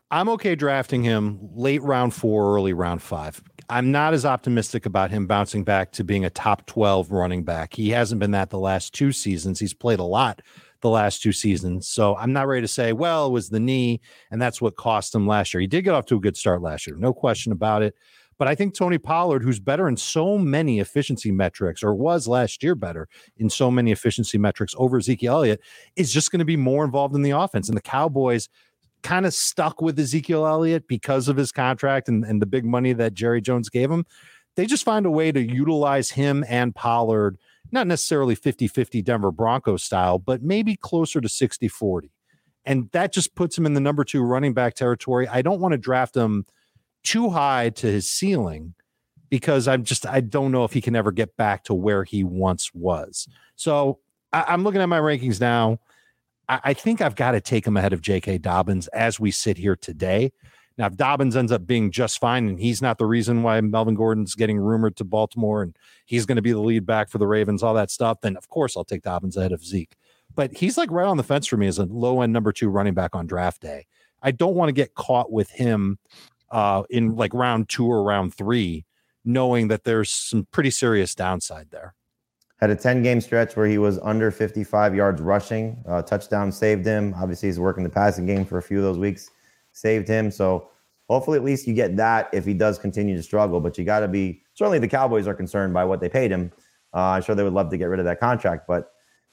I'm 0.10 0.28
okay 0.30 0.56
drafting 0.56 1.04
him 1.04 1.40
late 1.54 1.82
round 1.82 2.14
four, 2.14 2.54
early 2.56 2.74
round 2.74 3.02
five. 3.02 3.42
I'm 3.70 3.92
not 3.92 4.14
as 4.14 4.26
optimistic 4.26 4.86
about 4.86 5.10
him 5.10 5.26
bouncing 5.26 5.64
back 5.64 5.94
to 5.94 6.04
being 6.04 6.26
a 6.26 6.30
top 6.30 6.66
12 6.66 7.12
running 7.12 7.44
back. 7.44 7.74
He 7.74 7.92
hasn't 7.92 8.20
been 8.20 8.32
that 8.32 8.50
the 8.50 8.60
last 8.60 8.94
two 8.94 9.14
seasons. 9.14 9.60
He's 9.60 9.74
played 9.74 10.00
a 10.00 10.04
lot 10.04 10.42
the 10.82 10.90
last 10.90 11.22
two 11.22 11.32
seasons. 11.32 11.88
So 11.88 12.16
I'm 12.16 12.34
not 12.34 12.48
ready 12.48 12.62
to 12.62 12.68
say, 12.68 12.94
well, 12.94 13.28
it 13.28 13.32
was 13.32 13.50
the 13.50 13.60
knee, 13.60 14.02
and 14.32 14.42
that's 14.42 14.62
what 14.62 14.76
cost 14.76 15.16
him 15.16 15.28
last 15.28 15.54
year. 15.54 15.62
He 15.62 15.68
did 15.68 15.84
get 15.84 15.94
off 15.94 16.06
to 16.08 16.18
a 16.18 16.20
good 16.20 16.38
start 16.38 16.62
last 16.62 16.88
year, 16.88 16.96
no 16.98 17.14
question 17.14 17.52
about 17.52 17.84
it. 17.84 17.96
But 18.38 18.48
I 18.48 18.56
think 18.56 18.74
Tony 18.74 18.98
Pollard, 18.98 19.44
who's 19.44 19.60
better 19.60 19.88
in 19.88 19.96
so 19.96 20.36
many 20.36 20.80
efficiency 20.80 21.32
metrics, 21.32 21.84
or 21.84 21.94
was 21.94 22.28
last 22.28 22.64
year 22.64 22.74
better 22.74 23.08
in 23.38 23.52
so 23.52 23.70
many 23.70 23.92
efficiency 23.92 24.40
metrics 24.40 24.74
over 24.78 24.98
Ezekiel 24.98 25.34
Elliott, 25.34 25.62
is 25.96 26.12
just 26.12 26.32
going 26.32 26.40
to 26.40 26.46
be 26.46 26.58
more 26.58 26.84
involved 26.84 27.14
in 27.14 27.22
the 27.22 27.30
offense. 27.32 27.68
And 27.70 27.78
the 27.78 27.84
Cowboys 27.84 28.50
kind 29.04 29.28
of 29.28 29.36
stuck 29.36 29.80
with 29.80 30.00
Ezekiel 30.00 30.48
Elliott 30.48 30.88
because 30.88 31.28
of 31.28 31.38
his 31.38 31.52
contract 31.52 32.08
and, 32.10 32.24
and 32.26 32.42
the 32.42 32.48
big 32.48 32.66
money 32.66 32.94
that 32.94 33.14
Jerry 33.14 33.42
Jones 33.42 33.70
gave 33.70 33.92
him. 33.92 34.06
They 34.56 34.66
just 34.66 34.86
find 34.86 35.06
a 35.06 35.12
way 35.12 35.32
to 35.32 35.40
utilize 35.40 36.10
him 36.10 36.44
and 36.48 36.74
Pollard 36.74 37.38
not 37.72 37.88
necessarily 37.88 38.36
50 38.36 38.68
50 38.68 39.02
Denver 39.02 39.32
Broncos 39.32 39.84
style, 39.84 40.20
but 40.20 40.42
maybe 40.42 40.76
closer 40.76 41.22
to 41.22 41.30
60 41.30 41.68
40. 41.68 42.12
And 42.66 42.90
that 42.92 43.12
just 43.12 43.36
puts 43.36 43.58
him 43.58 43.66
in 43.66 43.74
the 43.74 43.80
number 43.80 44.04
two 44.04 44.22
running 44.22 44.54
back 44.54 44.76
territory. 44.76 45.28
I 45.28 45.42
don't 45.42 45.60
want 45.60 45.72
to 45.72 45.78
draft 45.78 46.16
him 46.16 46.46
too 47.04 47.30
high 47.30 47.70
to 47.70 47.88
his 47.88 48.10
ceiling 48.10 48.76
because 49.30 49.68
I'm 49.68 49.84
just, 49.84 50.06
I 50.06 50.22
don't 50.22 50.52
know 50.52 50.64
if 50.64 50.74
he 50.74 50.82
can 50.82 50.96
ever 50.96 51.12
get 51.12 51.36
back 51.38 51.64
to 51.66 51.74
where 51.74 52.04
he 52.04 52.24
once 52.24 52.72
was. 52.74 53.28
So 53.56 54.00
I, 54.34 54.54
am 54.54 54.64
looking 54.64 54.82
at 54.82 54.90
my 54.90 55.00
rankings 55.00 55.40
now. 55.40 55.80
I, 56.48 56.60
I 56.66 56.74
think 56.74 57.02
I've 57.02 57.16
got 57.16 57.32
to 57.32 57.42
take 57.42 57.66
him 57.66 57.78
ahead 57.78 57.94
of 57.94 58.02
J.K. 58.02 58.40
Dobbins 58.40 58.88
as 58.90 59.20
we 59.20 59.32
sit 59.32 59.58
here 59.58 59.76
today. 59.76 60.34
Now, 60.78 60.88
if 60.88 60.96
Dobbins 60.96 61.36
ends 61.36 61.52
up 61.52 61.68
being 61.68 61.92
just 61.92 62.20
fine 62.20 62.48
and 62.48 62.60
he's 62.60 62.82
not 62.82 62.98
the 62.98 63.06
reason 63.06 63.44
why 63.44 63.60
Melvin 63.62 63.96
Gordon's 63.96 64.36
getting 64.36 64.58
rumored 64.58 64.96
to 64.98 65.04
Baltimore 65.04 65.62
and 65.62 65.76
he's 66.06 66.26
going 66.26 66.38
to 66.38 66.42
be 66.42 66.54
the 66.54 66.60
lead 66.60 66.86
back 66.86 67.10
for 67.10 67.18
the 67.18 67.28
Ravens, 67.28 67.62
all 67.62 67.74
that 67.74 67.92
stuff, 67.92 68.22
then 68.22 68.38
of 68.38 68.48
course 68.48 68.78
I'll 68.78 68.86
take 68.86 69.04
Dobbins 69.04 69.38
ahead 69.38 69.52
of 69.52 69.64
Zeke. 69.64 69.96
But 70.34 70.54
he's 70.54 70.78
like 70.78 70.90
right 70.92 71.08
on 71.08 71.18
the 71.18 71.24
fence 71.24 71.48
for 71.48 71.58
me 71.58 71.68
as 71.68 71.78
a 71.78 71.86
low 71.86 72.22
end 72.22 72.34
number 72.34 72.52
two 72.52 72.70
running 72.70 72.94
back 72.94 73.16
on 73.16 73.28
draft 73.28 73.62
day. 73.62 73.86
I 74.24 74.32
don't 74.32 74.56
want 74.56 74.70
to 74.70 74.74
get 74.74 74.96
caught 74.96 75.32
with 75.32 75.50
him 75.50 76.00
uh, 76.52 76.84
in 76.90 77.16
like 77.16 77.34
round 77.34 77.70
two 77.70 77.88
or 77.88 78.04
round 78.04 78.34
three, 78.34 78.86
knowing 79.26 79.68
that 79.70 79.84
there's 79.84 80.10
some 80.10 80.48
pretty 80.52 80.70
serious 80.70 81.16
downside 81.16 81.68
there. 81.72 81.96
Had 82.60 82.70
a 82.70 82.76
10 82.76 83.02
game 83.02 83.20
stretch 83.22 83.56
where 83.56 83.66
he 83.66 83.80
was 83.80 83.98
under 84.04 84.30
55 84.30 84.94
yards 84.94 85.20
rushing. 85.20 85.84
Uh, 85.88 86.04
touchdown 86.04 86.52
saved 86.52 86.86
him. 86.86 87.16
Obviously, 87.18 87.50
he's 87.50 87.60
working 87.60 87.84
the 87.84 87.90
passing 87.90 88.28
game 88.28 88.46
for 88.46 88.60
a 88.60 88.62
few 88.62 88.78
of 88.78 88.84
those 88.84 89.00
weeks, 89.00 89.32
saved 89.72 90.08
him. 90.08 90.32
So 90.32 90.70
hopefully, 91.10 91.38
at 91.38 91.44
least 91.44 91.68
you 91.68 91.74
get 91.74 91.96
that 91.98 92.30
if 92.34 92.46
he 92.46 92.54
does 92.54 92.80
continue 92.80 93.16
to 93.16 93.24
struggle. 93.24 93.60
But 93.60 93.78
you 93.78 93.84
got 93.84 94.00
to 94.02 94.08
be 94.08 94.42
certainly 94.54 94.80
the 94.80 94.88
Cowboys 94.88 95.28
are 95.28 95.34
concerned 95.34 95.74
by 95.74 95.86
what 95.86 96.00
they 96.00 96.10
paid 96.10 96.32
him. 96.32 96.52
Uh, 96.94 97.00
I'm 97.00 97.22
sure 97.22 97.36
they 97.36 97.44
would 97.44 97.54
love 97.54 97.70
to 97.70 97.78
get 97.78 97.86
rid 97.86 98.00
of 98.00 98.06
that 98.06 98.20
contract. 98.20 98.68
But 98.68 98.92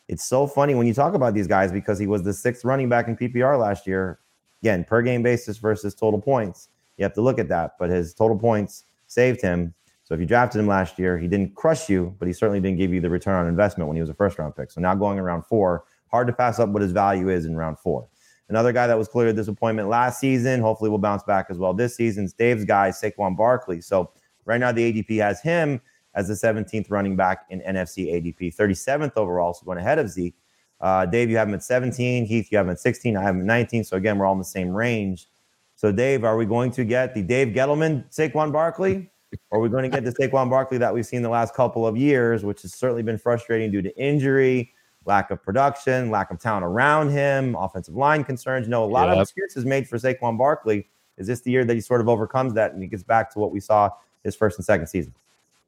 it's 0.08 0.24
so 0.24 0.46
funny 0.46 0.74
when 0.74 0.86
you 0.86 0.94
talk 0.94 1.14
about 1.14 1.34
these 1.34 1.46
guys 1.46 1.70
because 1.70 1.98
he 1.98 2.06
was 2.06 2.22
the 2.22 2.32
sixth 2.32 2.64
running 2.64 2.88
back 2.88 3.08
in 3.08 3.16
PPR 3.16 3.58
last 3.58 3.86
year. 3.86 4.20
Again, 4.62 4.84
per 4.84 5.02
game 5.02 5.22
basis 5.22 5.58
versus 5.58 5.94
total 5.94 6.20
points. 6.20 6.68
You 6.96 7.04
have 7.04 7.14
to 7.14 7.20
look 7.20 7.38
at 7.38 7.48
that. 7.48 7.72
But 7.78 7.90
his 7.90 8.14
total 8.14 8.38
points 8.38 8.84
saved 9.06 9.40
him. 9.40 9.74
So 10.08 10.14
if 10.14 10.20
you 10.20 10.26
drafted 10.26 10.60
him 10.60 10.66
last 10.66 10.98
year, 10.98 11.18
he 11.18 11.28
didn't 11.28 11.54
crush 11.54 11.90
you, 11.90 12.16
but 12.18 12.26
he 12.26 12.32
certainly 12.32 12.60
didn't 12.60 12.78
give 12.78 12.94
you 12.94 13.00
the 13.00 13.10
return 13.10 13.34
on 13.34 13.46
investment 13.46 13.88
when 13.88 13.96
he 13.96 14.00
was 14.00 14.08
a 14.08 14.14
first 14.14 14.38
round 14.38 14.56
pick. 14.56 14.70
So 14.70 14.80
now 14.80 14.94
going 14.94 15.18
around 15.18 15.42
four, 15.42 15.84
hard 16.10 16.26
to 16.28 16.32
pass 16.32 16.58
up 16.58 16.70
what 16.70 16.80
his 16.80 16.92
value 16.92 17.28
is 17.28 17.44
in 17.44 17.54
round 17.54 17.78
four. 17.78 18.08
Another 18.48 18.72
guy 18.72 18.86
that 18.86 18.96
was 18.96 19.08
clearly 19.08 19.30
a 19.30 19.34
disappointment 19.34 19.88
last 19.88 20.20
season, 20.20 20.60
hopefully 20.60 20.90
will 20.90 20.98
bounce 20.98 21.22
back 21.22 21.46
as 21.50 21.58
well 21.58 21.74
this 21.74 21.96
season. 21.96 22.24
It's 22.24 22.32
Dave's 22.32 22.64
guy, 22.64 22.90
Saquon 22.90 23.36
Barkley. 23.36 23.80
So 23.80 24.10
right 24.46 24.58
now 24.58 24.72
the 24.72 24.92
ADP 24.92 25.20
has 25.20 25.42
him 25.42 25.80
as 26.14 26.28
the 26.28 26.34
17th 26.34 26.90
running 26.90 27.14
back 27.14 27.44
in 27.50 27.60
NFFC 27.60 28.12
ADP, 28.12 28.56
37th 28.56 29.12
overall, 29.16 29.52
so 29.52 29.64
going 29.64 29.78
ahead 29.78 29.98
of 29.98 30.08
Zeke. 30.08 30.34
Uh, 30.80 31.04
Dave, 31.04 31.28
you 31.28 31.36
have 31.36 31.48
him 31.48 31.54
at 31.54 31.62
17. 31.62 32.24
Heath, 32.24 32.48
you 32.50 32.56
have 32.56 32.66
him 32.66 32.72
at 32.72 32.80
16. 32.80 33.16
I 33.16 33.22
have 33.22 33.34
him 33.34 33.42
at 33.42 33.46
19. 33.46 33.84
So 33.84 33.96
again, 33.96 34.18
we're 34.18 34.26
all 34.26 34.32
in 34.32 34.38
the 34.38 34.44
same 34.44 34.70
range. 34.70 35.28
So 35.74 35.92
Dave, 35.92 36.24
are 36.24 36.36
we 36.36 36.46
going 36.46 36.70
to 36.72 36.84
get 36.84 37.14
the 37.14 37.22
Dave 37.22 37.48
Gettleman 37.48 38.10
Saquon 38.10 38.52
Barkley? 38.52 39.10
or 39.50 39.58
are 39.58 39.62
we 39.62 39.68
going 39.68 39.82
to 39.82 39.88
get 39.88 40.04
the 40.04 40.12
Saquon 40.12 40.48
Barkley 40.48 40.78
that 40.78 40.92
we've 40.92 41.06
seen 41.06 41.22
the 41.22 41.28
last 41.28 41.54
couple 41.54 41.86
of 41.86 41.96
years, 41.96 42.44
which 42.44 42.62
has 42.62 42.74
certainly 42.74 43.02
been 43.02 43.18
frustrating 43.18 43.70
due 43.70 43.82
to 43.82 43.96
injury, 43.98 44.72
lack 45.04 45.30
of 45.30 45.42
production, 45.42 46.10
lack 46.10 46.30
of 46.30 46.38
talent 46.38 46.64
around 46.64 47.10
him, 47.10 47.54
offensive 47.56 47.94
line 47.94 48.24
concerns. 48.24 48.66
You 48.66 48.70
know, 48.70 48.84
a 48.84 48.86
lot 48.86 49.08
yep. 49.08 49.16
of 49.16 49.22
excuses 49.22 49.64
made 49.64 49.88
for 49.88 49.96
Saquon 49.98 50.36
Barkley. 50.36 50.88
Is 51.16 51.26
this 51.26 51.40
the 51.40 51.50
year 51.50 51.64
that 51.64 51.74
he 51.74 51.80
sort 51.80 52.00
of 52.00 52.08
overcomes 52.08 52.54
that 52.54 52.72
and 52.72 52.82
he 52.82 52.88
gets 52.88 53.02
back 53.02 53.32
to 53.32 53.38
what 53.38 53.50
we 53.50 53.60
saw 53.60 53.90
his 54.22 54.36
first 54.36 54.58
and 54.58 54.64
second 54.64 54.86
season? 54.86 55.14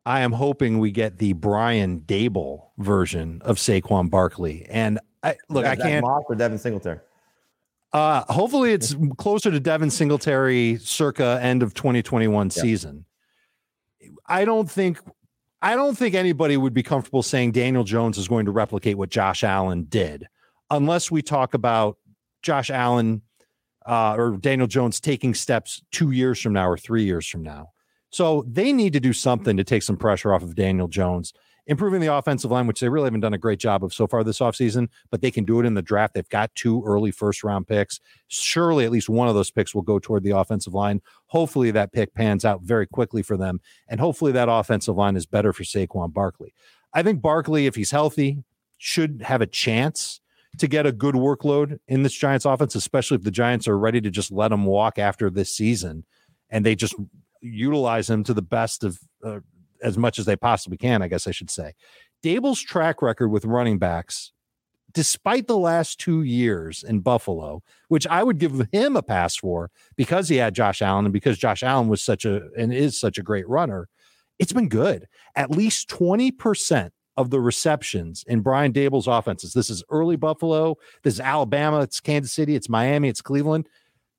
I 0.06 0.20
am 0.20 0.32
hoping 0.32 0.78
we 0.78 0.90
get 0.90 1.18
the 1.18 1.34
Brian 1.34 2.00
Daboll 2.00 2.68
version 2.78 3.42
of 3.44 3.56
Saquon 3.56 4.10
Barkley. 4.10 4.66
And 4.68 4.98
I 5.22 5.36
look, 5.48 5.66
I 5.66 5.76
can't. 5.76 6.04
Moss 6.04 6.24
or 6.28 6.34
Devin 6.34 6.58
Singletary. 6.58 7.00
Uh, 7.92 8.22
hopefully, 8.32 8.72
it's 8.72 8.94
closer 9.16 9.50
to 9.50 9.58
Devin 9.58 9.90
Singletary, 9.90 10.78
circa 10.78 11.38
end 11.42 11.62
of 11.62 11.74
2021 11.74 12.46
yeah. 12.46 12.62
season. 12.62 13.04
I 14.26 14.44
don't 14.44 14.70
think 14.70 14.98
I 15.62 15.74
don't 15.74 15.96
think 15.96 16.14
anybody 16.14 16.56
would 16.56 16.72
be 16.72 16.82
comfortable 16.82 17.22
saying 17.22 17.52
Daniel 17.52 17.84
Jones 17.84 18.16
is 18.16 18.28
going 18.28 18.46
to 18.46 18.50
replicate 18.50 18.96
what 18.96 19.10
Josh 19.10 19.44
Allen 19.44 19.84
did, 19.84 20.26
unless 20.70 21.10
we 21.10 21.20
talk 21.20 21.54
about 21.54 21.98
Josh 22.42 22.70
Allen 22.70 23.22
uh, 23.86 24.14
or 24.16 24.38
Daniel 24.38 24.66
Jones 24.66 25.00
taking 25.00 25.34
steps 25.34 25.82
two 25.90 26.12
years 26.12 26.40
from 26.40 26.54
now 26.54 26.68
or 26.68 26.78
three 26.78 27.04
years 27.04 27.26
from 27.26 27.42
now. 27.42 27.68
So 28.10 28.44
they 28.48 28.72
need 28.72 28.92
to 28.94 29.00
do 29.00 29.12
something 29.12 29.56
to 29.56 29.64
take 29.64 29.82
some 29.82 29.96
pressure 29.96 30.32
off 30.32 30.42
of 30.42 30.54
Daniel 30.54 30.88
Jones 30.88 31.32
improving 31.70 32.00
the 32.00 32.12
offensive 32.12 32.50
line, 32.50 32.66
which 32.66 32.80
they 32.80 32.88
really 32.88 33.06
haven't 33.06 33.20
done 33.20 33.32
a 33.32 33.38
great 33.38 33.60
job 33.60 33.84
of 33.84 33.94
so 33.94 34.08
far 34.08 34.24
this 34.24 34.40
offseason, 34.40 34.88
but 35.08 35.22
they 35.22 35.30
can 35.30 35.44
do 35.44 35.60
it 35.60 35.66
in 35.66 35.74
the 35.74 35.82
draft. 35.82 36.14
They've 36.14 36.28
got 36.28 36.52
two 36.56 36.82
early 36.84 37.12
first 37.12 37.44
round 37.44 37.68
picks. 37.68 38.00
Surely 38.26 38.84
at 38.84 38.90
least 38.90 39.08
one 39.08 39.28
of 39.28 39.36
those 39.36 39.52
picks 39.52 39.72
will 39.72 39.82
go 39.82 40.00
toward 40.00 40.24
the 40.24 40.36
offensive 40.36 40.74
line. 40.74 41.00
Hopefully 41.26 41.70
that 41.70 41.92
pick 41.92 42.12
pans 42.12 42.44
out 42.44 42.62
very 42.62 42.88
quickly 42.88 43.22
for 43.22 43.36
them. 43.36 43.60
And 43.88 44.00
hopefully 44.00 44.32
that 44.32 44.48
offensive 44.50 44.96
line 44.96 45.14
is 45.14 45.26
better 45.26 45.52
for 45.52 45.62
Saquon 45.62 46.12
Barkley. 46.12 46.52
I 46.92 47.04
think 47.04 47.22
Barkley, 47.22 47.66
if 47.66 47.76
he's 47.76 47.92
healthy, 47.92 48.42
should 48.76 49.22
have 49.24 49.40
a 49.40 49.46
chance 49.46 50.20
to 50.58 50.66
get 50.66 50.86
a 50.86 50.92
good 50.92 51.14
workload 51.14 51.78
in 51.86 52.02
this 52.02 52.14
Giants 52.14 52.46
offense, 52.46 52.74
especially 52.74 53.14
if 53.14 53.22
the 53.22 53.30
Giants 53.30 53.68
are 53.68 53.78
ready 53.78 54.00
to 54.00 54.10
just 54.10 54.32
let 54.32 54.50
him 54.50 54.64
walk 54.64 54.98
after 54.98 55.30
this 55.30 55.54
season 55.54 56.04
and 56.50 56.66
they 56.66 56.74
just 56.74 56.96
utilize 57.40 58.10
him 58.10 58.24
to 58.24 58.34
the 58.34 58.42
best 58.42 58.82
of 58.82 58.98
uh, 59.24 59.38
as 59.82 59.98
much 59.98 60.18
as 60.18 60.26
they 60.26 60.36
possibly 60.36 60.78
can, 60.78 61.02
I 61.02 61.08
guess 61.08 61.26
I 61.26 61.30
should 61.30 61.50
say. 61.50 61.74
Daboll's 62.22 62.60
track 62.60 63.02
record 63.02 63.28
with 63.28 63.44
running 63.44 63.78
backs, 63.78 64.32
despite 64.92 65.46
the 65.46 65.56
last 65.56 65.98
two 65.98 66.22
years 66.22 66.82
in 66.82 67.00
Buffalo, 67.00 67.62
which 67.88 68.06
I 68.06 68.22
would 68.22 68.38
give 68.38 68.68
him 68.72 68.96
a 68.96 69.02
pass 69.02 69.36
for 69.36 69.70
because 69.96 70.28
he 70.28 70.36
had 70.36 70.54
Josh 70.54 70.82
Allen 70.82 71.06
and 71.06 71.12
because 71.12 71.38
Josh 71.38 71.62
Allen 71.62 71.88
was 71.88 72.02
such 72.02 72.24
a 72.24 72.48
and 72.56 72.72
is 72.72 72.98
such 72.98 73.18
a 73.18 73.22
great 73.22 73.48
runner, 73.48 73.88
it's 74.38 74.52
been 74.52 74.68
good. 74.68 75.06
At 75.34 75.50
least 75.50 75.88
20% 75.88 76.90
of 77.16 77.30
the 77.30 77.40
receptions 77.40 78.24
in 78.26 78.40
Brian 78.40 78.72
Daboll's 78.72 79.06
offenses. 79.06 79.52
This 79.52 79.68
is 79.70 79.84
early 79.90 80.16
Buffalo, 80.16 80.76
this 81.02 81.14
is 81.14 81.20
Alabama, 81.20 81.80
it's 81.80 82.00
Kansas 82.00 82.32
City, 82.32 82.54
it's 82.54 82.68
Miami, 82.68 83.08
it's 83.08 83.22
Cleveland 83.22 83.68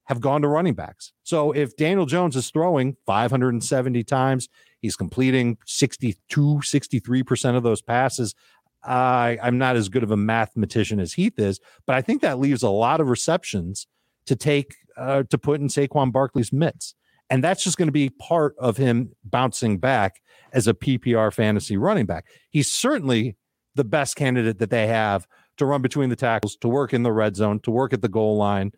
have 0.05 0.19
gone 0.19 0.41
to 0.41 0.47
running 0.49 0.73
backs. 0.73 1.13
So 1.23 1.53
if 1.53 1.77
Daniel 1.77 2.05
Jones 2.05 2.35
is 2.35 2.49
throwing 2.49 2.97
570 3.05 4.03
times, 4.03 4.49
He's 4.81 4.95
completing 4.95 5.57
62, 5.65 6.61
63% 6.63 7.55
of 7.55 7.63
those 7.63 7.81
passes. 7.81 8.35
I, 8.83 9.37
I'm 9.41 9.57
not 9.57 9.75
as 9.75 9.89
good 9.89 10.03
of 10.03 10.11
a 10.11 10.17
mathematician 10.17 10.99
as 10.99 11.13
Heath 11.13 11.37
is, 11.37 11.59
but 11.85 11.95
I 11.95 12.01
think 12.01 12.21
that 12.21 12.39
leaves 12.39 12.63
a 12.63 12.69
lot 12.69 12.99
of 12.99 13.09
receptions 13.09 13.87
to 14.25 14.35
take 14.35 14.75
uh, 14.97 15.23
to 15.29 15.37
put 15.37 15.61
in 15.61 15.67
Saquon 15.67 16.11
Barkley's 16.11 16.51
mitts. 16.51 16.95
And 17.29 17.43
that's 17.43 17.63
just 17.63 17.77
going 17.77 17.87
to 17.87 17.93
be 17.93 18.09
part 18.09 18.55
of 18.59 18.75
him 18.75 19.13
bouncing 19.23 19.77
back 19.77 20.21
as 20.51 20.67
a 20.67 20.73
PPR 20.73 21.33
fantasy 21.33 21.77
running 21.77 22.05
back. 22.05 22.25
He's 22.49 22.69
certainly 22.69 23.37
the 23.75 23.85
best 23.85 24.17
candidate 24.17 24.59
that 24.59 24.69
they 24.69 24.87
have 24.87 25.25
to 25.57 25.65
run 25.65 25.81
between 25.81 26.09
the 26.09 26.15
tackles, 26.15 26.57
to 26.57 26.67
work 26.67 26.93
in 26.93 27.03
the 27.03 27.11
red 27.11 27.35
zone, 27.35 27.59
to 27.61 27.71
work 27.71 27.93
at 27.93 28.01
the 28.01 28.09
goal 28.09 28.35
line. 28.35 28.73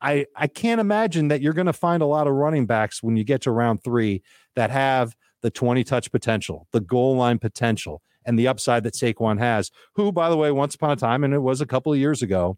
I, 0.00 0.26
I 0.34 0.48
can't 0.48 0.80
imagine 0.80 1.28
that 1.28 1.40
you're 1.40 1.52
going 1.52 1.66
to 1.66 1.72
find 1.72 2.02
a 2.02 2.06
lot 2.06 2.26
of 2.26 2.34
running 2.34 2.66
backs 2.66 3.02
when 3.02 3.16
you 3.16 3.24
get 3.24 3.42
to 3.42 3.52
round 3.52 3.84
three 3.84 4.22
that 4.56 4.70
have 4.70 5.14
the 5.44 5.50
20 5.50 5.84
touch 5.84 6.10
potential, 6.10 6.66
the 6.72 6.80
goal 6.80 7.16
line 7.16 7.38
potential, 7.38 8.00
and 8.24 8.38
the 8.38 8.48
upside 8.48 8.82
that 8.82 8.94
Saquon 8.94 9.38
has, 9.38 9.70
who, 9.94 10.10
by 10.10 10.30
the 10.30 10.38
way, 10.38 10.50
once 10.50 10.74
upon 10.74 10.92
a 10.92 10.96
time, 10.96 11.22
and 11.22 11.34
it 11.34 11.40
was 11.40 11.60
a 11.60 11.66
couple 11.66 11.92
of 11.92 11.98
years 11.98 12.22
ago, 12.22 12.56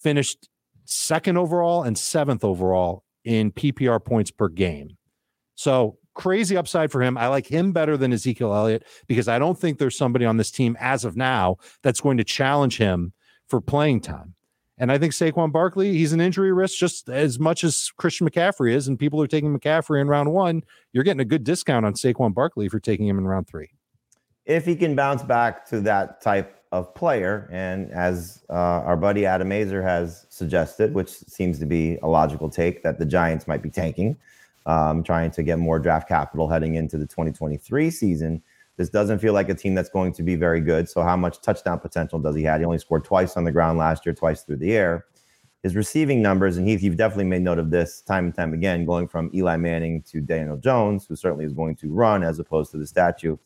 finished 0.00 0.48
second 0.84 1.36
overall 1.36 1.82
and 1.82 1.98
seventh 1.98 2.44
overall 2.44 3.02
in 3.24 3.50
PPR 3.50 4.02
points 4.02 4.30
per 4.30 4.48
game. 4.48 4.96
So 5.56 5.98
crazy 6.14 6.56
upside 6.56 6.92
for 6.92 7.02
him. 7.02 7.18
I 7.18 7.26
like 7.26 7.48
him 7.48 7.72
better 7.72 7.96
than 7.96 8.12
Ezekiel 8.12 8.54
Elliott 8.54 8.84
because 9.08 9.26
I 9.26 9.40
don't 9.40 9.58
think 9.58 9.78
there's 9.78 9.98
somebody 9.98 10.24
on 10.24 10.36
this 10.36 10.52
team 10.52 10.76
as 10.78 11.04
of 11.04 11.16
now 11.16 11.56
that's 11.82 12.00
going 12.00 12.18
to 12.18 12.24
challenge 12.24 12.78
him 12.78 13.12
for 13.48 13.60
playing 13.60 14.02
time. 14.02 14.34
And 14.80 14.90
I 14.90 14.96
think 14.96 15.12
Saquon 15.12 15.52
Barkley, 15.52 15.92
he's 15.92 16.14
an 16.14 16.22
injury 16.22 16.52
risk 16.52 16.78
just 16.78 17.10
as 17.10 17.38
much 17.38 17.64
as 17.64 17.92
Christian 17.98 18.28
McCaffrey 18.28 18.72
is. 18.72 18.88
And 18.88 18.98
people 18.98 19.20
are 19.20 19.26
taking 19.26 19.56
McCaffrey 19.56 20.00
in 20.00 20.08
round 20.08 20.32
one. 20.32 20.64
You're 20.94 21.04
getting 21.04 21.20
a 21.20 21.24
good 21.24 21.44
discount 21.44 21.84
on 21.84 21.92
Saquon 21.92 22.32
Barkley 22.32 22.66
for 22.70 22.80
taking 22.80 23.06
him 23.06 23.18
in 23.18 23.26
round 23.26 23.46
three. 23.46 23.68
If 24.46 24.64
he 24.64 24.74
can 24.74 24.96
bounce 24.96 25.22
back 25.22 25.66
to 25.66 25.80
that 25.82 26.22
type 26.22 26.64
of 26.72 26.94
player, 26.94 27.46
and 27.52 27.90
as 27.92 28.42
uh, 28.48 28.54
our 28.54 28.96
buddy 28.96 29.26
Adam 29.26 29.50
Aizer 29.50 29.82
has 29.82 30.26
suggested, 30.30 30.94
which 30.94 31.10
seems 31.10 31.58
to 31.58 31.66
be 31.66 31.98
a 32.02 32.08
logical 32.08 32.48
take, 32.48 32.82
that 32.82 32.98
the 32.98 33.04
Giants 33.04 33.46
might 33.46 33.60
be 33.60 33.68
tanking, 33.68 34.16
um, 34.64 35.02
trying 35.02 35.30
to 35.32 35.42
get 35.42 35.58
more 35.58 35.78
draft 35.78 36.08
capital 36.08 36.48
heading 36.48 36.76
into 36.76 36.96
the 36.96 37.06
2023 37.06 37.90
season 37.90 38.42
this 38.80 38.88
doesn't 38.88 39.18
feel 39.18 39.34
like 39.34 39.50
a 39.50 39.54
team 39.54 39.74
that's 39.74 39.90
going 39.90 40.10
to 40.10 40.22
be 40.22 40.36
very 40.36 40.62
good. 40.62 40.88
So, 40.88 41.02
how 41.02 41.14
much 41.14 41.42
touchdown 41.42 41.78
potential 41.80 42.18
does 42.18 42.34
he 42.34 42.42
have? 42.44 42.60
He 42.60 42.64
only 42.64 42.78
scored 42.78 43.04
twice 43.04 43.36
on 43.36 43.44
the 43.44 43.52
ground 43.52 43.76
last 43.76 44.06
year, 44.06 44.14
twice 44.14 44.42
through 44.42 44.56
the 44.56 44.72
air. 44.72 45.04
His 45.62 45.76
receiving 45.76 46.22
numbers, 46.22 46.56
and 46.56 46.66
Heath, 46.66 46.82
you've 46.82 46.96
definitely 46.96 47.26
made 47.26 47.42
note 47.42 47.58
of 47.58 47.70
this 47.70 48.00
time 48.00 48.24
and 48.24 48.34
time 48.34 48.54
again, 48.54 48.86
going 48.86 49.06
from 49.06 49.30
Eli 49.34 49.58
Manning 49.58 50.00
to 50.04 50.22
Daniel 50.22 50.56
Jones, 50.56 51.04
who 51.04 51.14
certainly 51.14 51.44
is 51.44 51.52
going 51.52 51.76
to 51.76 51.92
run 51.92 52.22
as 52.22 52.38
opposed 52.38 52.70
to 52.70 52.78
the 52.78 52.86
statue 52.86 53.36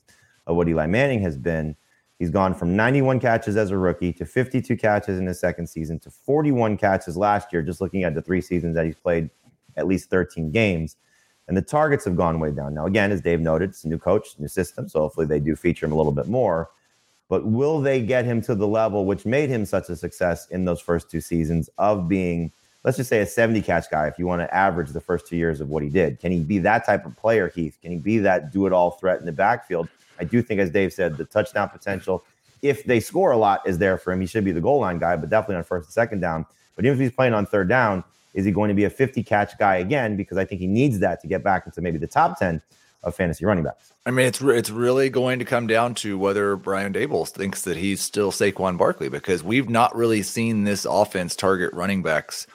of 0.46 0.54
what 0.54 0.68
Eli 0.68 0.86
Manning 0.86 1.20
has 1.22 1.36
been. 1.36 1.74
He's 2.20 2.30
gone 2.30 2.54
from 2.54 2.76
91 2.76 3.18
catches 3.18 3.56
as 3.56 3.72
a 3.72 3.76
rookie 3.76 4.12
to 4.12 4.24
52 4.24 4.76
catches 4.76 5.18
in 5.18 5.26
his 5.26 5.40
second 5.40 5.66
season 5.66 5.98
to 5.98 6.12
41 6.12 6.76
catches 6.76 7.16
last 7.16 7.52
year, 7.52 7.60
just 7.60 7.80
looking 7.80 8.04
at 8.04 8.14
the 8.14 8.22
three 8.22 8.40
seasons 8.40 8.76
that 8.76 8.86
he's 8.86 8.94
played 8.94 9.30
at 9.76 9.88
least 9.88 10.10
13 10.10 10.52
games. 10.52 10.96
And 11.46 11.56
the 11.56 11.62
targets 11.62 12.04
have 12.06 12.16
gone 12.16 12.40
way 12.40 12.50
down. 12.50 12.74
Now, 12.74 12.86
again, 12.86 13.12
as 13.12 13.20
Dave 13.20 13.40
noted, 13.40 13.70
it's 13.70 13.84
a 13.84 13.88
new 13.88 13.98
coach, 13.98 14.28
new 14.38 14.48
system. 14.48 14.88
So 14.88 15.00
hopefully 15.00 15.26
they 15.26 15.40
do 15.40 15.54
feature 15.54 15.86
him 15.86 15.92
a 15.92 15.96
little 15.96 16.12
bit 16.12 16.26
more. 16.26 16.70
But 17.28 17.46
will 17.46 17.80
they 17.80 18.02
get 18.02 18.24
him 18.24 18.40
to 18.42 18.54
the 18.54 18.66
level 18.66 19.06
which 19.06 19.26
made 19.26 19.50
him 19.50 19.64
such 19.64 19.88
a 19.88 19.96
success 19.96 20.46
in 20.48 20.64
those 20.64 20.80
first 20.80 21.10
two 21.10 21.20
seasons 21.20 21.68
of 21.78 22.08
being, 22.08 22.52
let's 22.82 22.96
just 22.96 23.10
say, 23.10 23.20
a 23.20 23.26
70 23.26 23.62
catch 23.62 23.90
guy, 23.90 24.06
if 24.06 24.18
you 24.18 24.26
want 24.26 24.40
to 24.40 24.54
average 24.54 24.90
the 24.90 25.00
first 25.00 25.26
two 25.26 25.36
years 25.36 25.60
of 25.60 25.68
what 25.68 25.82
he 25.82 25.88
did? 25.88 26.18
Can 26.18 26.32
he 26.32 26.40
be 26.40 26.58
that 26.58 26.86
type 26.86 27.04
of 27.06 27.16
player, 27.16 27.48
Heath? 27.48 27.78
Can 27.82 27.92
he 27.92 27.98
be 27.98 28.18
that 28.18 28.52
do 28.52 28.66
it 28.66 28.72
all 28.72 28.92
threat 28.92 29.20
in 29.20 29.26
the 29.26 29.32
backfield? 29.32 29.88
I 30.18 30.24
do 30.24 30.42
think, 30.42 30.60
as 30.60 30.70
Dave 30.70 30.92
said, 30.92 31.16
the 31.16 31.24
touchdown 31.24 31.68
potential, 31.70 32.24
if 32.62 32.84
they 32.84 33.00
score 33.00 33.32
a 33.32 33.36
lot, 33.36 33.66
is 33.66 33.78
there 33.78 33.98
for 33.98 34.12
him. 34.12 34.20
He 34.20 34.26
should 34.26 34.44
be 34.44 34.52
the 34.52 34.60
goal 34.60 34.80
line 34.80 34.98
guy, 34.98 35.16
but 35.16 35.28
definitely 35.28 35.56
on 35.56 35.64
first 35.64 35.88
and 35.88 35.92
second 35.92 36.20
down. 36.20 36.46
But 36.76 36.84
even 36.84 36.98
if 36.98 37.00
he's 37.00 37.14
playing 37.14 37.34
on 37.34 37.46
third 37.46 37.68
down, 37.68 38.04
is 38.34 38.44
he 38.44 38.50
going 38.50 38.68
to 38.68 38.74
be 38.74 38.84
a 38.84 38.90
50 38.90 39.22
catch 39.22 39.56
guy 39.58 39.76
again? 39.76 40.16
Because 40.16 40.36
I 40.36 40.44
think 40.44 40.60
he 40.60 40.66
needs 40.66 40.98
that 40.98 41.20
to 41.22 41.26
get 41.26 41.42
back 41.42 41.66
into 41.66 41.80
maybe 41.80 41.98
the 41.98 42.06
top 42.06 42.38
10 42.38 42.60
of 43.04 43.14
fantasy 43.14 43.44
running 43.44 43.64
backs. 43.64 43.92
I 44.06 44.10
mean, 44.10 44.26
it's 44.26 44.40
it's 44.40 44.70
really 44.70 45.10
going 45.10 45.38
to 45.38 45.44
come 45.44 45.66
down 45.66 45.94
to 45.96 46.18
whether 46.18 46.56
Brian 46.56 46.92
Daboll 46.92 47.28
thinks 47.28 47.62
that 47.62 47.76
he's 47.76 48.00
still 48.00 48.32
Saquon 48.32 48.76
Barkley 48.76 49.08
because 49.08 49.42
we've 49.42 49.68
not 49.68 49.94
really 49.94 50.22
seen 50.22 50.64
this 50.64 50.84
offense 50.84 51.36
target 51.36 51.72
running 51.72 52.02
backs 52.02 52.46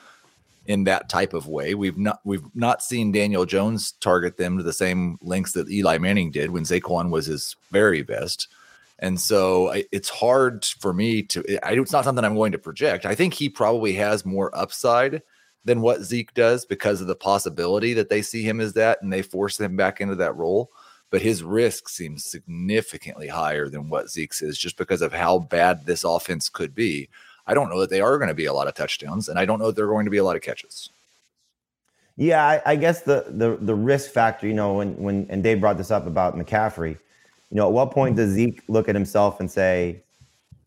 in 0.65 0.83
that 0.83 1.09
type 1.09 1.33
of 1.33 1.47
way. 1.47 1.73
We've 1.73 1.97
not 1.97 2.19
we've 2.23 2.43
not 2.53 2.83
seen 2.83 3.11
Daniel 3.11 3.45
Jones 3.45 3.93
target 3.93 4.37
them 4.37 4.57
to 4.57 4.63
the 4.63 4.73
same 4.73 5.17
lengths 5.21 5.53
that 5.53 5.69
Eli 5.69 5.97
Manning 5.97 6.31
did 6.31 6.51
when 6.51 6.63
Saquon 6.63 7.09
was 7.09 7.27
his 7.27 7.55
very 7.71 8.01
best. 8.01 8.47
And 8.99 9.19
so 9.19 9.73
it's 9.91 10.09
hard 10.09 10.65
for 10.65 10.93
me 10.93 11.23
to. 11.23 11.43
It's 11.47 11.91
not 11.91 12.03
something 12.03 12.25
I'm 12.25 12.35
going 12.35 12.51
to 12.51 12.57
project. 12.57 13.05
I 13.05 13.15
think 13.15 13.33
he 13.33 13.47
probably 13.47 13.93
has 13.93 14.25
more 14.25 14.55
upside 14.55 15.21
than 15.65 15.81
what 15.81 16.03
Zeke 16.03 16.33
does 16.33 16.65
because 16.65 17.01
of 17.01 17.07
the 17.07 17.15
possibility 17.15 17.93
that 17.93 18.09
they 18.09 18.21
see 18.21 18.43
him 18.43 18.59
as 18.59 18.73
that 18.73 19.01
and 19.01 19.11
they 19.11 19.21
force 19.21 19.59
him 19.59 19.75
back 19.75 20.01
into 20.01 20.15
that 20.15 20.35
role. 20.35 20.71
But 21.11 21.21
his 21.21 21.43
risk 21.43 21.89
seems 21.89 22.23
significantly 22.23 23.27
higher 23.27 23.67
than 23.67 23.89
what 23.89 24.09
Zeke's 24.09 24.41
is 24.41 24.57
just 24.57 24.77
because 24.77 25.01
of 25.01 25.11
how 25.11 25.39
bad 25.39 25.85
this 25.85 26.03
offense 26.03 26.49
could 26.49 26.75
be. 26.75 27.09
I 27.47 27.55
don't 27.55 27.69
know 27.69 27.79
that 27.79 27.89
they 27.89 28.01
are 28.01 28.17
going 28.19 28.27
to 28.27 28.35
be 28.35 28.45
a 28.45 28.53
lot 28.53 28.67
of 28.67 28.75
touchdowns, 28.75 29.27
and 29.27 29.39
I 29.39 29.45
don't 29.45 29.57
know 29.57 29.67
that 29.67 29.75
they're 29.75 29.87
going 29.87 30.05
to 30.05 30.11
be 30.11 30.17
a 30.17 30.23
lot 30.23 30.35
of 30.35 30.43
catches. 30.43 30.91
Yeah, 32.15 32.45
I, 32.45 32.61
I 32.65 32.75
guess 32.75 33.01
the, 33.01 33.25
the 33.29 33.57
the 33.61 33.73
risk 33.73 34.11
factor, 34.11 34.45
you 34.45 34.53
know, 34.53 34.73
when 34.73 34.95
when 34.97 35.25
and 35.29 35.41
Dave 35.41 35.59
brought 35.59 35.77
this 35.77 35.89
up 35.89 36.05
about 36.05 36.37
McCaffrey, 36.37 36.89
you 36.89 37.55
know, 37.57 37.65
at 37.65 37.71
what 37.71 37.91
point 37.91 38.17
does 38.17 38.31
Zeke 38.31 38.61
look 38.67 38.87
at 38.87 38.93
himself 38.93 39.39
and 39.39 39.49
say, 39.49 40.03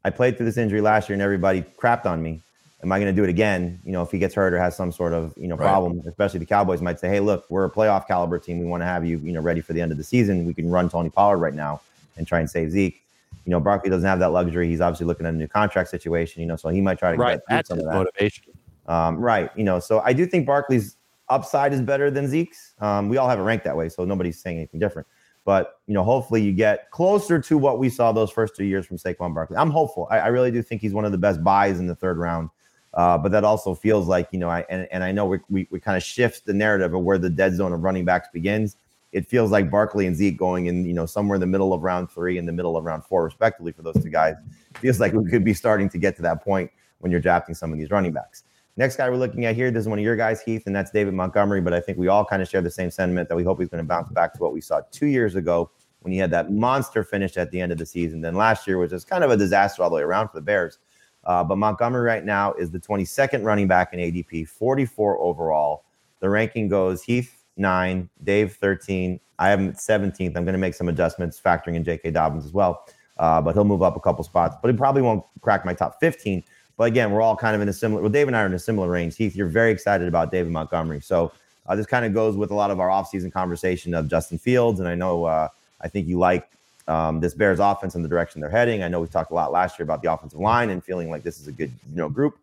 I 0.04 0.10
played 0.10 0.36
through 0.36 0.46
this 0.46 0.56
injury 0.56 0.80
last 0.80 1.08
year 1.08 1.14
and 1.14 1.22
everybody 1.22 1.62
crapped 1.62 2.06
on 2.06 2.20
me 2.22 2.40
am 2.82 2.92
I 2.92 2.98
going 2.98 3.14
to 3.14 3.18
do 3.18 3.24
it 3.24 3.30
again? 3.30 3.80
You 3.84 3.92
know, 3.92 4.02
if 4.02 4.10
he 4.10 4.18
gets 4.18 4.34
hurt 4.34 4.52
or 4.52 4.58
has 4.58 4.76
some 4.76 4.92
sort 4.92 5.12
of 5.12 5.34
you 5.36 5.48
know 5.48 5.56
right. 5.56 5.66
problem, 5.66 6.02
especially 6.06 6.40
the 6.40 6.46
Cowboys 6.46 6.82
might 6.82 6.98
say, 6.98 7.08
hey, 7.08 7.20
look, 7.20 7.46
we're 7.48 7.64
a 7.64 7.70
playoff 7.70 8.06
caliber 8.06 8.38
team. 8.38 8.58
We 8.58 8.64
want 8.64 8.82
to 8.82 8.86
have 8.86 9.04
you 9.04 9.18
you 9.18 9.32
know 9.32 9.40
ready 9.40 9.60
for 9.60 9.72
the 9.72 9.80
end 9.80 9.92
of 9.92 9.98
the 9.98 10.04
season. 10.04 10.44
We 10.44 10.54
can 10.54 10.70
run 10.70 10.88
Tony 10.88 11.10
Pollard 11.10 11.38
right 11.38 11.54
now 11.54 11.80
and 12.16 12.26
try 12.26 12.40
and 12.40 12.50
save 12.50 12.70
Zeke. 12.70 13.02
You 13.44 13.50
know, 13.50 13.60
Barkley 13.60 13.90
doesn't 13.90 14.08
have 14.08 14.18
that 14.20 14.30
luxury. 14.30 14.68
He's 14.68 14.80
obviously 14.80 15.06
looking 15.06 15.26
at 15.26 15.34
a 15.34 15.36
new 15.36 15.48
contract 15.48 15.90
situation. 15.90 16.42
You 16.42 16.48
know, 16.48 16.56
so 16.56 16.68
he 16.68 16.80
might 16.80 16.98
try 16.98 17.12
to 17.12 17.18
right. 17.18 17.34
get 17.34 17.44
That's 17.48 17.68
some 17.68 17.78
of 17.78 17.84
that. 17.86 17.94
motivation. 17.94 18.52
Um, 18.86 19.16
right. 19.16 19.50
You 19.56 19.64
know, 19.64 19.78
so 19.78 20.00
I 20.00 20.12
do 20.12 20.26
think 20.26 20.46
Barkley's 20.46 20.96
upside 21.28 21.72
is 21.72 21.80
better 21.80 22.10
than 22.10 22.28
Zeke's. 22.28 22.74
Um, 22.80 23.08
we 23.08 23.16
all 23.16 23.28
have 23.28 23.38
it 23.38 23.42
ranked 23.42 23.64
that 23.64 23.76
way, 23.76 23.88
so 23.88 24.04
nobody's 24.04 24.40
saying 24.40 24.58
anything 24.58 24.80
different. 24.80 25.06
But 25.44 25.80
you 25.86 25.94
know, 25.94 26.04
hopefully 26.04 26.42
you 26.42 26.52
get 26.52 26.90
closer 26.90 27.40
to 27.40 27.58
what 27.58 27.78
we 27.78 27.88
saw 27.88 28.12
those 28.12 28.30
first 28.30 28.54
two 28.54 28.64
years 28.64 28.86
from 28.86 28.96
Saquon 28.96 29.34
Barkley. 29.34 29.56
I'm 29.56 29.70
hopeful. 29.70 30.06
I, 30.10 30.18
I 30.18 30.26
really 30.28 30.50
do 30.50 30.62
think 30.62 30.80
he's 30.80 30.92
one 30.92 31.04
of 31.04 31.12
the 31.12 31.18
best 31.18 31.42
buys 31.42 31.80
in 31.80 31.86
the 31.86 31.96
third 31.96 32.18
round. 32.18 32.50
Uh, 32.94 33.16
but 33.16 33.32
that 33.32 33.44
also 33.44 33.74
feels 33.74 34.06
like, 34.06 34.28
you 34.32 34.38
know, 34.38 34.50
I 34.50 34.64
and, 34.68 34.86
and 34.92 35.02
I 35.02 35.12
know 35.12 35.24
we, 35.26 35.38
we, 35.48 35.68
we 35.70 35.80
kind 35.80 35.96
of 35.96 36.02
shift 36.02 36.44
the 36.44 36.52
narrative 36.52 36.92
of 36.92 37.02
where 37.02 37.18
the 37.18 37.30
dead 37.30 37.54
zone 37.54 37.72
of 37.72 37.82
running 37.82 38.04
backs 38.04 38.28
begins. 38.32 38.76
It 39.12 39.26
feels 39.26 39.50
like 39.50 39.70
Barkley 39.70 40.06
and 40.06 40.16
Zeke 40.16 40.38
going 40.38 40.66
in, 40.66 40.86
you 40.86 40.94
know, 40.94 41.06
somewhere 41.06 41.34
in 41.34 41.40
the 41.40 41.46
middle 41.46 41.72
of 41.72 41.82
round 41.82 42.10
three 42.10 42.38
and 42.38 42.48
the 42.48 42.52
middle 42.52 42.76
of 42.76 42.84
round 42.84 43.04
four, 43.04 43.24
respectively, 43.24 43.72
for 43.72 43.82
those 43.82 44.02
two 44.02 44.10
guys. 44.10 44.36
feels 44.74 45.00
like 45.00 45.12
we 45.12 45.28
could 45.30 45.44
be 45.44 45.52
starting 45.52 45.88
to 45.90 45.98
get 45.98 46.16
to 46.16 46.22
that 46.22 46.42
point 46.42 46.70
when 47.00 47.12
you're 47.12 47.20
drafting 47.20 47.54
some 47.54 47.72
of 47.72 47.78
these 47.78 47.90
running 47.90 48.12
backs. 48.12 48.44
Next 48.78 48.96
guy 48.96 49.10
we're 49.10 49.16
looking 49.16 49.44
at 49.44 49.54
here, 49.54 49.70
this 49.70 49.82
is 49.82 49.88
one 49.88 49.98
of 49.98 50.04
your 50.04 50.16
guys, 50.16 50.40
Heath, 50.40 50.62
and 50.64 50.74
that's 50.74 50.90
David 50.90 51.12
Montgomery. 51.12 51.60
But 51.60 51.74
I 51.74 51.80
think 51.80 51.98
we 51.98 52.08
all 52.08 52.24
kind 52.24 52.40
of 52.40 52.48
share 52.48 52.62
the 52.62 52.70
same 52.70 52.90
sentiment 52.90 53.28
that 53.28 53.36
we 53.36 53.44
hope 53.44 53.60
he's 53.60 53.68
going 53.68 53.84
to 53.84 53.88
bounce 53.88 54.08
back 54.10 54.32
to 54.34 54.40
what 54.40 54.54
we 54.54 54.62
saw 54.62 54.80
two 54.90 55.06
years 55.06 55.34
ago 55.34 55.70
when 56.00 56.12
he 56.12 56.18
had 56.18 56.30
that 56.30 56.50
monster 56.50 57.04
finish 57.04 57.36
at 57.36 57.50
the 57.50 57.60
end 57.60 57.70
of 57.70 57.76
the 57.76 57.84
season. 57.84 58.22
Then 58.22 58.34
last 58.34 58.66
year 58.66 58.78
was 58.78 58.90
just 58.90 59.08
kind 59.08 59.24
of 59.24 59.30
a 59.30 59.36
disaster 59.36 59.82
all 59.82 59.90
the 59.90 59.96
way 59.96 60.02
around 60.02 60.28
for 60.28 60.38
the 60.38 60.42
Bears. 60.42 60.78
Uh, 61.24 61.44
but 61.44 61.56
Montgomery 61.56 62.02
right 62.02 62.24
now 62.24 62.52
is 62.54 62.70
the 62.70 62.80
22nd 62.80 63.44
running 63.44 63.68
back 63.68 63.92
in 63.92 64.00
ADP, 64.00 64.48
44 64.48 65.18
overall. 65.18 65.84
The 66.20 66.28
ranking 66.28 66.68
goes 66.68 67.02
Heath 67.02 67.42
nine, 67.56 68.08
Dave 68.24 68.54
13. 68.54 69.20
I 69.38 69.50
am 69.50 69.72
17th. 69.72 70.36
I'm 70.36 70.44
going 70.44 70.52
to 70.52 70.58
make 70.58 70.74
some 70.74 70.88
adjustments, 70.88 71.40
factoring 71.40 71.74
in 71.74 71.84
J.K. 71.84 72.12
Dobbins 72.12 72.44
as 72.44 72.52
well. 72.52 72.86
Uh, 73.18 73.40
but 73.40 73.54
he'll 73.54 73.64
move 73.64 73.82
up 73.82 73.96
a 73.96 74.00
couple 74.00 74.24
spots. 74.24 74.56
But 74.62 74.70
he 74.70 74.76
probably 74.76 75.02
won't 75.02 75.24
crack 75.40 75.64
my 75.64 75.74
top 75.74 75.98
15. 76.00 76.42
But 76.76 76.84
again, 76.84 77.10
we're 77.10 77.20
all 77.20 77.36
kind 77.36 77.54
of 77.54 77.60
in 77.60 77.68
a 77.68 77.72
similar. 77.72 78.00
Well, 78.02 78.10
Dave 78.10 78.26
and 78.26 78.36
I 78.36 78.42
are 78.42 78.46
in 78.46 78.54
a 78.54 78.58
similar 78.58 78.88
range. 78.88 79.16
Heath, 79.16 79.36
you're 79.36 79.48
very 79.48 79.70
excited 79.70 80.08
about 80.08 80.30
David 80.30 80.52
Montgomery. 80.52 81.00
So 81.00 81.32
uh, 81.66 81.76
this 81.76 81.86
kind 81.86 82.04
of 82.04 82.14
goes 82.14 82.36
with 82.36 82.50
a 82.50 82.54
lot 82.54 82.70
of 82.70 82.80
our 82.80 82.88
offseason 82.88 83.32
conversation 83.32 83.94
of 83.94 84.08
Justin 84.08 84.38
Fields, 84.38 84.80
and 84.80 84.88
I 84.88 84.94
know 84.94 85.24
uh, 85.24 85.48
I 85.80 85.88
think 85.88 86.08
you 86.08 86.18
like 86.18 86.48
um, 86.88 87.20
this 87.20 87.34
Bears 87.34 87.60
offense 87.60 87.94
and 87.94 88.04
the 88.04 88.08
direction 88.08 88.40
they're 88.40 88.50
heading. 88.50 88.82
I 88.82 88.88
know 88.88 89.00
we 89.00 89.08
talked 89.08 89.30
a 89.30 89.34
lot 89.34 89.52
last 89.52 89.78
year 89.78 89.84
about 89.84 90.02
the 90.02 90.12
offensive 90.12 90.40
line 90.40 90.70
and 90.70 90.82
feeling 90.82 91.10
like 91.10 91.22
this 91.22 91.40
is 91.40 91.48
a 91.48 91.52
good 91.52 91.70
you 91.90 91.96
know 91.96 92.08
group. 92.08 92.38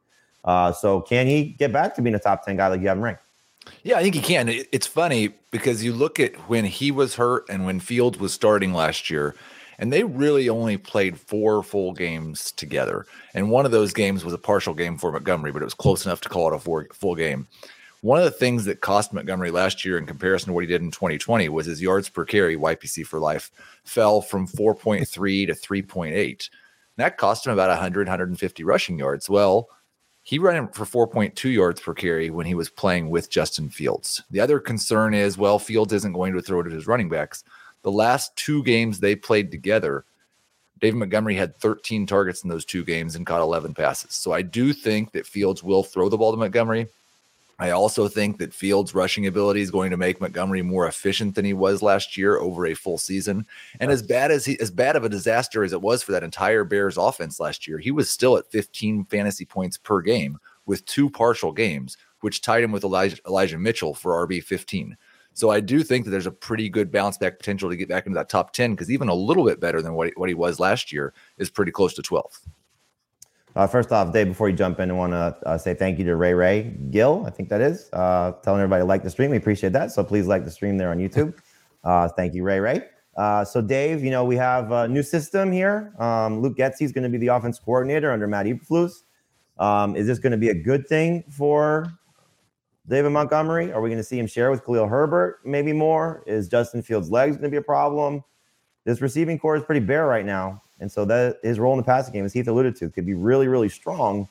Uh, 0.46 0.72
so 0.72 1.02
can 1.02 1.28
he 1.28 1.44
get 1.44 1.74
back 1.74 1.96
to 1.96 2.02
being 2.02 2.16
a 2.16 2.20
top 2.20 2.46
ten 2.46 2.58
guy 2.58 2.68
like 2.68 2.82
you 2.82 2.88
have 2.88 2.98
him 2.98 3.04
ranked? 3.04 3.22
Yeah, 3.84 3.98
I 3.98 4.02
think 4.02 4.16
he 4.16 4.22
can. 4.22 4.50
It's 4.50 4.88
funny 4.88 5.30
because 5.52 5.84
you 5.84 5.94
look 5.94 6.20
at 6.20 6.36
when 6.50 6.66
he 6.66 6.92
was 6.92 7.16
hurt 7.16 7.46
and 7.50 7.66
when 7.66 7.80
Fields 7.80 8.18
was 8.18 8.34
starting 8.34 8.74
last 8.74 9.10
year, 9.10 9.36
and 9.78 9.92
they 9.94 10.04
really 10.04 10.50
only 10.50 10.78
played 10.78 11.20
four 11.20 11.64
full 11.64 11.94
games 11.94 12.52
together. 12.52 13.06
And 13.34 13.50
one 13.50 13.66
of 13.66 13.72
those 13.72 13.94
games 13.94 14.26
was 14.26 14.34
a 14.34 14.38
partial 14.38 14.74
game 14.74 14.98
for 14.98 15.12
Montgomery, 15.12 15.52
but 15.52 15.62
it 15.62 15.66
was 15.66 15.74
close 15.74 16.06
enough 16.06 16.22
to 16.22 16.30
call 16.30 16.52
it 16.52 16.56
a 16.56 16.60
four, 16.60 16.88
full 16.94 17.16
game. 17.16 17.48
One 18.02 18.18
of 18.18 18.24
the 18.24 18.32
things 18.32 18.64
that 18.66 18.80
cost 18.80 19.12
Montgomery 19.12 19.52
last 19.52 19.84
year 19.84 19.98
in 19.98 20.06
comparison 20.06 20.48
to 20.48 20.54
what 20.54 20.64
he 20.64 20.68
did 20.68 20.82
in 20.82 20.92
2020 20.92 21.50
was 21.50 21.66
his 21.66 21.82
yards 21.82 22.08
per 22.08 22.24
carry, 22.24 22.56
YPC 22.56 23.06
for 23.06 23.20
life, 23.20 23.52
fell 23.84 24.22
from 24.22 24.48
4.3 24.48 25.06
to 25.48 25.54
3.8. 25.54 26.50
That 26.96 27.18
cost 27.18 27.46
him 27.46 27.52
about 27.52 27.70
100, 27.70 28.08
150 28.08 28.64
rushing 28.64 28.98
yards. 28.98 29.30
Well, 29.30 29.70
he 30.24 30.40
ran 30.40 30.70
for 30.70 30.86
4.2 30.86 31.52
yards 31.52 31.82
per 31.82 31.94
carry 31.94 32.30
when 32.30 32.46
he 32.46 32.56
was 32.56 32.70
playing 32.70 33.10
with 33.10 33.30
Justin 33.30 33.70
Fields. 33.70 34.24
The 34.32 34.40
other 34.40 34.60
concern 34.60 35.14
is, 35.14 35.38
well, 35.38 35.60
Fields 35.60 35.92
isn't 35.92 36.14
going 36.14 36.34
to 36.34 36.42
throw 36.42 36.62
it 36.62 36.66
to 36.66 36.70
his 36.70 36.88
running 36.88 37.10
backs. 37.10 37.44
The 37.82 37.92
last 37.92 38.36
two 38.38 38.64
games 38.64 39.00
they 39.00 39.16
played 39.16 39.52
together, 39.52 40.06
David 40.80 41.00
Montgomery 41.00 41.36
had 41.36 41.58
13 41.58 42.06
targets 42.06 42.44
in 42.44 42.50
those 42.50 42.64
two 42.64 42.86
games 42.86 43.16
and 43.16 43.26
caught 43.26 43.42
11 43.42 43.74
passes. 43.74 44.14
So 44.14 44.32
I 44.32 44.42
do 44.42 44.72
think 44.72 45.12
that 45.12 45.28
Fields 45.28 45.64
will 45.64 45.84
throw 45.84 46.08
the 46.08 46.18
ball 46.18 46.32
to 46.32 46.38
Montgomery. 46.38 46.88
I 47.60 47.72
also 47.72 48.08
think 48.08 48.38
that 48.38 48.54
Fields' 48.54 48.96
rushing 48.96 49.28
ability 49.28 49.60
is 49.60 49.70
going 49.70 49.92
to 49.92 49.98
make 49.98 50.22
Montgomery 50.22 50.62
more 50.62 50.88
efficient 50.88 51.36
than 51.36 51.44
he 51.44 51.54
was 51.54 51.82
last 51.82 52.16
year 52.16 52.38
over 52.38 52.66
a 52.66 52.74
full 52.74 52.98
season. 52.98 53.46
And 53.82 53.92
as 53.92 54.02
bad 54.02 54.32
as 54.32 54.46
he, 54.46 54.58
as 54.62 54.72
bad 54.72 54.96
of 54.96 55.04
a 55.04 55.10
disaster 55.10 55.64
as 55.66 55.74
it 55.74 55.82
was 55.82 56.02
for 56.02 56.14
that 56.14 56.24
entire 56.24 56.64
Bears 56.64 56.98
offense 56.98 57.38
last 57.38 57.68
year, 57.68 57.78
he 57.78 57.92
was 57.92 58.10
still 58.10 58.38
at 58.38 58.50
15 58.50 59.06
fantasy 59.06 59.46
points 59.46 59.78
per 59.78 60.02
game 60.02 60.40
with 60.66 60.86
two 60.86 61.10
partial 61.10 61.52
games, 61.52 61.98
which 62.22 62.42
tied 62.42 62.64
him 62.64 62.72
with 62.72 62.86
Elijah, 62.86 63.18
Elijah 63.28 63.58
Mitchell 63.58 63.94
for 63.94 64.26
RB 64.26 64.42
15. 64.42 64.96
So 65.34 65.50
I 65.50 65.60
do 65.60 65.84
think 65.84 66.06
that 66.06 66.12
there's 66.12 66.28
a 66.28 66.32
pretty 66.32 66.70
good 66.70 66.92
bounce 66.92 67.18
back 67.18 67.38
potential 67.40 67.70
to 67.70 67.76
get 67.76 67.90
back 67.90 68.06
into 68.06 68.18
that 68.18 68.30
top 68.30 68.54
10 68.54 68.72
because 68.72 68.90
even 68.90 69.10
a 69.10 69.14
little 69.14 69.46
bit 69.46 69.60
better 69.60 69.82
than 69.82 69.96
what 69.96 70.08
he, 70.08 70.14
what 70.16 70.30
he 70.30 70.36
was 70.36 70.60
last 70.60 70.94
year 70.94 71.14
is 71.38 71.50
pretty 71.50 71.72
close 71.72 71.94
to 71.94 72.02
12th. 72.02 72.40
Uh, 73.56 73.68
first 73.68 73.92
off, 73.92 74.14
Dave, 74.14 74.28
before 74.28 74.50
you 74.50 74.56
jump 74.56 74.80
in, 74.80 74.92
I 74.92 74.94
want 74.94 75.14
to 75.14 75.36
uh, 75.46 75.58
say 75.58 75.74
thank 75.74 75.98
you 75.98 76.06
to 76.06 76.16
Ray 76.16 76.34
Ray 76.34 76.76
Gill, 76.92 77.24
I 77.26 77.30
think 77.32 77.50
that 77.50 77.62
is, 77.62 77.90
uh, 77.94 78.34
telling 78.44 78.62
everybody 78.62 78.82
to 78.82 78.86
like 78.86 79.04
the 79.04 79.10
stream. 79.10 79.32
We 79.32 79.38
appreciate 79.38 79.74
that. 79.74 79.92
So 79.92 80.04
please 80.04 80.28
like 80.28 80.46
the 80.46 80.52
stream 80.52 80.78
there 80.78 80.92
on 80.92 80.98
YouTube. 80.98 81.38
Uh, 81.82 82.10
thank 82.10 82.34
you, 82.34 82.44
Ray 82.44 82.60
Ray. 82.60 82.82
Uh, 83.16 83.46
so, 83.46 83.62
Dave, 83.62 84.04
you 84.04 84.12
know, 84.12 84.26
we 84.26 84.36
have 84.36 84.72
a 84.74 84.86
new 84.88 85.02
system 85.02 85.50
here. 85.50 85.94
Um, 85.98 86.42
Luke 86.42 86.58
Getsy 86.58 86.82
is 86.82 86.92
going 86.92 87.04
to 87.04 87.10
be 87.10 87.18
the 87.18 87.28
offense 87.28 87.58
coordinator 87.58 88.12
under 88.12 88.28
Matt 88.28 88.48
Eberflus. 88.48 89.04
Um, 89.58 89.96
is 89.96 90.08
this 90.08 90.20
going 90.20 90.32
to 90.32 90.38
be 90.38 90.50
a 90.50 90.54
good 90.54 90.88
thing 90.88 91.24
for 91.30 91.88
David 92.88 93.12
Montgomery? 93.12 93.72
Are 93.72 93.82
we 93.82 93.90
going 93.90 93.98
to 93.98 94.04
see 94.04 94.18
him 94.18 94.28
share 94.28 94.52
with 94.52 94.66
Khalil 94.66 94.88
Herbert 94.88 95.40
maybe 95.46 95.74
more? 95.74 96.24
Is 96.28 96.48
Justin 96.48 96.82
Fields' 96.82 97.12
legs 97.12 97.36
going 97.36 97.50
to 97.50 97.52
be 97.52 97.58
a 97.58 97.62
problem? 97.62 98.24
This 98.86 99.02
receiving 99.02 99.38
corps 99.38 99.58
is 99.58 99.64
pretty 99.64 99.86
bare 99.86 100.08
right 100.08 100.26
now. 100.26 100.62
And 100.80 100.92
so 100.92 101.06
that 101.06 101.40
his 101.44 101.60
role 101.60 101.74
in 101.74 101.78
the 101.78 101.84
passing 101.84 102.14
game, 102.14 102.26
as 102.26 102.34
Heath 102.34 102.48
alluded 102.48 102.76
to, 102.78 102.90
could 102.90 103.06
be 103.06 103.14
really, 103.14 103.48
really 103.48 103.70
strong. 103.70 104.28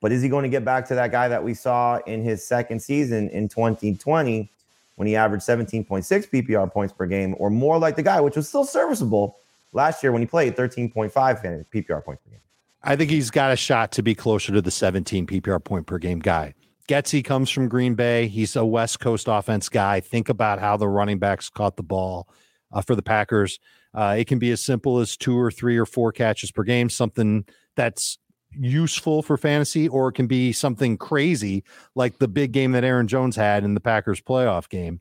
But 0.00 0.12
is 0.12 0.22
he 0.22 0.28
going 0.28 0.44
to 0.44 0.48
get 0.48 0.64
back 0.64 0.86
to 0.88 0.94
that 0.94 1.12
guy 1.12 1.28
that 1.28 1.42
we 1.42 1.54
saw 1.54 1.98
in 2.06 2.22
his 2.22 2.46
second 2.46 2.80
season 2.80 3.28
in 3.30 3.48
2020 3.48 4.50
when 4.96 5.06
he 5.06 5.16
averaged 5.16 5.44
17.6 5.44 6.04
PPR 6.30 6.70
points 6.70 6.92
per 6.92 7.06
game, 7.06 7.34
or 7.38 7.50
more 7.50 7.78
like 7.78 7.96
the 7.96 8.02
guy, 8.02 8.20
which 8.20 8.36
was 8.36 8.48
still 8.48 8.64
serviceable, 8.64 9.38
last 9.72 10.02
year 10.02 10.12
when 10.12 10.22
he 10.22 10.26
played 10.26 10.56
13.5 10.56 11.12
PPR 11.12 12.04
points 12.04 12.22
per 12.22 12.30
game. 12.30 12.40
I 12.82 12.96
think 12.96 13.10
he's 13.10 13.30
got 13.30 13.52
a 13.52 13.56
shot 13.56 13.92
to 13.92 14.02
be 14.02 14.14
closer 14.14 14.52
to 14.52 14.62
the 14.62 14.70
17 14.70 15.26
PPR 15.26 15.62
point 15.62 15.86
per 15.86 15.98
game 15.98 16.18
guy. 16.18 16.54
Getsy 16.88 17.24
comes 17.24 17.50
from 17.50 17.68
Green 17.68 17.94
Bay. 17.94 18.26
He's 18.26 18.56
a 18.56 18.64
West 18.64 19.00
Coast 19.00 19.28
offense 19.28 19.68
guy. 19.68 20.00
Think 20.00 20.28
about 20.28 20.58
how 20.58 20.76
the 20.76 20.88
running 20.88 21.18
backs 21.18 21.48
caught 21.48 21.76
the 21.76 21.82
ball 21.82 22.28
uh, 22.72 22.80
for 22.80 22.96
the 22.96 23.02
Packers. 23.02 23.60
Uh, 23.94 24.16
it 24.18 24.26
can 24.26 24.38
be 24.38 24.50
as 24.50 24.60
simple 24.60 24.98
as 24.98 25.16
two 25.16 25.36
or 25.38 25.50
three 25.50 25.76
or 25.76 25.86
four 25.86 26.12
catches 26.12 26.50
per 26.50 26.62
game, 26.62 26.88
something 26.88 27.44
that's 27.76 28.18
useful 28.52 29.22
for 29.22 29.36
fantasy, 29.36 29.88
or 29.88 30.08
it 30.08 30.12
can 30.12 30.26
be 30.26 30.52
something 30.52 30.96
crazy 30.96 31.64
like 31.94 32.18
the 32.18 32.28
big 32.28 32.52
game 32.52 32.72
that 32.72 32.84
Aaron 32.84 33.08
Jones 33.08 33.36
had 33.36 33.64
in 33.64 33.74
the 33.74 33.80
Packers 33.80 34.20
playoff 34.20 34.68
game, 34.68 35.00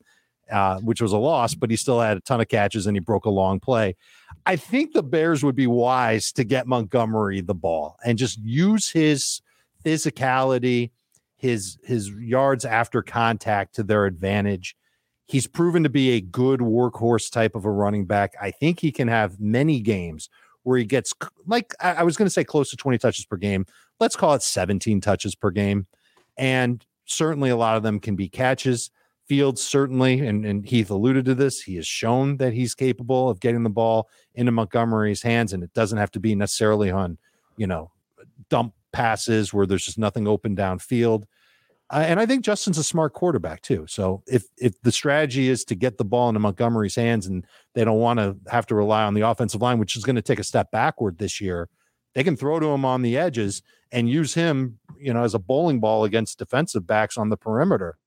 uh, 0.51 0.79
which 0.79 1.01
was 1.01 1.11
a 1.11 1.17
loss, 1.17 1.55
but 1.55 1.69
he 1.69 1.75
still 1.75 1.99
had 1.99 2.17
a 2.17 2.21
ton 2.21 2.41
of 2.41 2.47
catches 2.47 2.87
and 2.87 2.95
he 2.95 2.99
broke 2.99 3.25
a 3.25 3.29
long 3.29 3.59
play. 3.59 3.95
I 4.45 4.55
think 4.55 4.93
the 4.93 5.03
Bears 5.03 5.43
would 5.43 5.55
be 5.55 5.67
wise 5.67 6.31
to 6.33 6.43
get 6.43 6.67
Montgomery 6.67 7.41
the 7.41 7.55
ball 7.55 7.97
and 8.05 8.17
just 8.17 8.39
use 8.39 8.89
his 8.89 9.41
physicality, 9.83 10.91
his 11.35 11.77
his 11.83 12.09
yards 12.09 12.65
after 12.65 13.01
contact 13.01 13.75
to 13.75 13.83
their 13.83 14.05
advantage. 14.05 14.75
He's 15.29 15.45
proven 15.45 15.83
to 15.83 15.89
be 15.89 16.09
a 16.11 16.21
good 16.21 16.59
workhorse 16.59 17.31
type 17.31 17.55
of 17.55 17.63
a 17.63 17.71
running 17.71 18.05
back. 18.05 18.33
I 18.41 18.49
think 18.49 18.79
he 18.79 18.91
can 18.91 19.07
have 19.07 19.39
many 19.39 19.79
games 19.79 20.27
where 20.63 20.77
he 20.77 20.85
gets 20.85 21.13
like 21.45 21.73
I 21.79 22.03
was 22.03 22.17
going 22.17 22.25
to 22.25 22.31
say 22.31 22.43
close 22.43 22.71
to 22.71 22.75
20 22.77 22.97
touches 22.97 23.25
per 23.25 23.37
game. 23.37 23.67
Let's 23.99 24.15
call 24.15 24.33
it 24.33 24.41
17 24.41 25.01
touches 25.01 25.35
per 25.35 25.51
game. 25.51 25.85
And 26.35 26.83
certainly 27.05 27.51
a 27.51 27.55
lot 27.55 27.77
of 27.77 27.83
them 27.83 27.99
can 27.99 28.15
be 28.15 28.27
catches. 28.27 28.89
Fields 29.27 29.61
certainly, 29.61 30.25
and, 30.25 30.43
and 30.43 30.65
Heath 30.65 30.89
alluded 30.89 31.25
to 31.25 31.35
this, 31.35 31.61
he 31.61 31.75
has 31.75 31.85
shown 31.85 32.37
that 32.37 32.53
he's 32.53 32.73
capable 32.73 33.29
of 33.29 33.39
getting 33.39 33.61
the 33.61 33.69
ball 33.69 34.09
into 34.33 34.51
Montgomery's 34.51 35.21
hands, 35.21 35.53
and 35.53 35.63
it 35.63 35.71
doesn't 35.75 35.99
have 35.99 36.09
to 36.11 36.19
be 36.19 36.33
necessarily 36.33 36.89
on, 36.89 37.19
you 37.55 37.67
know, 37.67 37.91
dump 38.49 38.73
passes 38.91 39.53
where 39.53 39.67
there's 39.67 39.85
just 39.85 39.99
nothing 39.99 40.27
open 40.27 40.55
downfield. 40.55 41.25
Uh, 41.91 42.03
and 42.05 42.19
I 42.19 42.25
think 42.25 42.45
Justin's 42.45 42.77
a 42.77 42.83
smart 42.83 43.13
quarterback 43.13 43.61
too. 43.61 43.85
So 43.87 44.21
if 44.27 44.45
if 44.57 44.79
the 44.81 44.91
strategy 44.91 45.49
is 45.49 45.63
to 45.65 45.75
get 45.75 45.97
the 45.97 46.05
ball 46.05 46.29
into 46.29 46.39
Montgomery's 46.39 46.95
hands 46.95 47.25
and 47.25 47.45
they 47.73 47.83
don't 47.83 47.99
want 47.99 48.19
to 48.19 48.37
have 48.51 48.67
to 48.67 48.75
rely 48.75 49.03
on 49.03 49.15
the 49.15 49.21
offensive 49.21 49.61
line, 49.61 49.79
which 49.79 49.95
is 49.95 50.03
going 50.03 50.15
to 50.15 50.21
take 50.21 50.39
a 50.39 50.43
step 50.43 50.69
backward 50.71 51.17
this 51.17 51.41
year, 51.41 51.67
they 52.13 52.23
can 52.23 52.37
throw 52.37 52.59
to 52.59 52.67
him 52.67 52.85
on 52.85 53.01
the 53.01 53.17
edges 53.17 53.63
and 53.91 54.09
use 54.09 54.35
him, 54.35 54.79
you 54.99 55.13
know, 55.13 55.23
as 55.23 55.33
a 55.33 55.39
bowling 55.39 55.79
ball 55.79 56.03
against 56.03 56.37
defensive 56.37 56.85
backs 56.85 57.17
on 57.17 57.29
the 57.29 57.37
perimeter. 57.37 57.97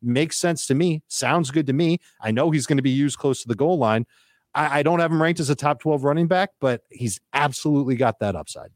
Makes 0.00 0.38
sense 0.38 0.66
to 0.66 0.74
me. 0.74 1.02
Sounds 1.08 1.50
good 1.50 1.66
to 1.66 1.72
me. 1.72 1.98
I 2.20 2.30
know 2.30 2.50
he's 2.50 2.66
going 2.66 2.78
to 2.78 2.82
be 2.82 2.90
used 2.90 3.18
close 3.18 3.42
to 3.42 3.48
the 3.48 3.54
goal 3.54 3.78
line. 3.78 4.06
I, 4.54 4.78
I 4.78 4.82
don't 4.82 5.00
have 5.00 5.10
him 5.10 5.20
ranked 5.20 5.40
as 5.40 5.50
a 5.50 5.54
top 5.54 5.80
12 5.80 6.04
running 6.04 6.26
back, 6.26 6.50
but 6.60 6.82
he's 6.90 7.20
absolutely 7.32 7.96
got 7.96 8.18
that 8.20 8.34
upside. 8.34 8.70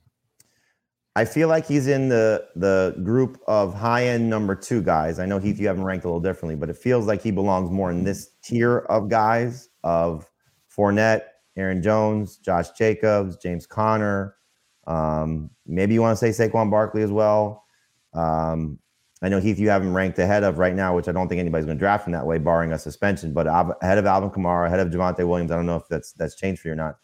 I 1.16 1.24
feel 1.24 1.48
like 1.48 1.66
he's 1.66 1.88
in 1.88 2.08
the 2.08 2.46
the 2.54 2.94
group 3.02 3.40
of 3.48 3.74
high 3.74 4.06
end 4.06 4.30
number 4.30 4.54
two 4.54 4.80
guys. 4.80 5.18
I 5.18 5.26
know 5.26 5.38
Heath, 5.38 5.58
you 5.58 5.66
have 5.66 5.76
him 5.76 5.84
ranked 5.84 6.04
a 6.04 6.08
little 6.08 6.20
differently, 6.20 6.54
but 6.54 6.70
it 6.70 6.76
feels 6.76 7.06
like 7.06 7.20
he 7.22 7.30
belongs 7.30 7.70
more 7.70 7.90
in 7.90 8.04
this 8.04 8.30
tier 8.42 8.78
of 8.78 9.08
guys 9.08 9.68
of 9.82 10.30
Fournette, 10.74 11.22
Aaron 11.56 11.82
Jones, 11.82 12.36
Josh 12.36 12.70
Jacobs, 12.70 13.36
James 13.36 13.66
Conner. 13.66 14.36
Um, 14.86 15.50
maybe 15.66 15.94
you 15.94 16.00
want 16.00 16.16
to 16.18 16.32
say 16.32 16.48
Saquon 16.48 16.70
Barkley 16.70 17.02
as 17.02 17.10
well. 17.10 17.64
Um, 18.14 18.78
I 19.22 19.28
know 19.28 19.40
Heath, 19.40 19.58
you 19.58 19.68
have 19.68 19.82
him 19.82 19.94
ranked 19.94 20.18
ahead 20.18 20.44
of 20.44 20.58
right 20.58 20.74
now, 20.74 20.94
which 20.94 21.08
I 21.08 21.12
don't 21.12 21.28
think 21.28 21.40
anybody's 21.40 21.66
going 21.66 21.76
to 21.76 21.80
draft 21.80 22.06
him 22.06 22.12
that 22.12 22.24
way, 22.24 22.38
barring 22.38 22.72
a 22.72 22.78
suspension. 22.78 23.34
But 23.34 23.46
ahead 23.82 23.98
of 23.98 24.06
Alvin 24.06 24.30
Kamara, 24.30 24.66
ahead 24.66 24.80
of 24.80 24.88
Javonte 24.88 25.26
Williams. 25.26 25.50
I 25.50 25.56
don't 25.56 25.66
know 25.66 25.76
if 25.76 25.88
that's 25.88 26.12
that's 26.12 26.36
changed 26.36 26.62
for 26.62 26.68
you 26.68 26.72
or 26.72 26.76
not. 26.76 26.96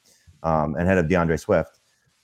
Um, 0.43 0.77
and 0.77 0.85
ahead 0.85 0.99
of 0.99 1.07
DeAndre 1.07 1.39
Swift. 1.39 1.76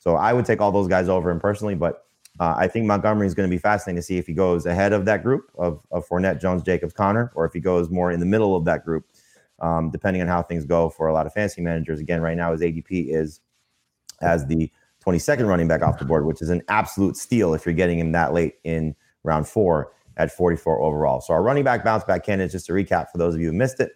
So 0.02 0.16
I 0.16 0.32
would 0.32 0.44
take 0.44 0.60
all 0.60 0.72
those 0.72 0.88
guys 0.88 1.08
over 1.08 1.30
him 1.30 1.38
personally, 1.38 1.76
but 1.76 2.06
uh, 2.40 2.56
I 2.58 2.66
think 2.66 2.86
Montgomery 2.86 3.24
is 3.28 3.34
going 3.34 3.48
to 3.48 3.54
be 3.54 3.58
fascinating 3.58 3.98
to 3.98 4.02
see 4.02 4.18
if 4.18 4.26
he 4.26 4.32
goes 4.32 4.66
ahead 4.66 4.92
of 4.92 5.04
that 5.04 5.22
group 5.22 5.52
of, 5.56 5.80
of 5.92 6.08
Fournette, 6.08 6.40
Jones, 6.40 6.64
Jacobs, 6.64 6.92
Conner, 6.92 7.30
or 7.36 7.44
if 7.44 7.52
he 7.52 7.60
goes 7.60 7.88
more 7.88 8.10
in 8.10 8.18
the 8.18 8.26
middle 8.26 8.56
of 8.56 8.64
that 8.64 8.84
group, 8.84 9.06
um, 9.60 9.90
depending 9.90 10.20
on 10.20 10.26
how 10.26 10.42
things 10.42 10.64
go 10.64 10.88
for 10.88 11.06
a 11.06 11.12
lot 11.12 11.24
of 11.24 11.32
fantasy 11.32 11.62
managers. 11.62 12.00
Again, 12.00 12.20
right 12.20 12.36
now 12.36 12.50
his 12.50 12.62
ADP 12.62 13.14
is 13.14 13.38
as 14.22 14.44
the 14.46 14.68
22nd 15.06 15.46
running 15.46 15.68
back 15.68 15.82
off 15.82 16.00
the 16.00 16.04
board, 16.04 16.26
which 16.26 16.42
is 16.42 16.48
an 16.48 16.62
absolute 16.66 17.16
steal 17.16 17.54
if 17.54 17.64
you're 17.64 17.72
getting 17.72 18.00
him 18.00 18.10
that 18.10 18.32
late 18.32 18.54
in 18.64 18.96
round 19.22 19.46
four 19.46 19.92
at 20.16 20.32
44 20.32 20.82
overall. 20.82 21.20
So 21.20 21.32
our 21.32 21.44
running 21.44 21.62
back 21.62 21.84
bounce 21.84 22.02
back 22.02 22.26
candidates, 22.26 22.54
just 22.54 22.66
to 22.66 22.72
recap 22.72 23.12
for 23.12 23.18
those 23.18 23.36
of 23.36 23.40
you 23.40 23.52
who 23.52 23.52
missed 23.52 23.78
it, 23.78 23.92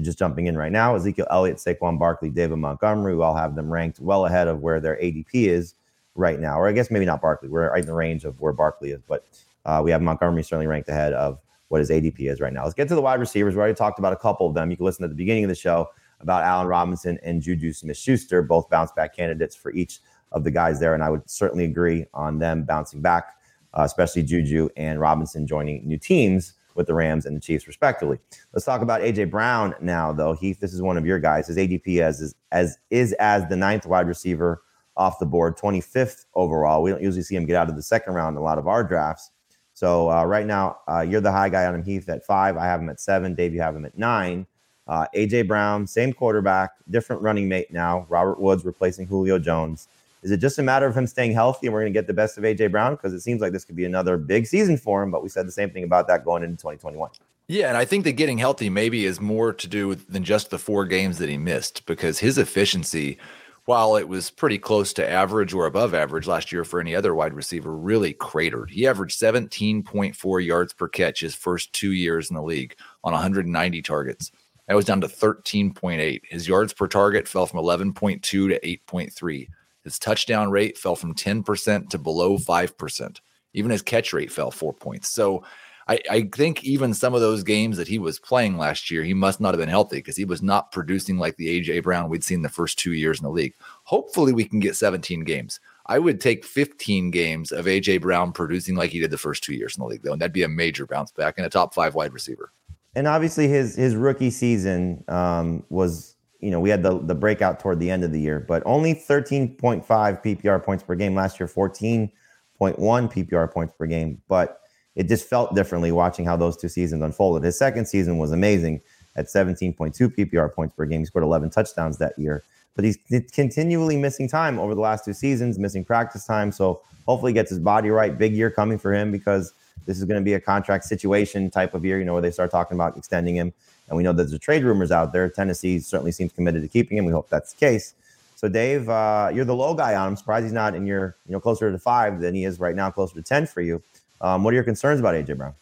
just 0.00 0.18
jumping 0.18 0.46
in 0.46 0.56
right 0.56 0.72
now, 0.72 0.94
Ezekiel 0.94 1.26
Elliott, 1.30 1.56
Saquon 1.58 1.98
Barkley, 1.98 2.30
David 2.30 2.56
Montgomery, 2.56 3.16
we 3.16 3.22
all 3.22 3.34
have 3.34 3.56
them 3.56 3.72
ranked 3.72 4.00
well 4.00 4.26
ahead 4.26 4.48
of 4.48 4.60
where 4.60 4.80
their 4.80 4.96
ADP 4.96 5.28
is 5.32 5.74
right 6.14 6.38
now. 6.38 6.58
Or 6.58 6.68
I 6.68 6.72
guess 6.72 6.90
maybe 6.90 7.04
not 7.04 7.20
Barkley. 7.20 7.48
We're 7.48 7.70
right 7.70 7.80
in 7.80 7.86
the 7.86 7.94
range 7.94 8.24
of 8.24 8.40
where 8.40 8.52
Barkley 8.52 8.90
is, 8.90 9.02
but 9.06 9.26
uh, 9.64 9.80
we 9.84 9.90
have 9.90 10.00
Montgomery 10.02 10.42
certainly 10.42 10.66
ranked 10.66 10.88
ahead 10.88 11.12
of 11.12 11.38
what 11.68 11.80
his 11.80 11.90
ADP 11.90 12.30
is 12.30 12.40
right 12.40 12.52
now. 12.52 12.64
Let's 12.64 12.74
get 12.74 12.88
to 12.88 12.94
the 12.94 13.02
wide 13.02 13.20
receivers. 13.20 13.54
We 13.54 13.60
already 13.60 13.74
talked 13.74 13.98
about 13.98 14.12
a 14.12 14.16
couple 14.16 14.46
of 14.46 14.54
them. 14.54 14.70
You 14.70 14.76
can 14.76 14.86
listen 14.86 15.04
at 15.04 15.10
the 15.10 15.16
beginning 15.16 15.44
of 15.44 15.48
the 15.48 15.54
show 15.54 15.88
about 16.20 16.42
Allen 16.42 16.66
Robinson 16.66 17.18
and 17.22 17.40
Juju 17.40 17.72
Smith 17.72 17.96
Schuster, 17.96 18.42
both 18.42 18.68
bounce 18.70 18.92
back 18.92 19.14
candidates 19.14 19.56
for 19.56 19.72
each 19.72 20.00
of 20.32 20.44
the 20.44 20.50
guys 20.50 20.80
there. 20.80 20.94
And 20.94 21.02
I 21.02 21.10
would 21.10 21.28
certainly 21.28 21.64
agree 21.64 22.06
on 22.12 22.38
them 22.38 22.64
bouncing 22.64 23.00
back, 23.00 23.36
uh, 23.74 23.82
especially 23.82 24.22
Juju 24.22 24.68
and 24.76 25.00
Robinson 25.00 25.46
joining 25.46 25.86
new 25.86 25.98
teams 25.98 26.54
with 26.74 26.86
the 26.86 26.94
Rams 26.94 27.26
and 27.26 27.36
the 27.36 27.40
Chiefs, 27.40 27.66
respectively. 27.66 28.18
Let's 28.52 28.64
talk 28.64 28.82
about 28.82 29.00
AJ 29.00 29.30
Brown 29.30 29.74
now, 29.80 30.12
though. 30.12 30.32
Heath, 30.32 30.60
this 30.60 30.72
is 30.72 30.82
one 30.82 30.96
of 30.96 31.06
your 31.06 31.18
guys. 31.18 31.46
His 31.46 31.56
ADP 31.56 32.00
as 32.00 32.20
is 32.20 32.34
as 32.52 32.78
is 32.90 33.12
as 33.14 33.48
the 33.48 33.56
ninth 33.56 33.86
wide 33.86 34.06
receiver 34.06 34.62
off 34.96 35.18
the 35.18 35.26
board, 35.26 35.56
25th 35.56 36.26
overall. 36.34 36.82
We 36.82 36.90
don't 36.90 37.02
usually 37.02 37.22
see 37.22 37.36
him 37.36 37.46
get 37.46 37.56
out 37.56 37.70
of 37.70 37.76
the 37.76 37.82
second 37.82 38.14
round 38.14 38.36
in 38.36 38.40
a 38.40 38.44
lot 38.44 38.58
of 38.58 38.68
our 38.68 38.84
drafts. 38.84 39.30
So 39.72 40.10
uh, 40.10 40.24
right 40.24 40.44
now, 40.44 40.78
uh, 40.88 41.00
you're 41.00 41.22
the 41.22 41.32
high 41.32 41.48
guy 41.48 41.64
on 41.64 41.74
him, 41.74 41.82
Heath, 41.82 42.08
at 42.08 42.26
five. 42.26 42.56
I 42.56 42.66
have 42.66 42.80
him 42.80 42.90
at 42.90 43.00
seven. 43.00 43.34
Dave, 43.34 43.54
you 43.54 43.62
have 43.62 43.74
him 43.74 43.84
at 43.84 43.96
nine. 43.96 44.46
Uh, 44.86 45.06
AJ 45.14 45.46
Brown, 45.46 45.86
same 45.86 46.12
quarterback, 46.12 46.72
different 46.90 47.22
running 47.22 47.48
mate 47.48 47.72
now. 47.72 48.06
Robert 48.08 48.40
Woods 48.40 48.64
replacing 48.64 49.06
Julio 49.06 49.38
Jones. 49.38 49.88
Is 50.22 50.30
it 50.30 50.38
just 50.38 50.58
a 50.58 50.62
matter 50.62 50.86
of 50.86 50.96
him 50.96 51.06
staying 51.06 51.32
healthy 51.32 51.66
and 51.66 51.74
we're 51.74 51.80
going 51.80 51.92
to 51.92 51.98
get 51.98 52.06
the 52.06 52.12
best 52.12 52.36
of 52.36 52.44
AJ 52.44 52.70
Brown? 52.70 52.94
Because 52.94 53.12
it 53.12 53.20
seems 53.20 53.40
like 53.40 53.52
this 53.52 53.64
could 53.64 53.76
be 53.76 53.84
another 53.84 54.16
big 54.16 54.46
season 54.46 54.76
for 54.76 55.02
him. 55.02 55.10
But 55.10 55.22
we 55.22 55.28
said 55.28 55.46
the 55.46 55.52
same 55.52 55.70
thing 55.70 55.84
about 55.84 56.06
that 56.08 56.24
going 56.24 56.42
into 56.42 56.56
2021. 56.56 57.10
Yeah, 57.48 57.68
and 57.68 57.76
I 57.76 57.84
think 57.84 58.04
that 58.04 58.12
getting 58.12 58.38
healthy 58.38 58.70
maybe 58.70 59.06
is 59.06 59.20
more 59.20 59.52
to 59.52 59.66
do 59.66 59.88
with 59.88 60.06
than 60.06 60.22
just 60.22 60.50
the 60.50 60.58
four 60.58 60.84
games 60.84 61.18
that 61.18 61.28
he 61.28 61.36
missed 61.36 61.84
because 61.86 62.18
his 62.20 62.38
efficiency, 62.38 63.18
while 63.64 63.96
it 63.96 64.08
was 64.08 64.30
pretty 64.30 64.58
close 64.58 64.92
to 64.92 65.10
average 65.10 65.52
or 65.52 65.66
above 65.66 65.92
average 65.92 66.28
last 66.28 66.52
year 66.52 66.64
for 66.64 66.80
any 66.80 66.94
other 66.94 67.14
wide 67.14 67.34
receiver, 67.34 67.74
really 67.74 68.12
cratered. 68.12 68.70
He 68.70 68.86
averaged 68.86 69.18
17.4 69.18 70.46
yards 70.46 70.72
per 70.72 70.86
catch 70.86 71.20
his 71.20 71.34
first 71.34 71.72
two 71.72 71.92
years 71.92 72.30
in 72.30 72.36
the 72.36 72.42
league 72.42 72.76
on 73.02 73.12
190 73.12 73.82
targets. 73.82 74.30
That 74.68 74.76
was 74.76 74.84
down 74.84 75.00
to 75.00 75.08
13.8. 75.08 76.20
His 76.28 76.46
yards 76.46 76.72
per 76.72 76.86
target 76.86 77.26
fell 77.26 77.46
from 77.46 77.58
11.2 77.58 78.22
to 78.22 78.60
8.3. 78.60 79.48
His 79.84 79.98
touchdown 79.98 80.50
rate 80.50 80.76
fell 80.76 80.96
from 80.96 81.14
10% 81.14 81.88
to 81.90 81.98
below 81.98 82.36
5%. 82.36 83.20
Even 83.52 83.70
his 83.70 83.82
catch 83.82 84.12
rate 84.12 84.30
fell 84.30 84.50
four 84.50 84.72
points. 84.72 85.08
So 85.08 85.42
I, 85.88 85.98
I, 86.08 86.30
think 86.32 86.62
even 86.62 86.94
some 86.94 87.14
of 87.14 87.20
those 87.20 87.42
games 87.42 87.76
that 87.76 87.88
he 87.88 87.98
was 87.98 88.20
playing 88.20 88.56
last 88.56 88.92
year, 88.92 89.02
he 89.02 89.12
must 89.12 89.40
not 89.40 89.54
have 89.54 89.58
been 89.58 89.68
healthy 89.68 89.96
because 89.96 90.16
he 90.16 90.24
was 90.24 90.40
not 90.40 90.70
producing 90.70 91.18
like 91.18 91.36
the 91.36 91.60
AJ 91.60 91.82
Brown 91.82 92.08
we'd 92.08 92.22
seen 92.22 92.42
the 92.42 92.48
first 92.48 92.78
two 92.78 92.92
years 92.92 93.18
in 93.18 93.24
the 93.24 93.30
league. 93.30 93.54
Hopefully, 93.84 94.32
we 94.32 94.44
can 94.44 94.60
get 94.60 94.76
17 94.76 95.24
games. 95.24 95.58
I 95.86 95.98
would 95.98 96.20
take 96.20 96.44
15 96.44 97.10
games 97.10 97.50
of 97.50 97.64
AJ 97.64 98.02
Brown 98.02 98.30
producing 98.30 98.76
like 98.76 98.90
he 98.90 99.00
did 99.00 99.10
the 99.10 99.18
first 99.18 99.42
two 99.42 99.54
years 99.54 99.76
in 99.76 99.82
the 99.82 99.88
league, 99.88 100.02
though, 100.04 100.12
and 100.12 100.20
that'd 100.20 100.32
be 100.32 100.44
a 100.44 100.48
major 100.48 100.86
bounce 100.86 101.10
back 101.10 101.34
and 101.36 101.46
a 101.46 101.50
top 101.50 101.74
five 101.74 101.96
wide 101.96 102.12
receiver. 102.12 102.52
And 102.94 103.08
obviously, 103.08 103.48
his 103.48 103.74
his 103.74 103.96
rookie 103.96 104.30
season 104.30 105.02
um, 105.08 105.64
was 105.70 106.14
you 106.40 106.50
know, 106.50 106.60
we 106.60 106.70
had 106.70 106.82
the, 106.82 106.98
the 106.98 107.14
breakout 107.14 107.60
toward 107.60 107.80
the 107.80 107.90
end 107.90 108.04
of 108.04 108.12
the 108.12 108.20
year, 108.20 108.44
but 108.46 108.62
only 108.66 108.94
13.5 108.94 109.84
PPR 109.86 110.62
points 110.62 110.82
per 110.82 110.94
game 110.94 111.14
last 111.14 111.38
year, 111.38 111.46
14.1 111.46 112.10
PPR 112.58 113.52
points 113.52 113.74
per 113.76 113.86
game. 113.86 114.22
But 114.28 114.60
it 114.94 115.08
just 115.08 115.28
felt 115.28 115.54
differently 115.54 115.92
watching 115.92 116.24
how 116.24 116.36
those 116.36 116.56
two 116.56 116.68
seasons 116.68 117.02
unfolded. 117.02 117.44
His 117.44 117.58
second 117.58 117.86
season 117.86 118.18
was 118.18 118.32
amazing 118.32 118.80
at 119.16 119.26
17.2 119.26 119.76
PPR 119.76 120.52
points 120.52 120.74
per 120.74 120.86
game. 120.86 121.00
He 121.00 121.06
scored 121.06 121.24
11 121.24 121.50
touchdowns 121.50 121.98
that 121.98 122.18
year, 122.18 122.42
but 122.74 122.84
he's 122.84 122.98
continually 123.32 123.96
missing 123.96 124.28
time 124.28 124.58
over 124.58 124.74
the 124.74 124.80
last 124.80 125.04
two 125.04 125.12
seasons, 125.12 125.58
missing 125.58 125.84
practice 125.84 126.26
time. 126.26 126.52
So 126.52 126.82
hopefully, 127.06 127.32
gets 127.32 127.50
his 127.50 127.58
body 127.58 127.90
right. 127.90 128.16
Big 128.16 128.34
year 128.34 128.50
coming 128.50 128.78
for 128.78 128.92
him 128.92 129.12
because 129.12 129.52
this 129.86 129.98
is 129.98 130.04
going 130.04 130.20
to 130.20 130.24
be 130.24 130.34
a 130.34 130.40
contract 130.40 130.84
situation 130.84 131.50
type 131.50 131.74
of 131.74 131.84
year, 131.84 131.98
you 131.98 132.04
know, 132.04 132.12
where 132.12 132.22
they 132.22 132.30
start 132.30 132.50
talking 132.50 132.76
about 132.76 132.96
extending 132.96 133.34
him. 133.34 133.52
And 133.90 133.96
we 133.96 134.02
know 134.02 134.12
that 134.12 134.22
there's 134.22 134.32
a 134.32 134.38
trade 134.38 134.64
rumors 134.64 134.90
out 134.90 135.12
there. 135.12 135.28
Tennessee 135.28 135.80
certainly 135.80 136.12
seems 136.12 136.32
committed 136.32 136.62
to 136.62 136.68
keeping 136.68 136.96
him. 136.96 137.04
We 137.04 137.12
hope 137.12 137.28
that's 137.28 137.52
the 137.52 137.58
case. 137.58 137.94
So, 138.36 138.48
Dave, 138.48 138.88
uh, 138.88 139.30
you're 139.34 139.44
the 139.44 139.54
low 139.54 139.74
guy 139.74 139.94
on 139.96 140.08
him. 140.08 140.16
Surprised 140.16 140.44
he's 140.44 140.52
not 140.52 140.74
in 140.74 140.86
your, 140.86 141.16
you 141.26 141.32
know, 141.32 141.40
closer 141.40 141.70
to 141.70 141.78
five 141.78 142.20
than 142.20 142.34
he 142.34 142.44
is 142.44 142.58
right 142.58 142.74
now, 142.74 142.90
closer 142.90 143.14
to 143.16 143.22
10 143.22 143.46
for 143.46 143.60
you. 143.60 143.82
Um, 144.22 144.44
what 144.44 144.52
are 144.52 144.54
your 144.54 144.64
concerns 144.64 145.00
about 145.00 145.14
AJ 145.14 145.36
Brown? 145.36 145.54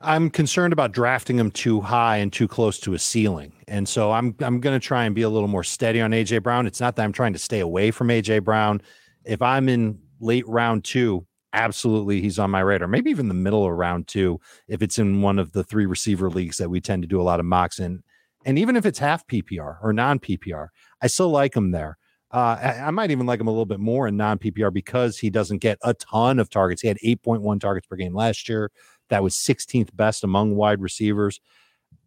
I'm 0.00 0.30
concerned 0.30 0.72
about 0.72 0.92
drafting 0.92 1.38
him 1.38 1.50
too 1.50 1.80
high 1.80 2.18
and 2.18 2.32
too 2.32 2.46
close 2.46 2.78
to 2.80 2.94
a 2.94 2.98
ceiling. 2.98 3.52
And 3.66 3.88
so 3.88 4.12
I'm 4.12 4.34
I'm 4.40 4.60
going 4.60 4.78
to 4.78 4.84
try 4.84 5.04
and 5.04 5.14
be 5.14 5.22
a 5.22 5.28
little 5.28 5.48
more 5.48 5.64
steady 5.64 6.00
on 6.00 6.10
AJ 6.12 6.42
Brown. 6.42 6.66
It's 6.66 6.80
not 6.80 6.96
that 6.96 7.02
I'm 7.02 7.12
trying 7.12 7.32
to 7.32 7.38
stay 7.38 7.60
away 7.60 7.90
from 7.90 8.08
AJ 8.08 8.44
Brown. 8.44 8.80
If 9.24 9.42
I'm 9.42 9.68
in 9.68 9.98
late 10.20 10.46
round 10.46 10.84
2, 10.84 11.24
absolutely 11.52 12.20
he's 12.20 12.38
on 12.38 12.50
my 12.50 12.60
radar. 12.60 12.88
Maybe 12.88 13.10
even 13.10 13.28
the 13.28 13.34
middle 13.34 13.64
of 13.64 13.72
round 13.72 14.08
2 14.08 14.38
if 14.68 14.82
it's 14.82 14.98
in 14.98 15.22
one 15.22 15.38
of 15.38 15.52
the 15.52 15.64
three 15.64 15.86
receiver 15.86 16.30
leagues 16.30 16.58
that 16.58 16.70
we 16.70 16.80
tend 16.80 17.02
to 17.02 17.08
do 17.08 17.20
a 17.20 17.22
lot 17.22 17.40
of 17.40 17.46
mocks 17.46 17.78
in. 17.78 18.02
And 18.44 18.58
even 18.58 18.76
if 18.76 18.86
it's 18.86 18.98
half 18.98 19.26
PPR 19.26 19.78
or 19.82 19.92
non 19.92 20.18
PPR, 20.18 20.68
I 21.02 21.06
still 21.06 21.30
like 21.30 21.54
him 21.56 21.70
there. 21.70 21.98
Uh, 22.30 22.58
I, 22.60 22.80
I, 22.86 22.90
might 22.90 23.10
even 23.10 23.24
like 23.24 23.40
him 23.40 23.46
a 23.46 23.50
little 23.50 23.66
bit 23.66 23.80
more 23.80 24.06
in 24.06 24.16
non 24.16 24.38
PPR 24.38 24.72
because 24.72 25.18
he 25.18 25.30
doesn't 25.30 25.58
get 25.58 25.78
a 25.82 25.94
ton 25.94 26.38
of 26.38 26.50
targets. 26.50 26.82
He 26.82 26.88
had 26.88 26.98
8.1 26.98 27.58
targets 27.58 27.86
per 27.86 27.96
game 27.96 28.14
last 28.14 28.48
year. 28.48 28.70
That 29.08 29.22
was 29.22 29.34
16th 29.34 29.96
best 29.96 30.24
among 30.24 30.54
wide 30.54 30.80
receivers. 30.80 31.40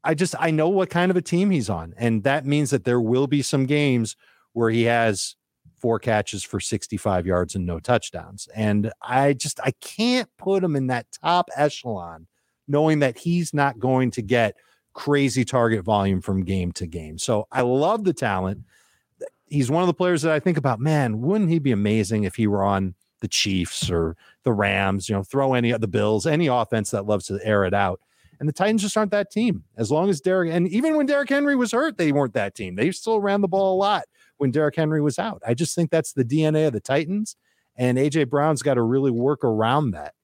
I 0.04 0.14
just 0.14 0.36
I 0.40 0.52
know 0.52 0.70
what 0.70 0.90
kind 0.90 1.10
of 1.10 1.18
a 1.18 1.22
team 1.22 1.50
he's 1.50 1.70
on, 1.70 1.94
and 1.98 2.24
that 2.24 2.46
means 2.46 2.70
that 2.70 2.86
there 2.86 3.02
will 3.02 3.28
be 3.28 3.42
some 3.42 3.66
games 3.66 4.16
where 4.54 4.70
he 4.70 4.84
has 4.84 5.36
four 5.82 6.00
catches 6.00 6.44
for 6.44 6.60
65 6.60 7.26
yards 7.26 7.56
and 7.56 7.66
no 7.66 7.80
touchdowns. 7.80 8.48
And 8.56 8.92
I 9.02 9.34
just 9.34 9.60
I 9.60 9.72
can't 9.82 10.30
put 10.38 10.64
him 10.64 10.76
in 10.76 10.88
that 10.88 11.08
top 11.12 11.50
echelon 11.56 12.28
knowing 12.68 13.00
that 13.00 13.18
he's 13.18 13.54
not 13.54 13.80
going 13.80 14.12
to 14.12 14.22
get 14.22 14.56
crazy 14.94 15.44
target 15.44 15.84
volume 15.84 16.22
from 16.22 16.44
game 16.44 16.72
to 16.74 16.86
game. 16.86 17.18
So 17.18 17.48
I 17.52 17.62
love 17.62 18.04
the 18.04 18.14
talent. 18.14 18.60
He's 19.48 19.72
one 19.72 19.84
of 19.84 19.88
the 19.88 19.94
players 19.94 20.22
that 20.22 20.32
I 20.32 20.40
think 20.40 20.58
about, 20.58 20.80
man, 20.80 21.22
wouldn't 21.22 21.50
he 21.50 21.60
be 21.60 21.72
amazing 21.72 22.24
if 22.24 22.36
he 22.36 22.48
were 22.48 22.64
on 22.64 22.96
the 23.20 23.28
Chiefs 23.28 23.90
or 23.90 24.16
the 24.44 24.54
Rams, 24.54 25.10
you 25.10 25.16
know, 25.16 25.24
throw 25.24 25.54
any 25.54 25.72
of 25.72 25.82
the 25.82 25.88
Bills, 25.88 26.26
any 26.26 26.48
offense 26.48 26.92
that 26.92 27.06
loves 27.06 27.28
to 27.28 27.40
air 27.44 27.66
it 27.66 27.74
out. 27.74 28.00
And 28.40 28.50
the 28.50 28.54
Titans 28.54 28.82
just 28.82 28.98
aren't 28.98 29.12
that 29.12 29.32
team. 29.32 29.64
As 29.78 29.92
long 29.92 30.10
as 30.10 30.20
Derrick, 30.20 30.52
and 30.52 30.68
even 30.70 30.96
when 30.96 31.06
Derrick 31.06 31.30
Henry 31.30 31.56
was 31.56 31.74
hurt, 31.74 31.98
they 31.98 32.12
weren't 32.12 32.34
that 32.34 32.56
team. 32.56 32.76
They 32.76 32.92
still 32.92 33.22
ran 33.22 33.42
the 33.42 33.48
ball 33.48 33.76
a 33.76 33.78
lot 33.78 34.06
when 34.42 34.50
Derrick 34.50 34.76
Henry 34.76 35.02
was 35.02 35.20
out. 35.20 35.42
I 35.46 35.54
just 35.54 35.76
think 35.76 35.92
that's 35.92 36.14
the 36.14 36.26
DNA 36.26 36.66
of 36.66 36.74
the 36.74 36.80
Titans. 36.80 37.36
And 37.78 38.00
AJ 38.00 38.30
Brown's 38.30 38.64
got 38.64 38.74
to 38.74 38.82
really 38.82 39.12
work 39.12 39.44
around 39.44 39.92
that. 39.92 40.16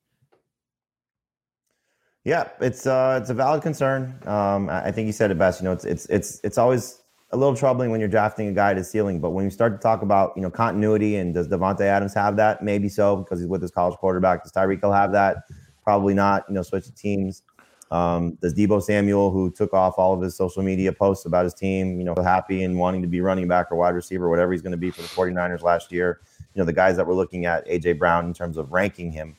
Yeah, 2.23 2.49
it's 2.59 2.87
uh, 2.87 3.19
it's 3.21 3.29
a 3.29 3.33
valid 3.35 3.61
concern. 3.61 4.19
Um, 4.25 4.69
I 4.69 4.91
think 4.91 5.05
you 5.05 5.13
said 5.13 5.31
it 5.31 5.37
best. 5.37 5.61
You 5.61 5.65
know, 5.65 5.71
it's 5.71 5.85
it's 5.85 6.07
it's 6.07 6.41
it's 6.43 6.57
always 6.57 6.99
a 7.31 7.37
little 7.37 7.55
troubling 7.55 7.91
when 7.91 7.99
you're 7.99 8.09
drafting 8.09 8.47
a 8.47 8.51
guy 8.51 8.73
to 8.73 8.83
ceiling. 8.83 9.21
But 9.21 9.29
when 9.29 9.45
you 9.45 9.51
start 9.51 9.73
to 9.73 9.77
talk 9.77 10.01
about, 10.01 10.33
you 10.35 10.41
know, 10.41 10.49
continuity 10.49 11.17
and 11.17 11.33
does 11.33 11.47
Davante 11.47 11.81
Adams 11.81 12.13
have 12.15 12.35
that? 12.37 12.63
Maybe 12.63 12.89
so 12.89 13.17
because 13.17 13.39
he's 13.39 13.47
with 13.47 13.61
his 13.61 13.71
college 13.71 13.97
quarterback. 13.97 14.43
Does 14.43 14.51
Tyreek 14.51 14.81
Hill 14.81 14.91
have 14.91 15.11
that? 15.13 15.37
Probably 15.83 16.15
not. 16.15 16.43
You 16.49 16.55
know, 16.55 16.63
switch 16.63 16.93
teams. 16.95 17.43
Um, 17.89 18.37
does 18.41 18.53
Deebo 18.53 18.83
Samuel, 18.83 19.31
who 19.31 19.49
took 19.49 19.73
off 19.73 19.95
all 19.97 20.13
of 20.13 20.21
his 20.21 20.35
social 20.35 20.61
media 20.61 20.91
posts 20.91 21.25
about 21.25 21.45
his 21.45 21.53
team, 21.53 21.99
you 21.99 22.05
know, 22.05 22.15
happy 22.21 22.63
and 22.63 22.77
wanting 22.77 23.01
to 23.01 23.07
be 23.07 23.21
running 23.21 23.47
back 23.47 23.71
or 23.71 23.77
wide 23.77 23.95
receiver, 23.95 24.29
whatever 24.29 24.51
he's 24.51 24.61
going 24.61 24.71
to 24.71 24.77
be 24.77 24.91
for 24.91 25.01
the 25.01 25.07
49ers 25.07 25.61
last 25.61 25.91
year, 25.91 26.19
you 26.53 26.59
know, 26.59 26.65
the 26.65 26.73
guys 26.73 26.97
that 26.97 27.07
we're 27.07 27.13
looking 27.13 27.45
at, 27.45 27.65
AJ 27.67 27.97
Brown, 27.97 28.25
in 28.25 28.33
terms 28.33 28.57
of 28.57 28.71
ranking 28.71 29.11
him, 29.11 29.37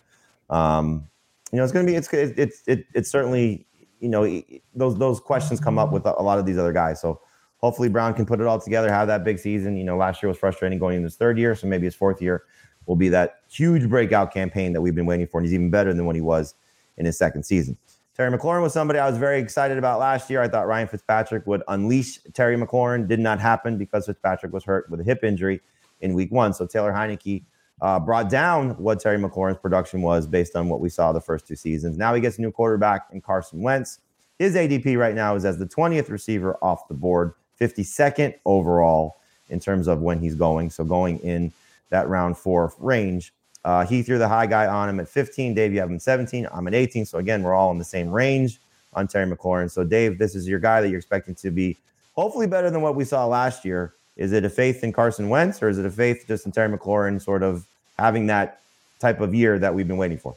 um, 0.49 1.07
you 1.53 1.59
know, 1.59 1.65
it's 1.65 1.73
going 1.73 1.85
to 1.85 1.93
be, 1.93 1.97
it's, 1.97 2.13
it's, 2.13 2.63
it, 2.67 2.87
it's 2.95 3.11
certainly, 3.11 3.67
you 4.01 4.09
know, 4.09 4.43
those, 4.75 4.97
those 4.99 5.21
questions 5.21 5.61
come 5.61 5.79
up 5.79 5.93
with 5.93 6.07
a 6.07 6.23
lot 6.23 6.39
of 6.39 6.47
these 6.47 6.59
other 6.59 6.73
guys. 6.73 7.01
So, 7.01 7.21
hopefully 7.59 7.89
Brown 7.89 8.15
can 8.15 8.25
put 8.25 8.41
it 8.41 8.47
all 8.47 8.61
together, 8.61 8.91
have 8.91 9.09
that 9.09 9.25
big 9.25 9.39
season. 9.39 9.77
You 9.77 9.85
know, 9.85 9.97
last 9.97 10.23
year 10.23 10.29
was 10.29 10.39
frustrating 10.39 10.79
going 10.79 10.97
into 10.97 11.07
his 11.07 11.17
third 11.17 11.39
year, 11.39 11.55
so 11.55 11.67
maybe 11.67 11.85
his 11.87 11.95
fourth 11.95 12.23
year 12.23 12.45
will 12.87 12.97
be 12.97 13.09
that 13.11 13.41
huge 13.49 13.89
breakout 13.89 14.33
campaign 14.33 14.73
that 14.73 14.81
we've 14.81 14.95
been 14.95 15.07
waiting 15.07 15.27
for, 15.27 15.39
and 15.39 15.47
he's 15.47 15.55
even 15.55 15.71
better 15.71 15.93
than 15.93 16.07
what 16.07 16.15
he 16.15 16.23
was 16.23 16.55
in 16.97 17.07
his 17.07 17.19
second 17.19 17.45
season. 17.45 17.77
Terry 18.19 18.37
McLaurin 18.37 18.62
was 18.62 18.73
somebody 18.73 18.99
I 18.99 19.09
was 19.09 19.16
very 19.16 19.39
excited 19.39 19.79
about 19.79 20.01
last 20.01 20.29
year. 20.29 20.43
I 20.43 20.49
thought 20.49 20.66
Ryan 20.66 20.89
Fitzpatrick 20.89 21.47
would 21.47 21.62
unleash 21.69 22.19
Terry 22.35 22.57
McLaurin. 22.57 23.07
Did 23.07 23.21
not 23.21 23.39
happen 23.39 23.79
because 23.79 24.07
Fitzpatrick 24.07 24.53
was 24.53 24.64
hurt 24.64 24.91
with 24.91 24.99
a 24.99 25.05
hip 25.05 25.23
injury 25.23 25.61
in 26.01 26.14
week 26.14 26.33
one. 26.33 26.53
So 26.53 26.66
Taylor 26.66 26.93
Heinicke 26.93 27.45
uh, 27.81 28.01
brought 28.01 28.29
down 28.29 28.71
what 28.71 28.99
Terry 28.99 29.19
McLaurin's 29.19 29.59
production 29.59 30.03
was 30.03 30.27
based 30.27 30.57
on 30.57 30.69
what 30.69 30.81
we 30.81 30.89
saw 30.89 31.12
the 31.12 31.21
first 31.21 31.47
two 31.47 31.55
seasons. 31.55 31.97
Now 31.97 32.12
he 32.12 32.21
gets 32.21 32.39
a 32.39 32.41
new 32.41 32.51
quarterback 32.51 33.07
in 33.12 33.21
Carson 33.21 33.62
Wentz. 33.62 34.01
His 34.41 34.57
ADP 34.57 34.99
right 34.99 35.14
now 35.14 35.37
is 35.37 35.45
as 35.45 35.59
the 35.59 35.66
20th 35.66 36.11
receiver 36.11 36.57
off 36.61 36.89
the 36.89 36.95
board. 36.95 37.35
52nd 37.61 38.35
overall 38.45 39.19
in 39.49 39.61
terms 39.61 39.87
of 39.87 40.01
when 40.01 40.19
he's 40.19 40.35
going. 40.35 40.71
So 40.71 40.83
going 40.83 41.21
in 41.21 41.53
that 41.91 42.09
round 42.09 42.37
four 42.37 42.75
range. 42.79 43.33
Uh, 43.65 43.85
he 43.85 44.03
threw 44.03 44.19
the 44.19 44.29
high 44.29 44.47
guy 44.47 44.67
on 44.67 44.89
him 44.89 45.01
at 45.01 45.09
15. 45.09 45.55
Dave, 45.55 45.73
you 45.73 45.81
have 45.81 45.91
him 45.91 45.99
17. 45.99 46.49
I'm 46.53 46.67
at 46.67 46.75
18. 46.75 47.05
So 47.05 47.19
again, 47.19 47.43
we're 47.43 47.55
all 47.55 47.71
in 47.71 47.79
the 47.79 47.85
same 47.85 48.11
range 48.11 48.61
on 48.95 49.07
Terry 49.07 49.31
McLaurin. 49.31 49.71
So 49.71 49.85
Dave, 49.85 50.19
this 50.19 50.35
is 50.35 50.49
your 50.49 50.59
guy 50.59 50.81
that 50.81 50.89
you're 50.89 50.99
expecting 50.99 51.35
to 51.37 51.51
be 51.51 51.77
hopefully 52.15 52.47
better 52.47 52.71
than 52.71 52.83
what 52.83 52.97
we 52.97 53.05
saw 53.05 53.27
last 53.27 53.65
year. 53.65 53.95
Is 54.17 54.33
it 54.33 54.45
a 54.45 54.51
faith 54.51 54.83
in 54.83 54.93
Carson 54.93 55.29
Wentz 55.29 55.63
or 55.63 55.69
is 55.69 55.79
it 55.79 55.87
a 55.87 55.91
faith 55.91 56.25
just 56.27 56.47
in 56.47 56.53
Terry 56.53 56.77
McLaurin 56.77 57.21
sort 57.21 57.43
of 57.43 57.67
having 57.99 58.27
that 58.27 58.61
type 58.99 59.21
of 59.21 59.35
year 59.35 59.59
that 59.59 59.75
we've 59.75 59.87
been 59.87 59.97
waiting 59.97 60.19
for? 60.19 60.35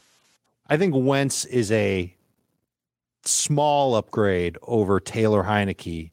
I 0.69 0.78
think 0.78 0.93
Wentz 0.95 1.45
is 1.45 1.72
a 1.72 2.13
small 3.24 3.95
upgrade 3.95 4.57
over 4.63 4.99
Taylor 4.99 5.43
Heinicke 5.43 6.11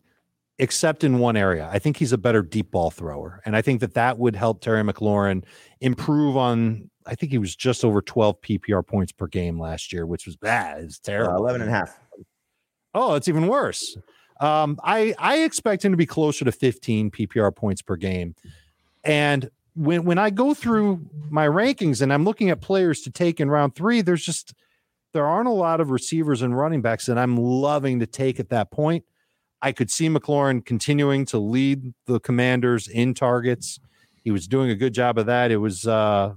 except 0.59 1.05
in 1.05 1.19
one 1.19 1.37
area. 1.37 1.69
I 1.73 1.79
think 1.79 1.97
he's 1.97 2.13
a 2.13 2.19
better 2.19 2.43
deep 2.43 2.71
ball 2.71 2.91
thrower. 2.91 3.41
And 3.45 3.57
I 3.57 3.63
think 3.63 3.81
that 3.81 3.95
that 3.95 4.19
would 4.19 4.35
help 4.35 4.61
Terry 4.61 4.83
McLaurin 4.83 5.45
improve 5.81 6.37
on, 6.37 6.91
I 7.07 7.15
think 7.15 7.31
he 7.31 7.39
was 7.39 7.55
just 7.55 7.85
over 7.85 8.03
12 8.03 8.41
PPR 8.41 8.87
points 8.87 9.13
per 9.13 9.29
game 9.29 9.61
last 9.61 9.93
year, 9.93 10.05
which 10.05 10.27
was 10.27 10.37
bad. 10.37 10.85
It's 10.85 10.99
terrible. 10.99 11.35
Uh, 11.35 11.39
11 11.39 11.61
and 11.63 11.71
a 11.71 11.73
half. 11.73 11.99
Oh, 12.93 13.15
it's 13.15 13.29
even 13.29 13.47
worse. 13.47 13.97
Um, 14.41 14.79
I, 14.83 15.15
I 15.19 15.39
expect 15.39 15.85
him 15.85 15.93
to 15.93 15.97
be 15.97 16.07
closer 16.07 16.45
to 16.45 16.53
15 16.53 17.11
PPR 17.11 17.55
points 17.55 17.83
per 17.83 17.97
game. 17.97 18.35
And 19.05 19.51
when, 19.75 20.05
when 20.05 20.19
I 20.19 20.31
go 20.31 20.55
through 20.55 21.09
my 21.31 21.47
rankings 21.47 22.03
and 22.03 22.13
I'm 22.13 22.25
looking 22.25 22.51
at 22.51 22.61
players 22.61 23.03
to 23.03 23.11
take 23.11 23.41
in 23.41 23.49
round 23.49 23.77
three, 23.77 24.01
there's 24.01 24.25
just, 24.25 24.55
there 25.13 25.27
aren't 25.27 25.49
a 25.49 25.53
lot 25.53 25.81
of 25.81 25.91
receivers 25.91 26.43
and 26.43 26.57
running 26.57 26.83
backs 26.83 27.07
that 27.07 27.17
I'm 27.17 27.37
loving 27.37 28.01
to 28.01 28.07
take 28.07 28.41
at 28.41 28.49
that 28.49 28.73
point. 28.73 29.05
I 29.61 29.73
could 29.73 29.91
see 29.91 30.09
McLaurin 30.09 30.65
continuing 30.65 31.25
to 31.27 31.39
lead 31.39 31.93
the 32.07 32.21
commanders 32.21 32.87
in 32.87 33.15
targets. 33.15 33.81
He 34.23 34.31
was 34.31 34.47
doing 34.47 34.71
a 34.71 34.75
good 34.75 34.95
job 34.95 35.19
of 35.19 35.27
that. 35.27 35.51
It 35.51 35.57
was, 35.57 35.87
uh, 35.87 36.35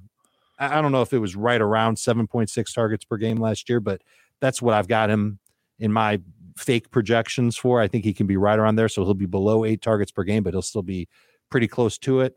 I 0.57 0.81
don't 0.81 0.91
know 0.91 1.01
if 1.01 1.13
it 1.13 1.19
was 1.19 1.35
right 1.35 1.61
around 1.61 1.97
7.6 1.97 2.73
targets 2.73 3.05
per 3.05 3.17
game 3.17 3.37
last 3.37 3.69
year, 3.69 3.79
but 3.79 4.01
that's 4.39 4.61
what 4.61 4.73
I've 4.73 4.87
got 4.87 5.09
him 5.09 5.39
in 5.79 5.91
my 5.91 6.19
fake 6.57 6.91
projections 6.91 7.57
for. 7.57 7.81
I 7.81 7.87
think 7.87 8.03
he 8.03 8.13
can 8.13 8.27
be 8.27 8.37
right 8.37 8.57
around 8.57 8.75
there. 8.75 8.89
So 8.89 9.03
he'll 9.03 9.13
be 9.13 9.25
below 9.25 9.65
eight 9.65 9.81
targets 9.81 10.11
per 10.11 10.23
game, 10.23 10.43
but 10.43 10.53
he'll 10.53 10.61
still 10.61 10.83
be 10.83 11.07
pretty 11.49 11.67
close 11.67 11.97
to 11.99 12.21
it. 12.21 12.35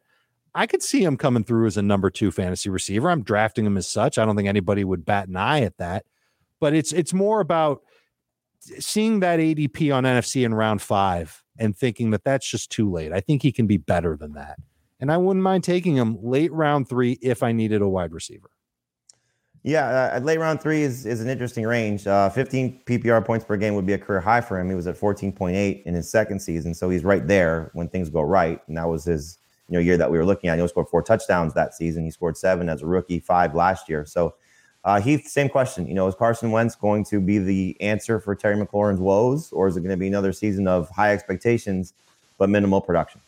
I 0.54 0.66
could 0.66 0.82
see 0.82 1.02
him 1.02 1.16
coming 1.16 1.44
through 1.44 1.66
as 1.66 1.76
a 1.76 1.82
number 1.82 2.10
two 2.10 2.30
fantasy 2.30 2.70
receiver. 2.70 3.10
I'm 3.10 3.22
drafting 3.22 3.66
him 3.66 3.76
as 3.76 3.88
such. 3.88 4.18
I 4.18 4.24
don't 4.24 4.36
think 4.36 4.48
anybody 4.48 4.84
would 4.84 5.04
bat 5.04 5.28
an 5.28 5.36
eye 5.36 5.62
at 5.62 5.78
that. 5.78 6.04
But 6.60 6.74
it's 6.74 6.92
it's 6.92 7.12
more 7.12 7.40
about 7.40 7.82
seeing 8.78 9.20
that 9.20 9.38
ADP 9.38 9.94
on 9.94 10.04
NFFC 10.04 10.44
in 10.44 10.54
round 10.54 10.82
five 10.82 11.42
and 11.58 11.76
thinking 11.76 12.10
that 12.10 12.24
that's 12.24 12.48
just 12.48 12.70
too 12.70 12.90
late. 12.90 13.12
I 13.12 13.20
think 13.20 13.42
he 13.42 13.52
can 13.52 13.66
be 13.66 13.76
better 13.76 14.16
than 14.16 14.32
that. 14.34 14.58
And 15.00 15.12
I 15.12 15.16
wouldn't 15.16 15.42
mind 15.42 15.64
taking 15.64 15.96
him 15.96 16.18
late 16.22 16.52
round 16.52 16.88
three 16.88 17.18
if 17.20 17.42
I 17.42 17.52
needed 17.52 17.82
a 17.82 17.88
wide 17.88 18.12
receiver. 18.12 18.50
Yeah, 19.62 20.12
uh, 20.14 20.20
late 20.20 20.38
round 20.38 20.60
three 20.60 20.82
is, 20.82 21.06
is 21.06 21.22
an 21.22 21.28
interesting 21.28 21.64
range. 21.64 22.06
Uh, 22.06 22.28
15 22.28 22.82
PPR 22.84 23.24
points 23.24 23.46
per 23.46 23.56
game 23.56 23.74
would 23.74 23.86
be 23.86 23.94
a 23.94 23.98
career 23.98 24.20
high 24.20 24.42
for 24.42 24.60
him. 24.60 24.68
He 24.68 24.74
was 24.74 24.86
at 24.86 24.98
14.8 24.98 25.82
in 25.84 25.94
his 25.94 26.10
second 26.10 26.40
season, 26.40 26.74
so 26.74 26.90
he's 26.90 27.02
right 27.02 27.26
there 27.26 27.70
when 27.72 27.88
things 27.88 28.10
go 28.10 28.20
right. 28.20 28.60
And 28.68 28.76
that 28.76 28.88
was 28.88 29.04
his 29.04 29.38
you 29.68 29.74
know 29.74 29.80
year 29.80 29.96
that 29.96 30.10
we 30.10 30.18
were 30.18 30.26
looking 30.26 30.50
at. 30.50 30.54
He 30.54 30.60
only 30.60 30.68
scored 30.68 30.88
four 30.88 31.02
touchdowns 31.02 31.54
that 31.54 31.74
season. 31.74 32.04
He 32.04 32.10
scored 32.10 32.36
seven 32.36 32.68
as 32.68 32.82
a 32.82 32.86
rookie, 32.86 33.20
five 33.20 33.54
last 33.54 33.88
year. 33.88 34.04
So 34.04 34.34
uh, 34.84 35.00
Heath, 35.00 35.26
same 35.26 35.48
question. 35.48 35.86
You 35.86 35.94
know, 35.94 36.06
is 36.06 36.14
Carson 36.14 36.50
Wentz 36.50 36.74
going 36.74 37.04
to 37.06 37.20
be 37.20 37.38
the 37.38 37.76
answer 37.80 38.20
for 38.20 38.34
Terry 38.34 38.56
McLaurin's 38.56 39.00
woes, 39.00 39.50
or 39.52 39.66
is 39.66 39.76
it 39.76 39.80
going 39.80 39.90
to 39.90 39.96
be 39.96 40.06
another 40.06 40.32
season 40.32 40.68
of 40.68 40.90
high 40.90 41.12
expectations 41.12 41.94
but 42.36 42.50
minimal 42.50 42.80
production? 42.80 43.20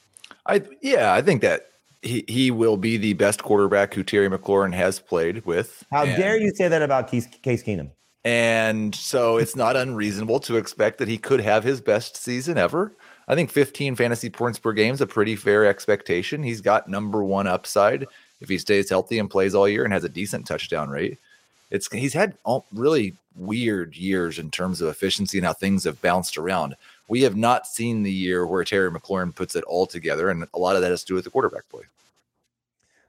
I 0.44 0.62
yeah, 0.82 1.14
I 1.14 1.22
think 1.22 1.40
that 1.42 1.70
he 2.02 2.24
he 2.28 2.50
will 2.50 2.76
be 2.76 2.98
the 2.98 3.14
best 3.14 3.42
quarterback 3.42 3.94
who 3.94 4.02
Terry 4.02 4.28
McLaurin 4.28 4.74
has 4.74 4.98
played 4.98 5.46
with. 5.46 5.84
How 5.90 6.04
and, 6.04 6.16
dare 6.16 6.38
you 6.38 6.50
say 6.54 6.68
that 6.68 6.82
about 6.82 7.08
Case, 7.08 7.26
Case 7.26 7.62
Keenum? 7.62 7.90
And 8.24 8.94
so 8.94 9.38
it's 9.38 9.56
not 9.56 9.76
unreasonable 9.76 10.40
to 10.40 10.56
expect 10.56 10.98
that 10.98 11.08
he 11.08 11.16
could 11.16 11.40
have 11.40 11.62
his 11.62 11.80
best 11.80 12.16
season 12.16 12.58
ever. 12.58 12.92
I 13.28 13.34
think 13.34 13.50
15 13.50 13.96
fantasy 13.96 14.30
points 14.30 14.58
per 14.58 14.72
game 14.72 14.94
is 14.94 15.00
a 15.00 15.06
pretty 15.06 15.36
fair 15.36 15.64
expectation. 15.64 16.42
He's 16.42 16.60
got 16.60 16.88
number 16.88 17.24
one 17.24 17.46
upside 17.46 18.06
if 18.40 18.48
he 18.48 18.58
stays 18.58 18.90
healthy 18.90 19.18
and 19.18 19.30
plays 19.30 19.54
all 19.54 19.68
year 19.68 19.84
and 19.84 19.92
has 19.92 20.04
a 20.04 20.08
decent 20.08 20.46
touchdown 20.46 20.90
rate 20.90 21.18
it's 21.70 21.92
he's 21.92 22.14
had 22.14 22.34
all, 22.44 22.66
really 22.72 23.14
weird 23.34 23.96
years 23.96 24.38
in 24.38 24.50
terms 24.50 24.80
of 24.80 24.88
efficiency 24.88 25.38
and 25.38 25.46
how 25.46 25.52
things 25.52 25.84
have 25.84 26.00
bounced 26.00 26.38
around. 26.38 26.74
We 27.08 27.22
have 27.22 27.36
not 27.36 27.66
seen 27.66 28.02
the 28.02 28.12
year 28.12 28.46
where 28.46 28.64
Terry 28.64 28.90
McLaurin 28.90 29.34
puts 29.34 29.54
it 29.54 29.64
all 29.64 29.86
together, 29.86 30.30
and 30.30 30.46
a 30.54 30.58
lot 30.58 30.76
of 30.76 30.82
that 30.82 30.90
has 30.90 31.02
to 31.02 31.06
do 31.08 31.14
with 31.14 31.24
the 31.24 31.30
quarterback 31.30 31.68
play. 31.68 31.82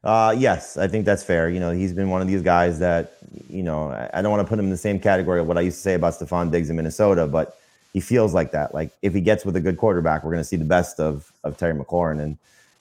Uh, 0.03 0.35
yes, 0.37 0.77
I 0.77 0.87
think 0.87 1.05
that's 1.05 1.23
fair. 1.23 1.49
You 1.49 1.59
know, 1.59 1.71
he's 1.71 1.93
been 1.93 2.09
one 2.09 2.21
of 2.21 2.27
these 2.27 2.41
guys 2.41 2.79
that 2.79 3.17
you 3.49 3.63
know, 3.63 3.89
I, 3.89 4.09
I 4.13 4.21
don't 4.21 4.31
want 4.31 4.45
to 4.45 4.49
put 4.49 4.59
him 4.59 4.65
in 4.65 4.71
the 4.71 4.77
same 4.77 4.99
category 4.99 5.39
of 5.39 5.47
what 5.47 5.57
I 5.57 5.61
used 5.61 5.77
to 5.77 5.81
say 5.81 5.93
about 5.95 6.13
Stefon 6.13 6.51
Diggs 6.51 6.69
in 6.69 6.75
Minnesota, 6.75 7.27
but 7.27 7.57
he 7.93 7.99
feels 7.99 8.33
like 8.33 8.51
that. 8.51 8.73
Like 8.73 8.91
if 9.01 9.13
he 9.13 9.21
gets 9.21 9.45
with 9.45 9.55
a 9.55 9.61
good 9.61 9.77
quarterback, 9.77 10.23
we're 10.23 10.31
going 10.31 10.41
to 10.41 10.47
see 10.47 10.55
the 10.55 10.65
best 10.65 10.99
of 10.99 11.31
of 11.43 11.57
Terry 11.57 11.73
McLaurin. 11.73 12.21
And 12.21 12.37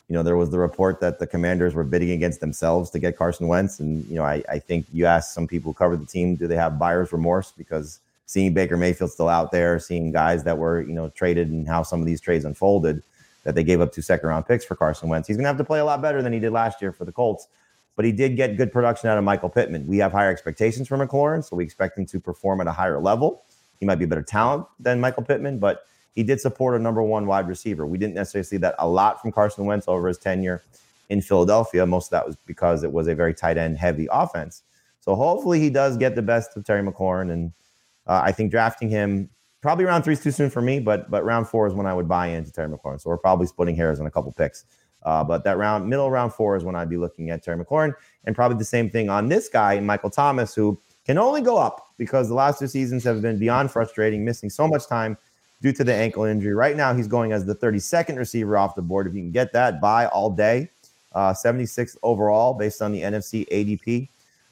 you 0.08 0.14
know, 0.14 0.22
there 0.22 0.36
was 0.36 0.50
the 0.50 0.58
report 0.58 1.00
that 1.00 1.18
the 1.18 1.26
Commanders 1.26 1.74
were 1.74 1.82
bidding 1.84 2.12
against 2.12 2.40
themselves 2.40 2.90
to 2.90 2.98
get 2.98 3.16
Carson 3.16 3.48
Wentz. 3.48 3.80
And 3.80 4.04
you 4.06 4.14
know, 4.14 4.24
I, 4.24 4.42
I 4.48 4.58
think 4.58 4.86
you 4.92 5.06
asked 5.06 5.34
some 5.34 5.48
people 5.48 5.72
who 5.72 5.74
cover 5.76 5.96
the 5.96 6.06
team, 6.06 6.36
do 6.36 6.46
they 6.46 6.56
have 6.56 6.78
buyer's 6.78 7.12
remorse 7.12 7.52
because 7.56 7.98
seeing 8.26 8.54
Baker 8.54 8.76
Mayfield 8.76 9.10
still 9.10 9.28
out 9.28 9.50
there, 9.50 9.78
seeing 9.78 10.12
guys 10.12 10.44
that 10.44 10.58
were 10.58 10.82
you 10.82 10.92
know 10.92 11.08
traded 11.10 11.50
and 11.50 11.66
how 11.66 11.82
some 11.82 12.00
of 12.00 12.06
these 12.06 12.20
trades 12.20 12.44
unfolded, 12.44 13.02
that 13.42 13.54
they 13.54 13.64
gave 13.64 13.80
up 13.80 13.92
two 13.92 14.02
second 14.02 14.28
round 14.28 14.46
picks 14.46 14.64
for 14.64 14.76
Carson 14.76 15.08
Wentz. 15.08 15.26
He's 15.26 15.36
going 15.36 15.44
to 15.44 15.48
have 15.48 15.58
to 15.58 15.64
play 15.64 15.80
a 15.80 15.84
lot 15.84 16.02
better 16.02 16.22
than 16.22 16.32
he 16.32 16.38
did 16.38 16.52
last 16.52 16.80
year 16.80 16.92
for 16.92 17.04
the 17.04 17.12
Colts. 17.12 17.48
But 17.96 18.04
he 18.04 18.12
did 18.12 18.36
get 18.36 18.58
good 18.58 18.70
production 18.70 19.08
out 19.08 19.16
of 19.16 19.24
Michael 19.24 19.48
Pittman. 19.48 19.86
We 19.86 19.98
have 19.98 20.12
higher 20.12 20.30
expectations 20.30 20.86
for 20.86 20.98
McLaurin, 20.98 21.42
so 21.42 21.56
we 21.56 21.64
expect 21.64 21.96
him 21.96 22.04
to 22.06 22.20
perform 22.20 22.60
at 22.60 22.66
a 22.66 22.72
higher 22.72 23.00
level. 23.00 23.42
He 23.80 23.86
might 23.86 23.94
be 23.94 24.04
a 24.04 24.08
better 24.08 24.22
talent 24.22 24.66
than 24.78 25.00
Michael 25.00 25.22
Pittman, 25.22 25.58
but 25.58 25.86
he 26.16 26.22
did 26.22 26.40
support 26.40 26.74
a 26.74 26.82
number 26.82 27.02
one 27.02 27.26
wide 27.26 27.46
receiver. 27.46 27.86
We 27.86 27.98
didn't 27.98 28.14
necessarily 28.14 28.46
see 28.46 28.56
that 28.56 28.74
a 28.78 28.88
lot 28.88 29.20
from 29.20 29.30
Carson 29.30 29.66
Wentz 29.66 29.86
over 29.86 30.08
his 30.08 30.18
tenure 30.18 30.62
in 31.10 31.20
Philadelphia. 31.20 31.84
Most 31.84 32.06
of 32.06 32.10
that 32.12 32.26
was 32.26 32.36
because 32.46 32.82
it 32.82 32.90
was 32.90 33.06
a 33.06 33.14
very 33.14 33.34
tight 33.34 33.58
end 33.58 33.76
heavy 33.76 34.08
offense. 34.10 34.62
So 35.00 35.14
hopefully 35.14 35.60
he 35.60 35.68
does 35.68 35.98
get 35.98 36.16
the 36.16 36.22
best 36.22 36.56
of 36.56 36.64
Terry 36.64 36.82
McLaurin. 36.82 37.30
And 37.30 37.52
uh, 38.06 38.22
I 38.24 38.32
think 38.32 38.50
drafting 38.50 38.88
him 38.88 39.28
probably 39.60 39.84
round 39.84 40.04
three 40.04 40.14
is 40.14 40.22
too 40.22 40.30
soon 40.30 40.48
for 40.48 40.62
me, 40.62 40.80
but 40.80 41.10
but 41.10 41.22
round 41.22 41.48
four 41.48 41.66
is 41.66 41.74
when 41.74 41.86
I 41.86 41.92
would 41.92 42.08
buy 42.08 42.28
into 42.28 42.50
Terry 42.50 42.68
McLaurin. 42.68 43.00
So 43.00 43.10
we're 43.10 43.18
probably 43.18 43.46
splitting 43.46 43.76
hairs 43.76 44.00
on 44.00 44.06
a 44.06 44.10
couple 44.10 44.32
picks. 44.32 44.64
Uh, 45.02 45.22
but 45.22 45.44
that 45.44 45.58
round, 45.58 45.86
middle 45.86 46.10
round 46.10 46.32
four 46.32 46.56
is 46.56 46.64
when 46.64 46.74
I'd 46.74 46.88
be 46.88 46.96
looking 46.96 47.30
at 47.30 47.42
Terry 47.42 47.62
McLaurin, 47.62 47.92
and 48.24 48.34
probably 48.34 48.56
the 48.56 48.64
same 48.64 48.90
thing 48.90 49.10
on 49.10 49.28
this 49.28 49.48
guy, 49.48 49.78
Michael 49.80 50.10
Thomas, 50.10 50.54
who 50.54 50.80
can 51.04 51.18
only 51.18 51.42
go 51.42 51.58
up 51.58 51.92
because 51.98 52.28
the 52.28 52.34
last 52.34 52.58
two 52.58 52.66
seasons 52.66 53.04
have 53.04 53.22
been 53.22 53.38
beyond 53.38 53.70
frustrating, 53.70 54.24
missing 54.24 54.50
so 54.50 54.66
much 54.66 54.88
time 54.88 55.16
due 55.62 55.72
to 55.72 55.84
the 55.84 55.94
ankle 55.94 56.24
injury. 56.24 56.54
Right 56.54 56.76
now, 56.76 56.94
he's 56.94 57.08
going 57.08 57.32
as 57.32 57.44
the 57.44 57.54
32nd 57.54 58.16
receiver 58.16 58.56
off 58.56 58.74
the 58.74 58.82
board. 58.82 59.06
If 59.06 59.14
you 59.14 59.22
can 59.22 59.30
get 59.30 59.52
that, 59.52 59.80
buy 59.80 60.06
all 60.06 60.30
day. 60.30 60.70
Uh, 61.14 61.32
76th 61.32 61.96
overall 62.02 62.52
based 62.52 62.82
on 62.82 62.92
the 62.92 63.00
NFFC 63.00 63.48
ADP. 63.48 64.08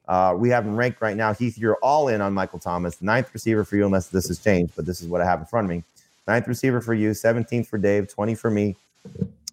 Uh, 0.07 0.35
we 0.37 0.49
have 0.51 0.65
him 0.65 0.77
ranked 0.77 1.01
right 1.01 1.17
now. 1.17 1.33
Heath, 1.33 1.59
you're 1.59 1.77
all 1.77 2.09
in 2.09 2.21
on 2.21 2.33
Michael 2.33 2.59
Thomas, 2.59 3.01
ninth 3.01 3.31
receiver 3.33 3.65
for 3.65 3.77
you, 3.77 3.87
unless 3.87 4.09
this 4.09 4.29
has 4.29 4.39
changed, 4.39 4.75
but 4.77 4.87
this 4.87 5.01
is 5.01 5.09
what 5.09 5.21
I 5.21 5.25
have 5.25 5.41
in 5.41 5.47
front 5.47 5.67
of 5.67 5.71
me. 5.71 5.83
Ninth 6.27 6.49
receiver 6.49 6.81
for 6.81 6.95
you, 6.95 7.11
17th 7.11 7.67
for 7.67 7.79
Dave, 7.79 8.09
20 8.09 8.35
for 8.35 8.51
me. 8.51 8.77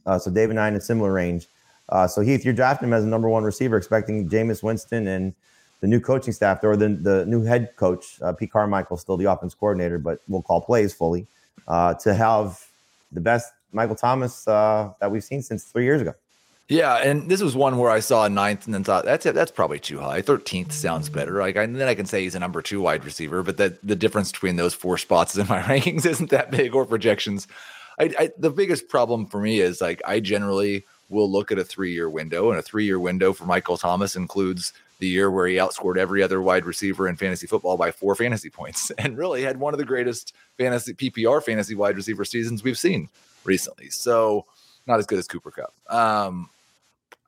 Uh, 0.05 0.17
so 0.17 0.31
Dave 0.31 0.49
and 0.49 0.59
I 0.59 0.67
in 0.67 0.75
a 0.75 0.81
similar 0.81 1.11
range. 1.11 1.47
Uh, 1.89 2.07
so 2.07 2.21
Heath, 2.21 2.45
you're 2.45 2.53
drafting 2.53 2.87
him 2.87 2.93
as 2.93 3.03
a 3.03 3.07
number 3.07 3.29
one 3.29 3.43
receiver, 3.43 3.75
expecting 3.77 4.29
Jameis 4.29 4.63
Winston 4.63 5.07
and 5.07 5.33
the 5.81 5.87
new 5.87 5.99
coaching 5.99 6.31
staff, 6.31 6.63
or 6.63 6.77
the, 6.77 6.89
the 6.89 7.25
new 7.25 7.43
head 7.43 7.75
coach, 7.75 8.21
uh, 8.21 8.31
Pete 8.31 8.51
Carmichael, 8.51 8.97
still 8.97 9.17
the 9.17 9.25
offense 9.25 9.53
coordinator, 9.53 9.97
but 9.97 10.21
we'll 10.27 10.41
call 10.41 10.61
plays 10.61 10.93
fully, 10.93 11.27
uh, 11.67 11.93
to 11.95 12.13
have 12.13 12.65
the 13.11 13.21
best 13.21 13.51
Michael 13.71 13.95
Thomas 13.95 14.47
uh, 14.47 14.91
that 14.99 15.11
we've 15.11 15.23
seen 15.23 15.41
since 15.41 15.65
three 15.65 15.83
years 15.83 16.01
ago. 16.01 16.13
Yeah, 16.71 16.95
and 16.95 17.29
this 17.29 17.41
was 17.41 17.53
one 17.53 17.77
where 17.77 17.91
I 17.91 17.99
saw 17.99 18.23
a 18.23 18.29
ninth 18.29 18.65
and 18.65 18.73
then 18.73 18.85
thought 18.85 19.03
that's 19.03 19.25
it. 19.25 19.35
That's 19.35 19.51
probably 19.51 19.79
too 19.79 19.99
high. 19.99 20.21
Thirteenth 20.21 20.71
sounds 20.71 21.09
better. 21.09 21.39
Like, 21.39 21.57
and 21.57 21.75
then 21.75 21.89
I 21.89 21.95
can 21.95 22.05
say 22.05 22.23
he's 22.23 22.35
a 22.35 22.39
number 22.39 22.61
two 22.61 22.79
wide 22.79 23.03
receiver, 23.03 23.43
but 23.43 23.57
that 23.57 23.85
the 23.85 23.95
difference 23.95 24.31
between 24.31 24.55
those 24.55 24.73
four 24.73 24.97
spots 24.97 25.37
in 25.37 25.47
my 25.47 25.61
rankings 25.63 26.05
isn't 26.05 26.29
that 26.29 26.49
big 26.49 26.73
or 26.73 26.85
projections. 26.85 27.45
I, 27.99 28.13
I 28.17 28.29
the 28.37 28.51
biggest 28.51 28.87
problem 28.87 29.27
for 29.27 29.41
me 29.41 29.59
is 29.59 29.81
like 29.81 30.01
I 30.05 30.21
generally 30.21 30.85
will 31.09 31.29
look 31.29 31.51
at 31.51 31.59
a 31.59 31.65
three 31.65 31.91
year 31.91 32.09
window, 32.09 32.51
and 32.51 32.57
a 32.57 32.61
three 32.61 32.85
year 32.85 33.01
window 33.01 33.33
for 33.33 33.45
Michael 33.45 33.77
Thomas 33.77 34.15
includes 34.15 34.71
the 35.01 35.07
year 35.07 35.29
where 35.29 35.47
he 35.47 35.55
outscored 35.55 35.97
every 35.97 36.23
other 36.23 36.41
wide 36.41 36.65
receiver 36.65 37.09
in 37.09 37.17
fantasy 37.17 37.47
football 37.47 37.75
by 37.75 37.91
four 37.91 38.15
fantasy 38.15 38.49
points, 38.49 38.91
and 38.97 39.17
really 39.17 39.41
had 39.41 39.59
one 39.59 39.73
of 39.73 39.79
the 39.79 39.85
greatest 39.85 40.33
fantasy 40.57 40.93
PPR 40.93 41.43
fantasy 41.43 41.75
wide 41.75 41.97
receiver 41.97 42.23
seasons 42.23 42.63
we've 42.63 42.79
seen 42.79 43.09
recently. 43.43 43.89
So 43.89 44.45
not 44.87 44.99
as 44.99 45.05
good 45.05 45.19
as 45.19 45.27
Cooper 45.27 45.51
Kupp. 45.51 45.73
Um, 45.93 46.49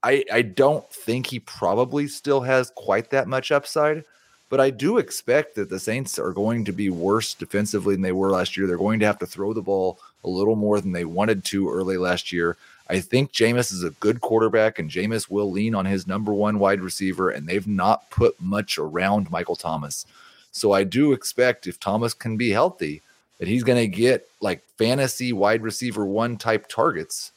I, 0.04 0.24
I 0.32 0.42
don't 0.44 0.88
think 0.92 1.28
he 1.28 1.40
probably 1.40 2.08
still 2.08 2.42
has 2.42 2.72
quite 2.76 3.10
that 3.10 3.28
much 3.28 3.52
upside, 3.52 4.04
but 4.50 4.60
I 4.60 4.70
do 4.70 4.98
expect 4.98 5.56
that 5.56 5.70
the 5.70 5.80
Saints 5.80 6.20
are 6.20 6.32
going 6.32 6.66
to 6.66 6.72
be 6.72 6.90
worse 6.90 7.34
defensively 7.34 7.96
than 7.96 8.02
they 8.02 8.12
were 8.12 8.30
last 8.30 8.56
year. 8.56 8.68
They're 8.68 8.78
going 8.78 9.00
to 9.00 9.06
have 9.06 9.20
to 9.20 9.26
throw 9.26 9.54
the 9.54 9.62
ball 9.62 10.00
a 10.24 10.30
little 10.30 10.56
more 10.56 10.80
than 10.80 10.92
they 10.92 11.06
wanted 11.06 11.44
to 11.46 11.70
early 11.70 11.98
last 11.98 12.32
year. 12.32 12.58
I 12.90 13.00
think 13.00 13.32
Jameis 13.32 13.72
is 13.72 13.84
a 13.84 13.92
good 13.92 14.22
quarterback, 14.22 14.78
and 14.78 14.90
Jameis 14.90 15.30
will 15.30 15.50
lean 15.50 15.74
on 15.74 15.86
his 15.86 16.06
number 16.06 16.34
one 16.34 16.60
wide 16.60 16.82
receiver, 16.82 17.30
and 17.30 17.48
they've 17.48 17.68
not 17.68 18.10
put 18.10 18.40
much 18.42 18.78
around 18.78 19.32
Michael 19.32 19.56
Thomas. 19.56 20.06
So 20.52 20.74
I 20.74 20.84
do 20.84 21.14
expect 21.14 21.66
if 21.66 21.80
Thomas 21.80 22.14
can 22.14 22.38
be 22.38 22.50
healthy, 22.52 23.02
that 23.40 23.48
he's 23.48 23.64
going 23.64 23.80
to 23.80 23.88
get 23.88 24.30
like 24.42 24.64
fantasy 24.78 25.34
wide 25.34 25.62
receiver 25.62 26.06
one 26.06 26.38
type 26.38 26.68
targets. 26.68 27.32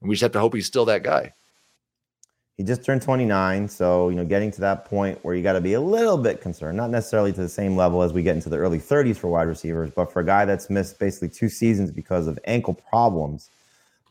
And 0.00 0.08
we 0.08 0.16
just 0.16 0.22
have 0.22 0.32
to 0.32 0.40
hope 0.40 0.54
he's 0.54 0.66
still 0.66 0.84
that 0.86 1.02
guy 1.02 1.32
he 2.56 2.62
just 2.62 2.84
turned 2.84 3.02
29 3.02 3.68
so 3.68 4.08
you 4.08 4.14
know 4.14 4.24
getting 4.24 4.50
to 4.50 4.60
that 4.60 4.84
point 4.84 5.18
where 5.24 5.34
you 5.34 5.42
got 5.42 5.54
to 5.54 5.60
be 5.60 5.72
a 5.72 5.80
little 5.80 6.18
bit 6.18 6.40
concerned 6.40 6.76
not 6.76 6.90
necessarily 6.90 7.32
to 7.32 7.40
the 7.40 7.48
same 7.48 7.76
level 7.76 8.02
as 8.02 8.12
we 8.12 8.22
get 8.22 8.36
into 8.36 8.48
the 8.48 8.56
early 8.56 8.78
30s 8.78 9.16
for 9.16 9.28
wide 9.28 9.48
receivers 9.48 9.90
but 9.90 10.12
for 10.12 10.20
a 10.20 10.24
guy 10.24 10.44
that's 10.44 10.70
missed 10.70 10.98
basically 10.98 11.28
two 11.28 11.48
seasons 11.48 11.90
because 11.90 12.26
of 12.26 12.38
ankle 12.44 12.74
problems 12.74 13.50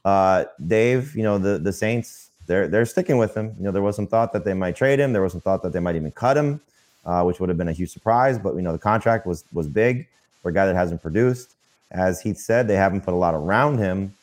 uh, 0.06 0.46
dave 0.68 1.16
you 1.16 1.24
know 1.24 1.38
the 1.38 1.58
the 1.58 1.74
saints 1.74 2.30
they're 2.48 2.68
they're 2.68 2.86
sticking 2.86 3.18
with 3.18 3.36
him 3.36 3.56
you 3.58 3.64
know 3.64 3.72
there 3.72 3.82
was 3.82 3.96
some 3.96 4.08
thought 4.08 4.34
that 4.34 4.44
they 4.44 4.54
might 4.54 4.76
trade 4.76 5.00
him 5.00 5.14
there 5.14 5.22
was 5.22 5.32
some 5.32 5.42
thought 5.42 5.62
that 5.62 5.74
they 5.74 5.80
might 5.80 5.96
even 5.96 6.12
cut 6.12 6.36
him 6.36 6.60
uh, 7.06 7.24
which 7.24 7.40
would 7.40 7.50
have 7.50 7.58
been 7.58 7.68
a 7.68 7.74
huge 7.74 7.92
surprise 7.92 8.40
but 8.40 8.56
you 8.56 8.62
know 8.62 8.72
the 8.72 8.80
contract 8.80 9.26
was 9.26 9.44
was 9.54 9.68
big 9.68 10.08
for 10.42 10.50
a 10.50 10.54
guy 10.54 10.66
that 10.66 10.76
hasn't 10.76 11.02
produced 11.02 11.56
as 11.92 12.22
heath 12.22 12.38
said 12.38 12.68
they 12.68 12.76
haven't 12.76 13.02
put 13.02 13.14
a 13.14 13.18
lot 13.18 13.34
around 13.34 13.78
him 13.78 14.14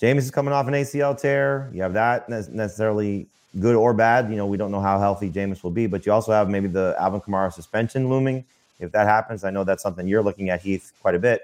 Jameis 0.00 0.18
is 0.18 0.30
coming 0.30 0.54
off 0.54 0.66
an 0.66 0.72
ACL 0.72 1.18
tear. 1.20 1.68
You 1.74 1.82
have 1.82 1.92
that 1.92 2.28
necessarily 2.28 3.26
good 3.58 3.74
or 3.76 3.92
bad. 3.92 4.30
You 4.30 4.36
know, 4.36 4.46
we 4.46 4.56
don't 4.56 4.70
know 4.70 4.80
how 4.80 4.98
healthy 4.98 5.28
Jameis 5.28 5.62
will 5.62 5.70
be, 5.70 5.86
but 5.86 6.06
you 6.06 6.12
also 6.12 6.32
have 6.32 6.48
maybe 6.48 6.68
the 6.68 6.96
Alvin 6.98 7.20
Kamara 7.20 7.52
suspension 7.52 8.08
looming. 8.08 8.44
If 8.78 8.92
that 8.92 9.06
happens, 9.06 9.44
I 9.44 9.50
know 9.50 9.62
that's 9.62 9.82
something 9.82 10.08
you're 10.08 10.22
looking 10.22 10.48
at, 10.48 10.62
Heath, 10.62 10.92
quite 11.02 11.14
a 11.14 11.18
bit. 11.18 11.42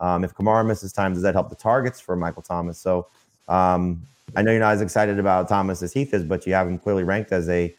Um, 0.00 0.24
if 0.24 0.34
Kamara 0.34 0.66
misses 0.66 0.92
time, 0.92 1.12
does 1.14 1.22
that 1.22 1.34
help 1.34 1.50
the 1.50 1.56
targets 1.56 2.00
for 2.00 2.16
Michael 2.16 2.42
Thomas? 2.42 2.78
So 2.78 3.06
um, 3.48 4.02
I 4.34 4.42
know 4.42 4.50
you're 4.50 4.60
not 4.60 4.72
as 4.72 4.80
excited 4.80 5.18
about 5.18 5.48
Thomas 5.48 5.82
as 5.82 5.92
Heath 5.92 6.14
is, 6.14 6.24
but 6.24 6.46
you 6.46 6.54
have 6.54 6.66
him 6.66 6.78
clearly 6.78 7.04
ranked 7.04 7.32
as 7.32 7.48
a 7.48 7.74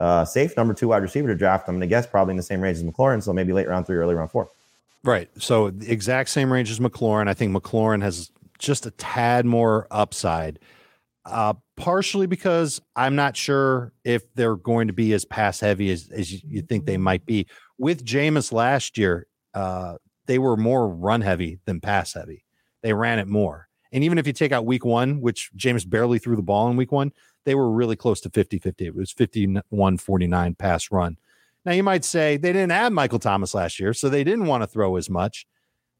uh, 0.00 0.24
safe 0.24 0.56
number 0.56 0.74
two 0.74 0.88
wide 0.88 1.02
receiver 1.02 1.28
to 1.28 1.34
draft. 1.34 1.68
I'm 1.68 1.74
going 1.74 1.80
to 1.80 1.86
guess 1.86 2.06
probably 2.06 2.32
in 2.32 2.36
the 2.36 2.42
same 2.42 2.60
range 2.60 2.78
as 2.78 2.84
McLaurin, 2.84 3.22
so 3.22 3.32
maybe 3.32 3.52
late 3.52 3.68
round 3.68 3.86
three, 3.86 3.96
early 3.96 4.14
round 4.14 4.30
four. 4.30 4.48
Right. 5.04 5.28
So 5.38 5.70
the 5.70 5.90
exact 5.90 6.30
same 6.30 6.52
range 6.52 6.70
as 6.70 6.80
McLaurin. 6.80 7.28
I 7.28 7.34
think 7.34 7.56
McLaurin 7.56 8.02
has 8.02 8.30
just 8.58 8.86
a 8.86 8.90
tad 8.92 9.46
more 9.46 9.86
upside. 9.90 10.58
Uh, 11.24 11.54
partially 11.76 12.26
because 12.26 12.80
I'm 12.94 13.16
not 13.16 13.36
sure 13.36 13.92
if 14.04 14.32
they're 14.34 14.56
going 14.56 14.86
to 14.86 14.92
be 14.92 15.12
as 15.12 15.24
pass 15.24 15.58
heavy 15.58 15.90
as, 15.90 16.08
as 16.10 16.42
you 16.44 16.62
think 16.62 16.86
they 16.86 16.96
might 16.96 17.26
be. 17.26 17.46
With 17.78 18.04
Jameis 18.04 18.52
last 18.52 18.96
year, 18.96 19.26
uh, 19.52 19.96
they 20.26 20.38
were 20.38 20.56
more 20.56 20.88
run 20.88 21.20
heavy 21.20 21.58
than 21.64 21.80
pass 21.80 22.14
heavy. 22.14 22.44
They 22.82 22.92
ran 22.92 23.18
it 23.18 23.28
more. 23.28 23.68
And 23.92 24.04
even 24.04 24.18
if 24.18 24.26
you 24.26 24.32
take 24.32 24.52
out 24.52 24.66
week 24.66 24.84
one, 24.84 25.20
which 25.20 25.50
Jameis 25.56 25.88
barely 25.88 26.18
threw 26.18 26.36
the 26.36 26.42
ball 26.42 26.68
in 26.68 26.76
week 26.76 26.92
one, 26.92 27.12
they 27.44 27.54
were 27.54 27.70
really 27.70 27.96
close 27.96 28.20
to 28.22 28.30
50 28.30 28.58
50. 28.58 28.86
It 28.86 28.94
was 28.94 29.12
51 29.12 29.98
49 29.98 30.54
pass 30.56 30.90
run. 30.90 31.16
Now, 31.64 31.72
you 31.72 31.82
might 31.82 32.04
say 32.04 32.36
they 32.36 32.52
didn't 32.52 32.70
have 32.70 32.92
Michael 32.92 33.18
Thomas 33.18 33.54
last 33.54 33.80
year, 33.80 33.92
so 33.92 34.08
they 34.08 34.22
didn't 34.22 34.46
want 34.46 34.62
to 34.62 34.68
throw 34.68 34.96
as 34.96 35.10
much. 35.10 35.46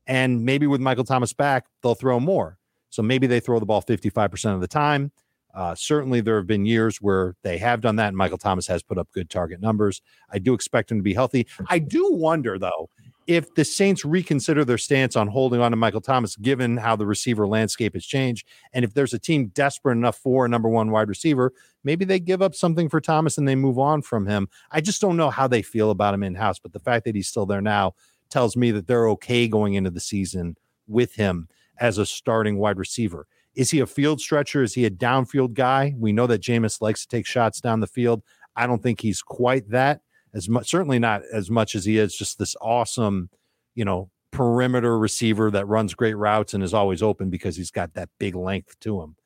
And 0.07 0.45
maybe 0.45 0.69
with 0.69 0.81
Michael 0.81 1.05
Thomas 1.05 1.33
back, 1.33 1.67
they'll 1.83 1.97
throw 1.97 2.21
more. 2.21 2.59
So 2.91 3.03
maybe 3.03 3.27
they 3.27 3.41
throw 3.41 3.59
the 3.59 3.67
ball 3.67 3.83
55% 3.83 4.55
of 4.55 4.61
the 4.61 4.69
time. 4.69 5.11
Uh, 5.53 5.75
certainly, 5.75 6.21
there 6.21 6.37
have 6.37 6.47
been 6.47 6.67
years 6.67 6.99
where 6.99 7.35
they 7.43 7.57
have 7.59 7.81
done 7.81 7.97
that, 7.97 8.09
and 8.09 8.17
Michael 8.17 8.39
Thomas 8.39 8.67
has 8.67 8.83
put 8.83 8.99
up 8.99 9.11
good 9.13 9.31
target 9.31 9.61
numbers. 9.61 10.03
I 10.31 10.39
do 10.39 10.53
expect 10.53 10.93
him 10.93 10.99
to 10.99 11.03
be 11.03 11.15
healthy. 11.15 11.47
I 11.69 11.79
do 11.79 12.13
wonder, 12.13 12.59
though, 12.59 12.91
if 13.27 13.55
the 13.55 13.65
Saints 13.65 14.05
reconsider 14.05 14.65
their 14.65 14.79
stance 14.79 15.17
on 15.17 15.27
holding 15.27 15.61
on 15.61 15.73
to 15.73 15.77
Michael 15.77 16.01
Thomas, 16.01 16.37
given 16.37 16.77
how 16.77 16.95
the 16.95 17.07
receiver 17.07 17.47
landscape 17.47 17.95
has 17.95 18.05
changed, 18.05 18.47
and 18.73 18.85
if 18.85 18.95
there's 18.95 19.15
a 19.15 19.19
team 19.19 19.49
desperate 19.49 19.97
enough 19.97 20.17
for 20.19 20.45
a 20.45 20.49
number 20.49 20.69
one 20.69 20.91
wide 20.91 21.09
receiver, 21.09 21.53
maybe 21.83 22.05
they 22.05 22.21
give 22.21 22.41
up 22.41 22.55
something 22.55 22.89
for 22.89 23.01
Thomas 23.01 23.37
and 23.37 23.49
they 23.49 23.57
move 23.57 23.79
on 23.79 24.03
from 24.03 24.27
him. 24.27 24.49
I 24.71 24.81
just 24.81 25.01
don't 25.01 25.17
know 25.17 25.31
how 25.31 25.49
they 25.49 25.63
feel 25.63 25.91
about 25.91 26.15
him 26.15 26.23
in 26.23 26.35
house, 26.35 26.59
but 26.59 26.73
the 26.73 26.81
fact 26.81 27.05
that 27.05 27.15
he's 27.15 27.29
still 27.29 27.47
there 27.47 27.61
now 27.61 27.95
tells 28.31 28.57
me 28.57 28.71
that 28.73 28.87
they're 28.87 29.09
okay 29.11 29.49
going 29.49 29.75
into 29.75 29.91
the 29.91 30.01
season 30.01 30.57
with 30.87 31.15
him 31.15 31.49
as 31.79 31.99
a 31.99 32.07
starting 32.07 32.59
wide 32.59 32.79
receiver. 32.79 33.27
Is 33.55 33.71
he 33.71 33.81
a 33.81 33.87
field 33.87 34.21
stretcher? 34.21 34.63
Is 34.63 34.75
he 34.75 34.85
a 34.85 34.91
downfield 34.91 35.55
guy? 35.55 35.95
We 35.99 36.13
know 36.13 36.27
that 36.27 36.43
Jameis 36.43 36.81
likes 36.81 37.03
to 37.03 37.09
take 37.09 37.27
shots 37.27 37.61
down 37.61 37.81
the 37.81 37.87
field. 37.87 38.23
I 38.55 38.67
don't 38.67 38.83
think 38.83 39.01
he's 39.01 39.23
quite 39.23 39.71
that 39.71 40.01
as 40.37 40.49
much, 40.49 40.71
certainly 40.71 40.99
not 40.99 41.23
as 41.33 41.51
much 41.51 41.75
as 41.75 41.87
he 41.87 41.99
is 41.99 42.15
just 42.15 42.39
this 42.39 42.55
awesome, 42.61 43.31
you 43.75 43.85
know, 43.85 44.11
perimeter 44.31 44.99
receiver 44.99 45.51
that 45.51 45.67
runs 45.67 45.95
great 45.95 46.15
routes 46.15 46.53
and 46.53 46.63
is 46.63 46.75
always 46.75 47.03
open 47.03 47.31
because 47.31 47.57
he's 47.57 47.71
got 47.71 47.95
that 47.95 48.11
big 48.19 48.35
length 48.35 48.79
to 48.81 49.01
him. 49.01 49.17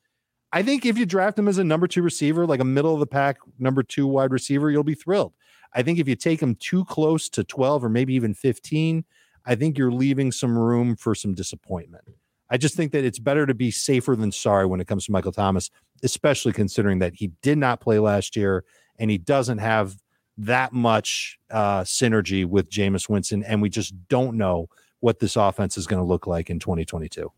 I 0.53 0.63
think 0.63 0.87
if 0.87 0.97
you 0.97 1.07
draft 1.07 1.39
him 1.39 1.49
as 1.49 1.59
a 1.59 1.65
number 1.65 1.89
two 1.89 2.03
receiver, 2.03 2.47
like 2.47 2.61
a 2.61 2.65
middle 2.65 2.95
of 2.95 3.01
the 3.01 3.07
pack 3.07 3.39
number 3.59 3.83
two 3.83 4.07
wide 4.07 4.31
receiver, 4.31 4.71
you'll 4.71 4.85
be 4.85 4.95
thrilled. 4.95 5.33
I 5.75 5.83
think 5.83 5.99
if 5.99 6.09
you 6.09 6.17
take 6.17 6.41
him 6.41 6.55
too 6.57 6.85
close 6.85 7.29
to 7.31 7.45
12 7.45 7.85
or 7.85 7.89
maybe 7.89 8.15
even 8.15 8.35
15, 8.35 9.05
I 9.45 9.55
think 9.55 9.79
you're 9.79 9.93
leaving 9.93 10.33
some 10.33 10.57
room 10.57 10.97
for 10.97 11.15
some 11.15 11.35
disappointment. 11.35 12.05
I 12.51 12.57
just 12.57 12.75
think 12.75 12.91
that 12.93 13.05
it's 13.05 13.21
better 13.21 13.47
to 13.47 13.55
be 13.55 13.71
safer 13.71 14.17
than 14.17 14.33
sorry 14.33 14.67
when 14.67 14.81
it 14.81 14.89
comes 14.89 15.07
to 15.07 15.13
Michael 15.13 15.33
Thomas, 15.33 15.71
especially 16.03 16.53
considering 16.53 16.99
that 16.99 17.15
he 17.15 17.33
did 17.43 17.59
not 17.59 17.81
play 17.81 18.01
last 18.01 18.35
year 18.35 18.65
and 18.99 19.11
he 19.11 19.19
doesn't 19.19 19.59
have 19.59 19.97
that 20.41 20.73
much 20.73 21.39
uh, 21.51 21.83
synergy 21.83 22.47
with 22.47 22.71
Jameis 22.71 23.09
Winston, 23.09 23.45
and 23.45 23.61
we 23.61 23.69
just 23.69 23.95
don't 24.09 24.37
know 24.37 24.69
what 25.01 25.19
this 25.19 25.37
offense 25.37 25.77
is 25.77 25.87
going 25.87 26.01
to 26.01 26.07
look 26.07 26.27
like 26.27 26.51
in 26.51 26.59
2022. 26.59 27.31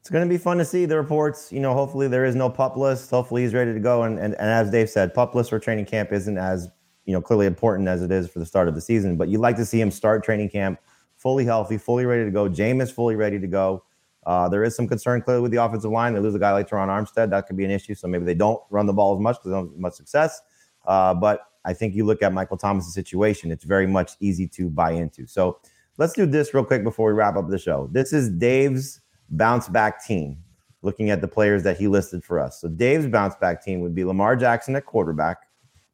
It's 0.00 0.10
going 0.10 0.26
to 0.26 0.28
be 0.28 0.38
fun 0.38 0.58
to 0.58 0.64
see 0.64 0.84
the 0.84 0.96
reports. 0.96 1.50
You 1.52 1.60
know, 1.60 1.72
hopefully 1.72 2.08
there 2.08 2.24
is 2.24 2.34
no 2.34 2.50
pup 2.50 2.76
list. 2.76 3.10
Hopefully 3.10 3.42
he's 3.42 3.54
ready 3.54 3.72
to 3.72 3.80
go. 3.80 4.02
And, 4.02 4.18
and, 4.18 4.34
and 4.34 4.50
as 4.50 4.70
Dave 4.70 4.90
said, 4.90 5.14
pup 5.14 5.34
list 5.34 5.50
for 5.50 5.58
training 5.58 5.86
camp 5.86 6.12
isn't 6.12 6.36
as, 6.36 6.68
you 7.06 7.14
know, 7.14 7.22
clearly 7.22 7.46
important 7.46 7.88
as 7.88 8.02
it 8.02 8.10
is 8.10 8.28
for 8.28 8.38
the 8.38 8.46
start 8.46 8.68
of 8.68 8.74
the 8.74 8.82
season. 8.82 9.16
But 9.16 9.28
you'd 9.28 9.40
like 9.40 9.56
to 9.56 9.64
see 9.64 9.80
him 9.80 9.90
start 9.90 10.22
training 10.22 10.50
camp 10.50 10.78
fully 11.16 11.44
healthy, 11.44 11.78
fully 11.78 12.04
ready 12.04 12.24
to 12.24 12.30
go. 12.30 12.50
Jameis 12.50 12.92
fully 12.92 13.16
ready 13.16 13.38
to 13.38 13.46
go. 13.46 13.82
Uh, 14.26 14.48
there 14.48 14.62
is 14.64 14.74
some 14.74 14.86
concern 14.86 15.22
clearly 15.22 15.42
with 15.42 15.52
the 15.52 15.62
offensive 15.62 15.90
line. 15.90 16.12
They 16.12 16.20
lose 16.20 16.34
a 16.34 16.38
guy 16.38 16.52
like 16.52 16.68
Terron 16.68 16.88
Armstead. 16.88 17.30
That 17.30 17.46
could 17.46 17.56
be 17.56 17.64
an 17.64 17.70
issue. 17.70 17.94
So 17.94 18.08
maybe 18.08 18.24
they 18.24 18.34
don't 18.34 18.60
run 18.70 18.86
the 18.86 18.92
ball 18.92 19.14
as 19.14 19.20
much 19.20 19.36
because 19.36 19.50
they 19.50 19.56
don't 19.56 19.70
have 19.70 19.78
much 19.78 19.94
success. 19.94 20.40
Uh, 20.86 21.14
but 21.14 21.40
I 21.64 21.72
think 21.72 21.94
you 21.94 22.04
look 22.04 22.22
at 22.22 22.32
Michael 22.32 22.56
Thomas' 22.56 22.92
situation, 22.92 23.50
it's 23.50 23.64
very 23.64 23.86
much 23.86 24.12
easy 24.20 24.46
to 24.48 24.68
buy 24.68 24.92
into. 24.92 25.26
So 25.26 25.58
let's 25.96 26.12
do 26.12 26.26
this 26.26 26.52
real 26.54 26.64
quick 26.64 26.82
before 26.84 27.08
we 27.08 27.14
wrap 27.14 27.36
up 27.36 27.48
the 27.48 27.58
show. 27.58 27.88
This 27.92 28.12
is 28.12 28.30
Dave's 28.30 29.00
bounce 29.30 29.68
back 29.68 30.04
team, 30.04 30.38
looking 30.82 31.10
at 31.10 31.20
the 31.20 31.28
players 31.28 31.62
that 31.62 31.76
he 31.78 31.88
listed 31.88 32.22
for 32.24 32.38
us. 32.38 32.60
So 32.60 32.68
Dave's 32.68 33.06
bounce 33.06 33.34
back 33.36 33.64
team 33.64 33.80
would 33.80 33.94
be 33.94 34.04
Lamar 34.04 34.36
Jackson 34.36 34.76
at 34.76 34.84
quarterback. 34.86 35.38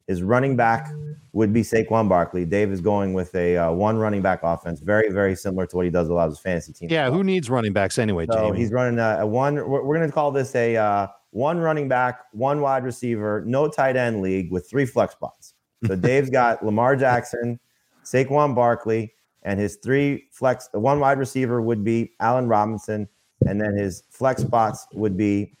His 0.07 0.23
running 0.23 0.57
back 0.57 0.89
would 1.31 1.53
be 1.53 1.61
Saquon 1.61 2.09
Barkley. 2.09 2.43
Dave 2.43 2.71
is 2.71 2.81
going 2.81 3.13
with 3.13 3.33
a 3.33 3.55
uh, 3.55 3.71
one 3.71 3.97
running 3.97 4.21
back 4.21 4.41
offense, 4.43 4.81
very, 4.81 5.09
very 5.09 5.35
similar 5.35 5.65
to 5.67 5.75
what 5.75 5.85
he 5.85 5.91
does 5.91 6.07
with 6.07 6.11
a 6.11 6.15
lot 6.15 6.25
of 6.25 6.31
his 6.31 6.39
fantasy 6.39 6.73
teams. 6.73 6.91
Yeah, 6.91 7.09
who 7.09 7.23
needs 7.23 7.49
running 7.49 7.71
backs 7.71 7.97
anyway, 7.97 8.25
So 8.29 8.47
Jamie? 8.47 8.57
he's 8.57 8.71
running 8.71 8.99
a, 8.99 9.19
a 9.21 9.25
one. 9.25 9.55
We're, 9.55 9.83
we're 9.85 9.95
going 9.95 10.09
to 10.09 10.13
call 10.13 10.31
this 10.31 10.53
a 10.55 10.75
uh, 10.75 11.07
one 11.29 11.59
running 11.59 11.87
back, 11.87 12.25
one 12.33 12.59
wide 12.59 12.83
receiver, 12.83 13.43
no 13.45 13.69
tight 13.69 13.95
end 13.95 14.21
league 14.21 14.51
with 14.51 14.69
three 14.69 14.85
flex 14.85 15.13
spots. 15.13 15.53
So 15.85 15.95
Dave's 15.95 16.29
got 16.29 16.63
Lamar 16.65 16.95
Jackson, 16.95 17.59
Saquon 18.03 18.53
Barkley, 18.55 19.13
and 19.43 19.59
his 19.59 19.77
three 19.77 20.25
flex. 20.31 20.69
One 20.73 20.99
wide 20.99 21.17
receiver 21.19 21.61
would 21.61 21.83
be 21.83 22.11
Allen 22.19 22.47
Robinson, 22.47 23.07
and 23.47 23.59
then 23.59 23.75
his 23.75 24.03
flex 24.09 24.41
spots 24.41 24.87
would 24.93 25.17
be 25.17 25.53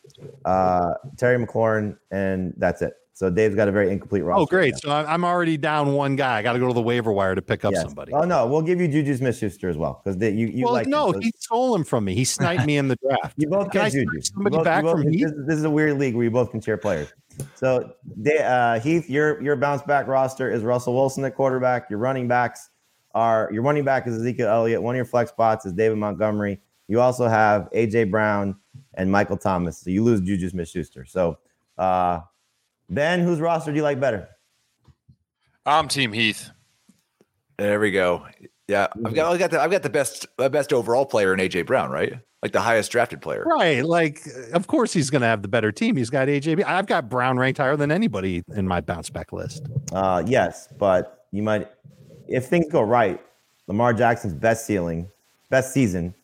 uh, 0.45 0.93
Terry 1.17 1.43
McLaurin, 1.43 1.97
and 2.11 2.53
that's 2.57 2.81
it. 2.81 2.93
So 3.13 3.29
Dave's 3.29 3.53
got 3.55 3.67
a 3.67 3.71
very 3.71 3.91
incomplete 3.91 4.23
roster. 4.23 4.41
Oh, 4.41 4.45
great. 4.47 4.75
So 4.77 4.89
I'm 4.91 5.23
already 5.23 5.55
down 5.55 5.93
one 5.93 6.15
guy. 6.15 6.39
I 6.39 6.41
got 6.41 6.53
to 6.53 6.59
go 6.59 6.67
to 6.67 6.73
the 6.73 6.81
waiver 6.81 7.11
wire 7.11 7.35
to 7.35 7.41
pick 7.41 7.63
up 7.65 7.73
Yes. 7.73 7.83
somebody. 7.83 8.13
Oh 8.13 8.23
no, 8.23 8.47
we'll 8.47 8.63
give 8.63 8.81
you 8.81 8.87
Juju 8.87 9.15
Smith-Schuster 9.17 9.69
as 9.69 9.77
well 9.77 10.01
because 10.03 10.19
you 10.33 10.47
you 10.47 10.63
well, 10.65 10.73
like 10.73 10.85
him, 10.85 10.91
no, 10.91 11.11
so- 11.11 11.19
he 11.19 11.31
stole 11.37 11.75
him 11.75 11.83
from 11.83 12.05
me. 12.05 12.15
He 12.15 12.23
sniped 12.25 12.65
me 12.65 12.77
in 12.77 12.87
the 12.87 12.95
draft. 12.95 13.33
You 13.37 13.47
both 13.47 13.69
Can 13.71 13.81
I 13.81 13.89
Juju. 13.91 14.21
somebody 14.21 14.55
both- 14.57 14.65
back 14.65 14.83
both- 14.83 15.01
from? 15.03 15.11
This, 15.11 15.31
this 15.45 15.57
is 15.57 15.63
a 15.65 15.69
weird 15.69 15.99
league 15.99 16.15
where 16.15 16.23
you 16.23 16.31
both 16.31 16.49
can 16.51 16.61
share 16.61 16.77
players. 16.77 17.13
So, 17.55 17.93
uh, 18.43 18.79
Heath, 18.79 19.09
your 19.09 19.41
your 19.41 19.55
bounce 19.55 19.81
back 19.83 20.07
roster 20.07 20.51
is 20.51 20.63
Russell 20.63 20.93
Wilson 20.93 21.23
at 21.25 21.35
quarterback. 21.35 21.89
Your 21.89 21.99
running 21.99 22.27
backs 22.27 22.69
are 23.13 23.49
your 23.51 23.63
running 23.63 23.83
back 23.83 24.07
is 24.07 24.15
Ezekiel 24.17 24.47
Elliott. 24.47 24.81
One 24.81 24.95
of 24.95 24.97
your 24.97 25.05
flex 25.05 25.31
spots 25.31 25.65
is 25.65 25.73
David 25.73 25.97
Montgomery. 25.97 26.59
You 26.87 26.99
also 26.99 27.27
have 27.27 27.69
AJ 27.71 28.11
Brown 28.11 28.55
and 28.95 29.11
Michael 29.11 29.37
Thomas. 29.37 29.77
So 29.77 29.89
you 29.89 30.03
lose 30.03 30.21
Juju 30.21 30.49
Smith-Schuster. 30.49 31.05
So, 31.05 31.37
uh, 31.77 32.21
Ben, 32.89 33.21
whose 33.21 33.39
roster 33.39 33.71
do 33.71 33.77
you 33.77 33.83
like 33.83 33.99
better? 33.99 34.27
I'm 35.65 35.87
Team 35.87 36.11
Heath. 36.11 36.49
There 37.57 37.79
we 37.79 37.91
go. 37.91 38.25
Yeah, 38.71 38.87
I've 39.05 39.13
got, 39.13 39.33
I've 39.33 39.39
got 39.39 39.51
the, 39.51 39.61
I've 39.61 39.71
got 39.71 39.83
the 39.83 39.89
best, 39.89 40.27
the 40.37 40.49
best 40.49 40.71
overall 40.71 41.05
player 41.05 41.33
in 41.33 41.41
AJ 41.41 41.65
Brown, 41.65 41.91
right? 41.91 42.13
Like 42.41 42.53
the 42.53 42.61
highest 42.61 42.89
drafted 42.89 43.21
player. 43.21 43.43
Right. 43.45 43.83
Like, 43.83 44.21
of 44.53 44.67
course, 44.67 44.93
he's 44.93 45.09
going 45.09 45.23
to 45.23 45.27
have 45.27 45.41
the 45.41 45.49
better 45.49 45.73
team. 45.73 45.97
He's 45.97 46.09
got 46.09 46.29
AJB. 46.29 46.63
I've 46.63 46.85
got 46.87 47.09
Brown 47.09 47.37
ranked 47.37 47.57
higher 47.57 47.75
than 47.75 47.91
anybody 47.91 48.43
in 48.55 48.65
my 48.65 48.79
bounce 48.79 49.09
back 49.09 49.33
list. 49.33 49.67
Uh, 49.91 50.23
yes, 50.25 50.69
but 50.79 51.25
you 51.31 51.43
might, 51.43 51.69
if 52.29 52.45
things 52.45 52.67
go 52.71 52.81
right, 52.81 53.21
Lamar 53.67 53.93
Jackson's 53.93 54.33
best 54.33 54.65
ceiling, 54.65 55.09
best 55.49 55.73
season 55.73 56.15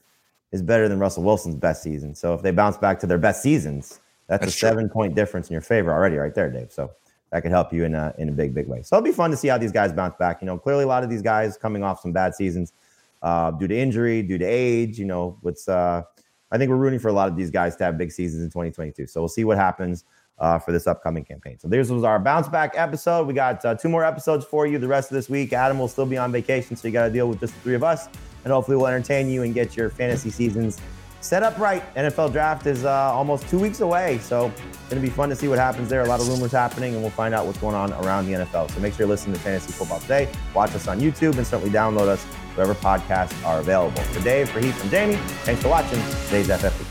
is 0.54 0.62
better 0.62 0.88
than 0.88 1.00
Russell 1.00 1.24
Wilson's 1.24 1.56
best 1.58 1.84
season. 1.84 2.16
So 2.16 2.34
if 2.34 2.42
they 2.44 2.52
bounce 2.52 2.78
back 2.78 2.98
to 3.02 3.08
their 3.08 3.18
best 3.18 3.44
seasons, 3.44 4.00
that's, 4.28 4.42
That's 4.42 4.56
a 4.56 4.60
true. 4.60 4.70
seven 4.70 4.90
point 4.90 5.16
difference 5.16 5.50
in 5.50 5.54
your 5.54 5.62
favor 5.62 5.92
already, 5.92 6.16
right 6.16 6.34
there, 6.34 6.50
Dave. 6.50 6.72
So 6.72 6.92
that 7.32 7.42
could 7.42 7.52
help 7.52 7.74
you 7.74 7.84
in 7.84 7.94
a, 7.96 8.14
in 8.18 8.30
a 8.30 8.32
big, 8.32 8.54
big 8.54 8.68
way. 8.68 8.82
So 8.82 8.96
it'll 8.96 9.06
be 9.06 9.12
fun 9.12 9.32
to 9.32 9.38
see 9.38 9.48
how 9.48 9.58
these 9.58 9.72
guys 9.72 9.92
bounce 9.92 10.16
back. 10.18 10.42
You 10.42 10.46
know, 10.46 10.58
clearly 10.58 10.84
a 10.84 10.88
lot 10.88 11.04
of 11.04 11.10
these 11.10 11.22
guys 11.22 11.58
coming 11.58 11.84
off 11.84 12.02
some 12.02 12.14
bad 12.14 12.36
seasons 12.36 12.74
uh, 13.22 13.52
due 13.52 13.68
to 13.68 13.78
injury, 13.78 14.22
due 14.22 14.38
to 14.38 14.46
age. 14.46 14.98
You 14.98 15.06
know, 15.06 15.38
what's 15.42 15.68
uh, 15.68 16.04
I 16.52 16.58
think 16.58 16.70
we're 16.70 16.78
rooting 16.78 17.00
for 17.00 17.10
a 17.10 17.14
lot 17.14 17.28
of 17.28 17.36
these 17.36 17.52
guys 17.52 17.76
to 17.78 17.84
have 17.84 17.98
big 17.98 18.12
seasons 18.12 18.44
in 18.44 18.50
2022. 18.50 19.08
So 19.08 19.22
we'll 19.22 19.28
see 19.28 19.44
what 19.44 19.58
happens 19.58 20.06
uh, 20.40 20.60
for 20.60 20.72
this 20.72 20.88
upcoming 20.88 21.26
campaign. 21.26 21.58
So 21.60 21.68
this 21.68 21.90
was 21.90 22.04
our 22.04 22.20
bounce 22.20 22.48
back 22.48 22.74
episode. 22.76 23.28
We 23.28 23.34
got 23.34 23.64
uh, 23.66 23.76
two 23.76 23.90
more 23.90 24.06
episodes 24.06 24.46
for 24.46 24.68
you 24.68 24.78
the 24.78 24.88
rest 24.88 25.12
of 25.12 25.16
this 25.16 25.30
week. 25.30 25.52
Adam 25.52 25.80
will 25.80 25.88
still 25.88 26.06
be 26.06 26.18
on 26.18 26.32
vacation, 26.32 26.76
so 26.76 26.88
you 26.88 26.94
got 26.94 27.06
to 27.06 27.12
deal 27.12 27.28
with 27.28 27.40
just 27.40 27.54
the 27.56 27.60
three 27.62 27.76
of 27.76 27.84
us, 27.84 28.08
and 28.44 28.54
hopefully 28.54 28.78
we'll 28.78 28.88
entertain 28.88 29.30
you 29.30 29.44
and 29.44 29.54
get 29.54 29.76
your 29.76 29.90
fantasy 29.90 30.30
seasons 30.30 30.80
set 31.28 31.44
up 31.44 31.58
right. 31.58 31.84
NFL 31.96 32.32
draft 32.32 32.66
is 32.68 32.86
uh, 32.86 32.90
almost 32.90 33.50
two 33.50 33.60
weeks 33.60 33.82
away, 33.82 34.18
so 34.20 34.46
it's 34.48 34.90
going 34.90 35.02
to 35.02 35.06
be 35.06 35.10
fun 35.10 35.28
to 35.28 35.36
see 35.36 35.50
what 35.50 35.60
happens 35.60 35.90
there. 35.90 36.02
A 36.02 36.06
lot 36.06 36.22
of 36.22 36.30
rumors 36.30 36.54
happening, 36.54 36.94
and 36.94 37.02
we'll 37.02 37.12
find 37.12 37.34
out 37.34 37.46
what's 37.46 37.58
going 37.58 37.76
on 37.76 37.92
around 37.94 38.28
the 38.28 38.32
NFL. 38.32 38.72
So 38.72 38.80
make 38.80 38.94
sure 38.94 39.06
you 39.06 39.10
listen 39.10 39.34
to 39.34 39.40
Fantasy 39.40 39.74
Football 39.74 40.00
Today. 40.00 40.30
Watch 40.54 40.74
us 40.74 40.88
on 40.88 41.02
YouTube, 41.02 41.36
and 41.36 41.46
certainly 41.46 41.70
download 41.70 42.08
us 42.08 42.24
wherever 42.56 42.76
podcasts 42.76 43.46
are 43.46 43.60
available. 43.60 44.02
For 44.04 44.22
Dave, 44.22 44.50
for 44.50 44.62
Heath, 44.62 44.82
and 44.82 44.90
Jamie, 44.90 45.18
thanks 45.44 45.62
for 45.62 45.68
watching 45.68 46.02
today's 46.28 46.48
FFT. 46.48 46.86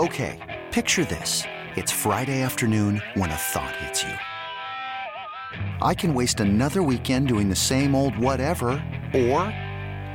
Okay, 0.00 0.64
picture 0.72 1.04
this. 1.04 1.44
It's 1.76 1.92
Friday 1.92 2.42
afternoon 2.42 3.00
when 3.14 3.30
a 3.30 3.36
thought 3.36 3.76
hits 3.76 4.02
you. 4.02 4.14
I 5.80 5.94
can 5.94 6.12
waste 6.12 6.40
another 6.40 6.82
weekend 6.82 7.28
doing 7.28 7.48
the 7.48 7.54
same 7.54 7.94
old 7.94 8.18
whatever, 8.18 8.82
or 9.14 9.54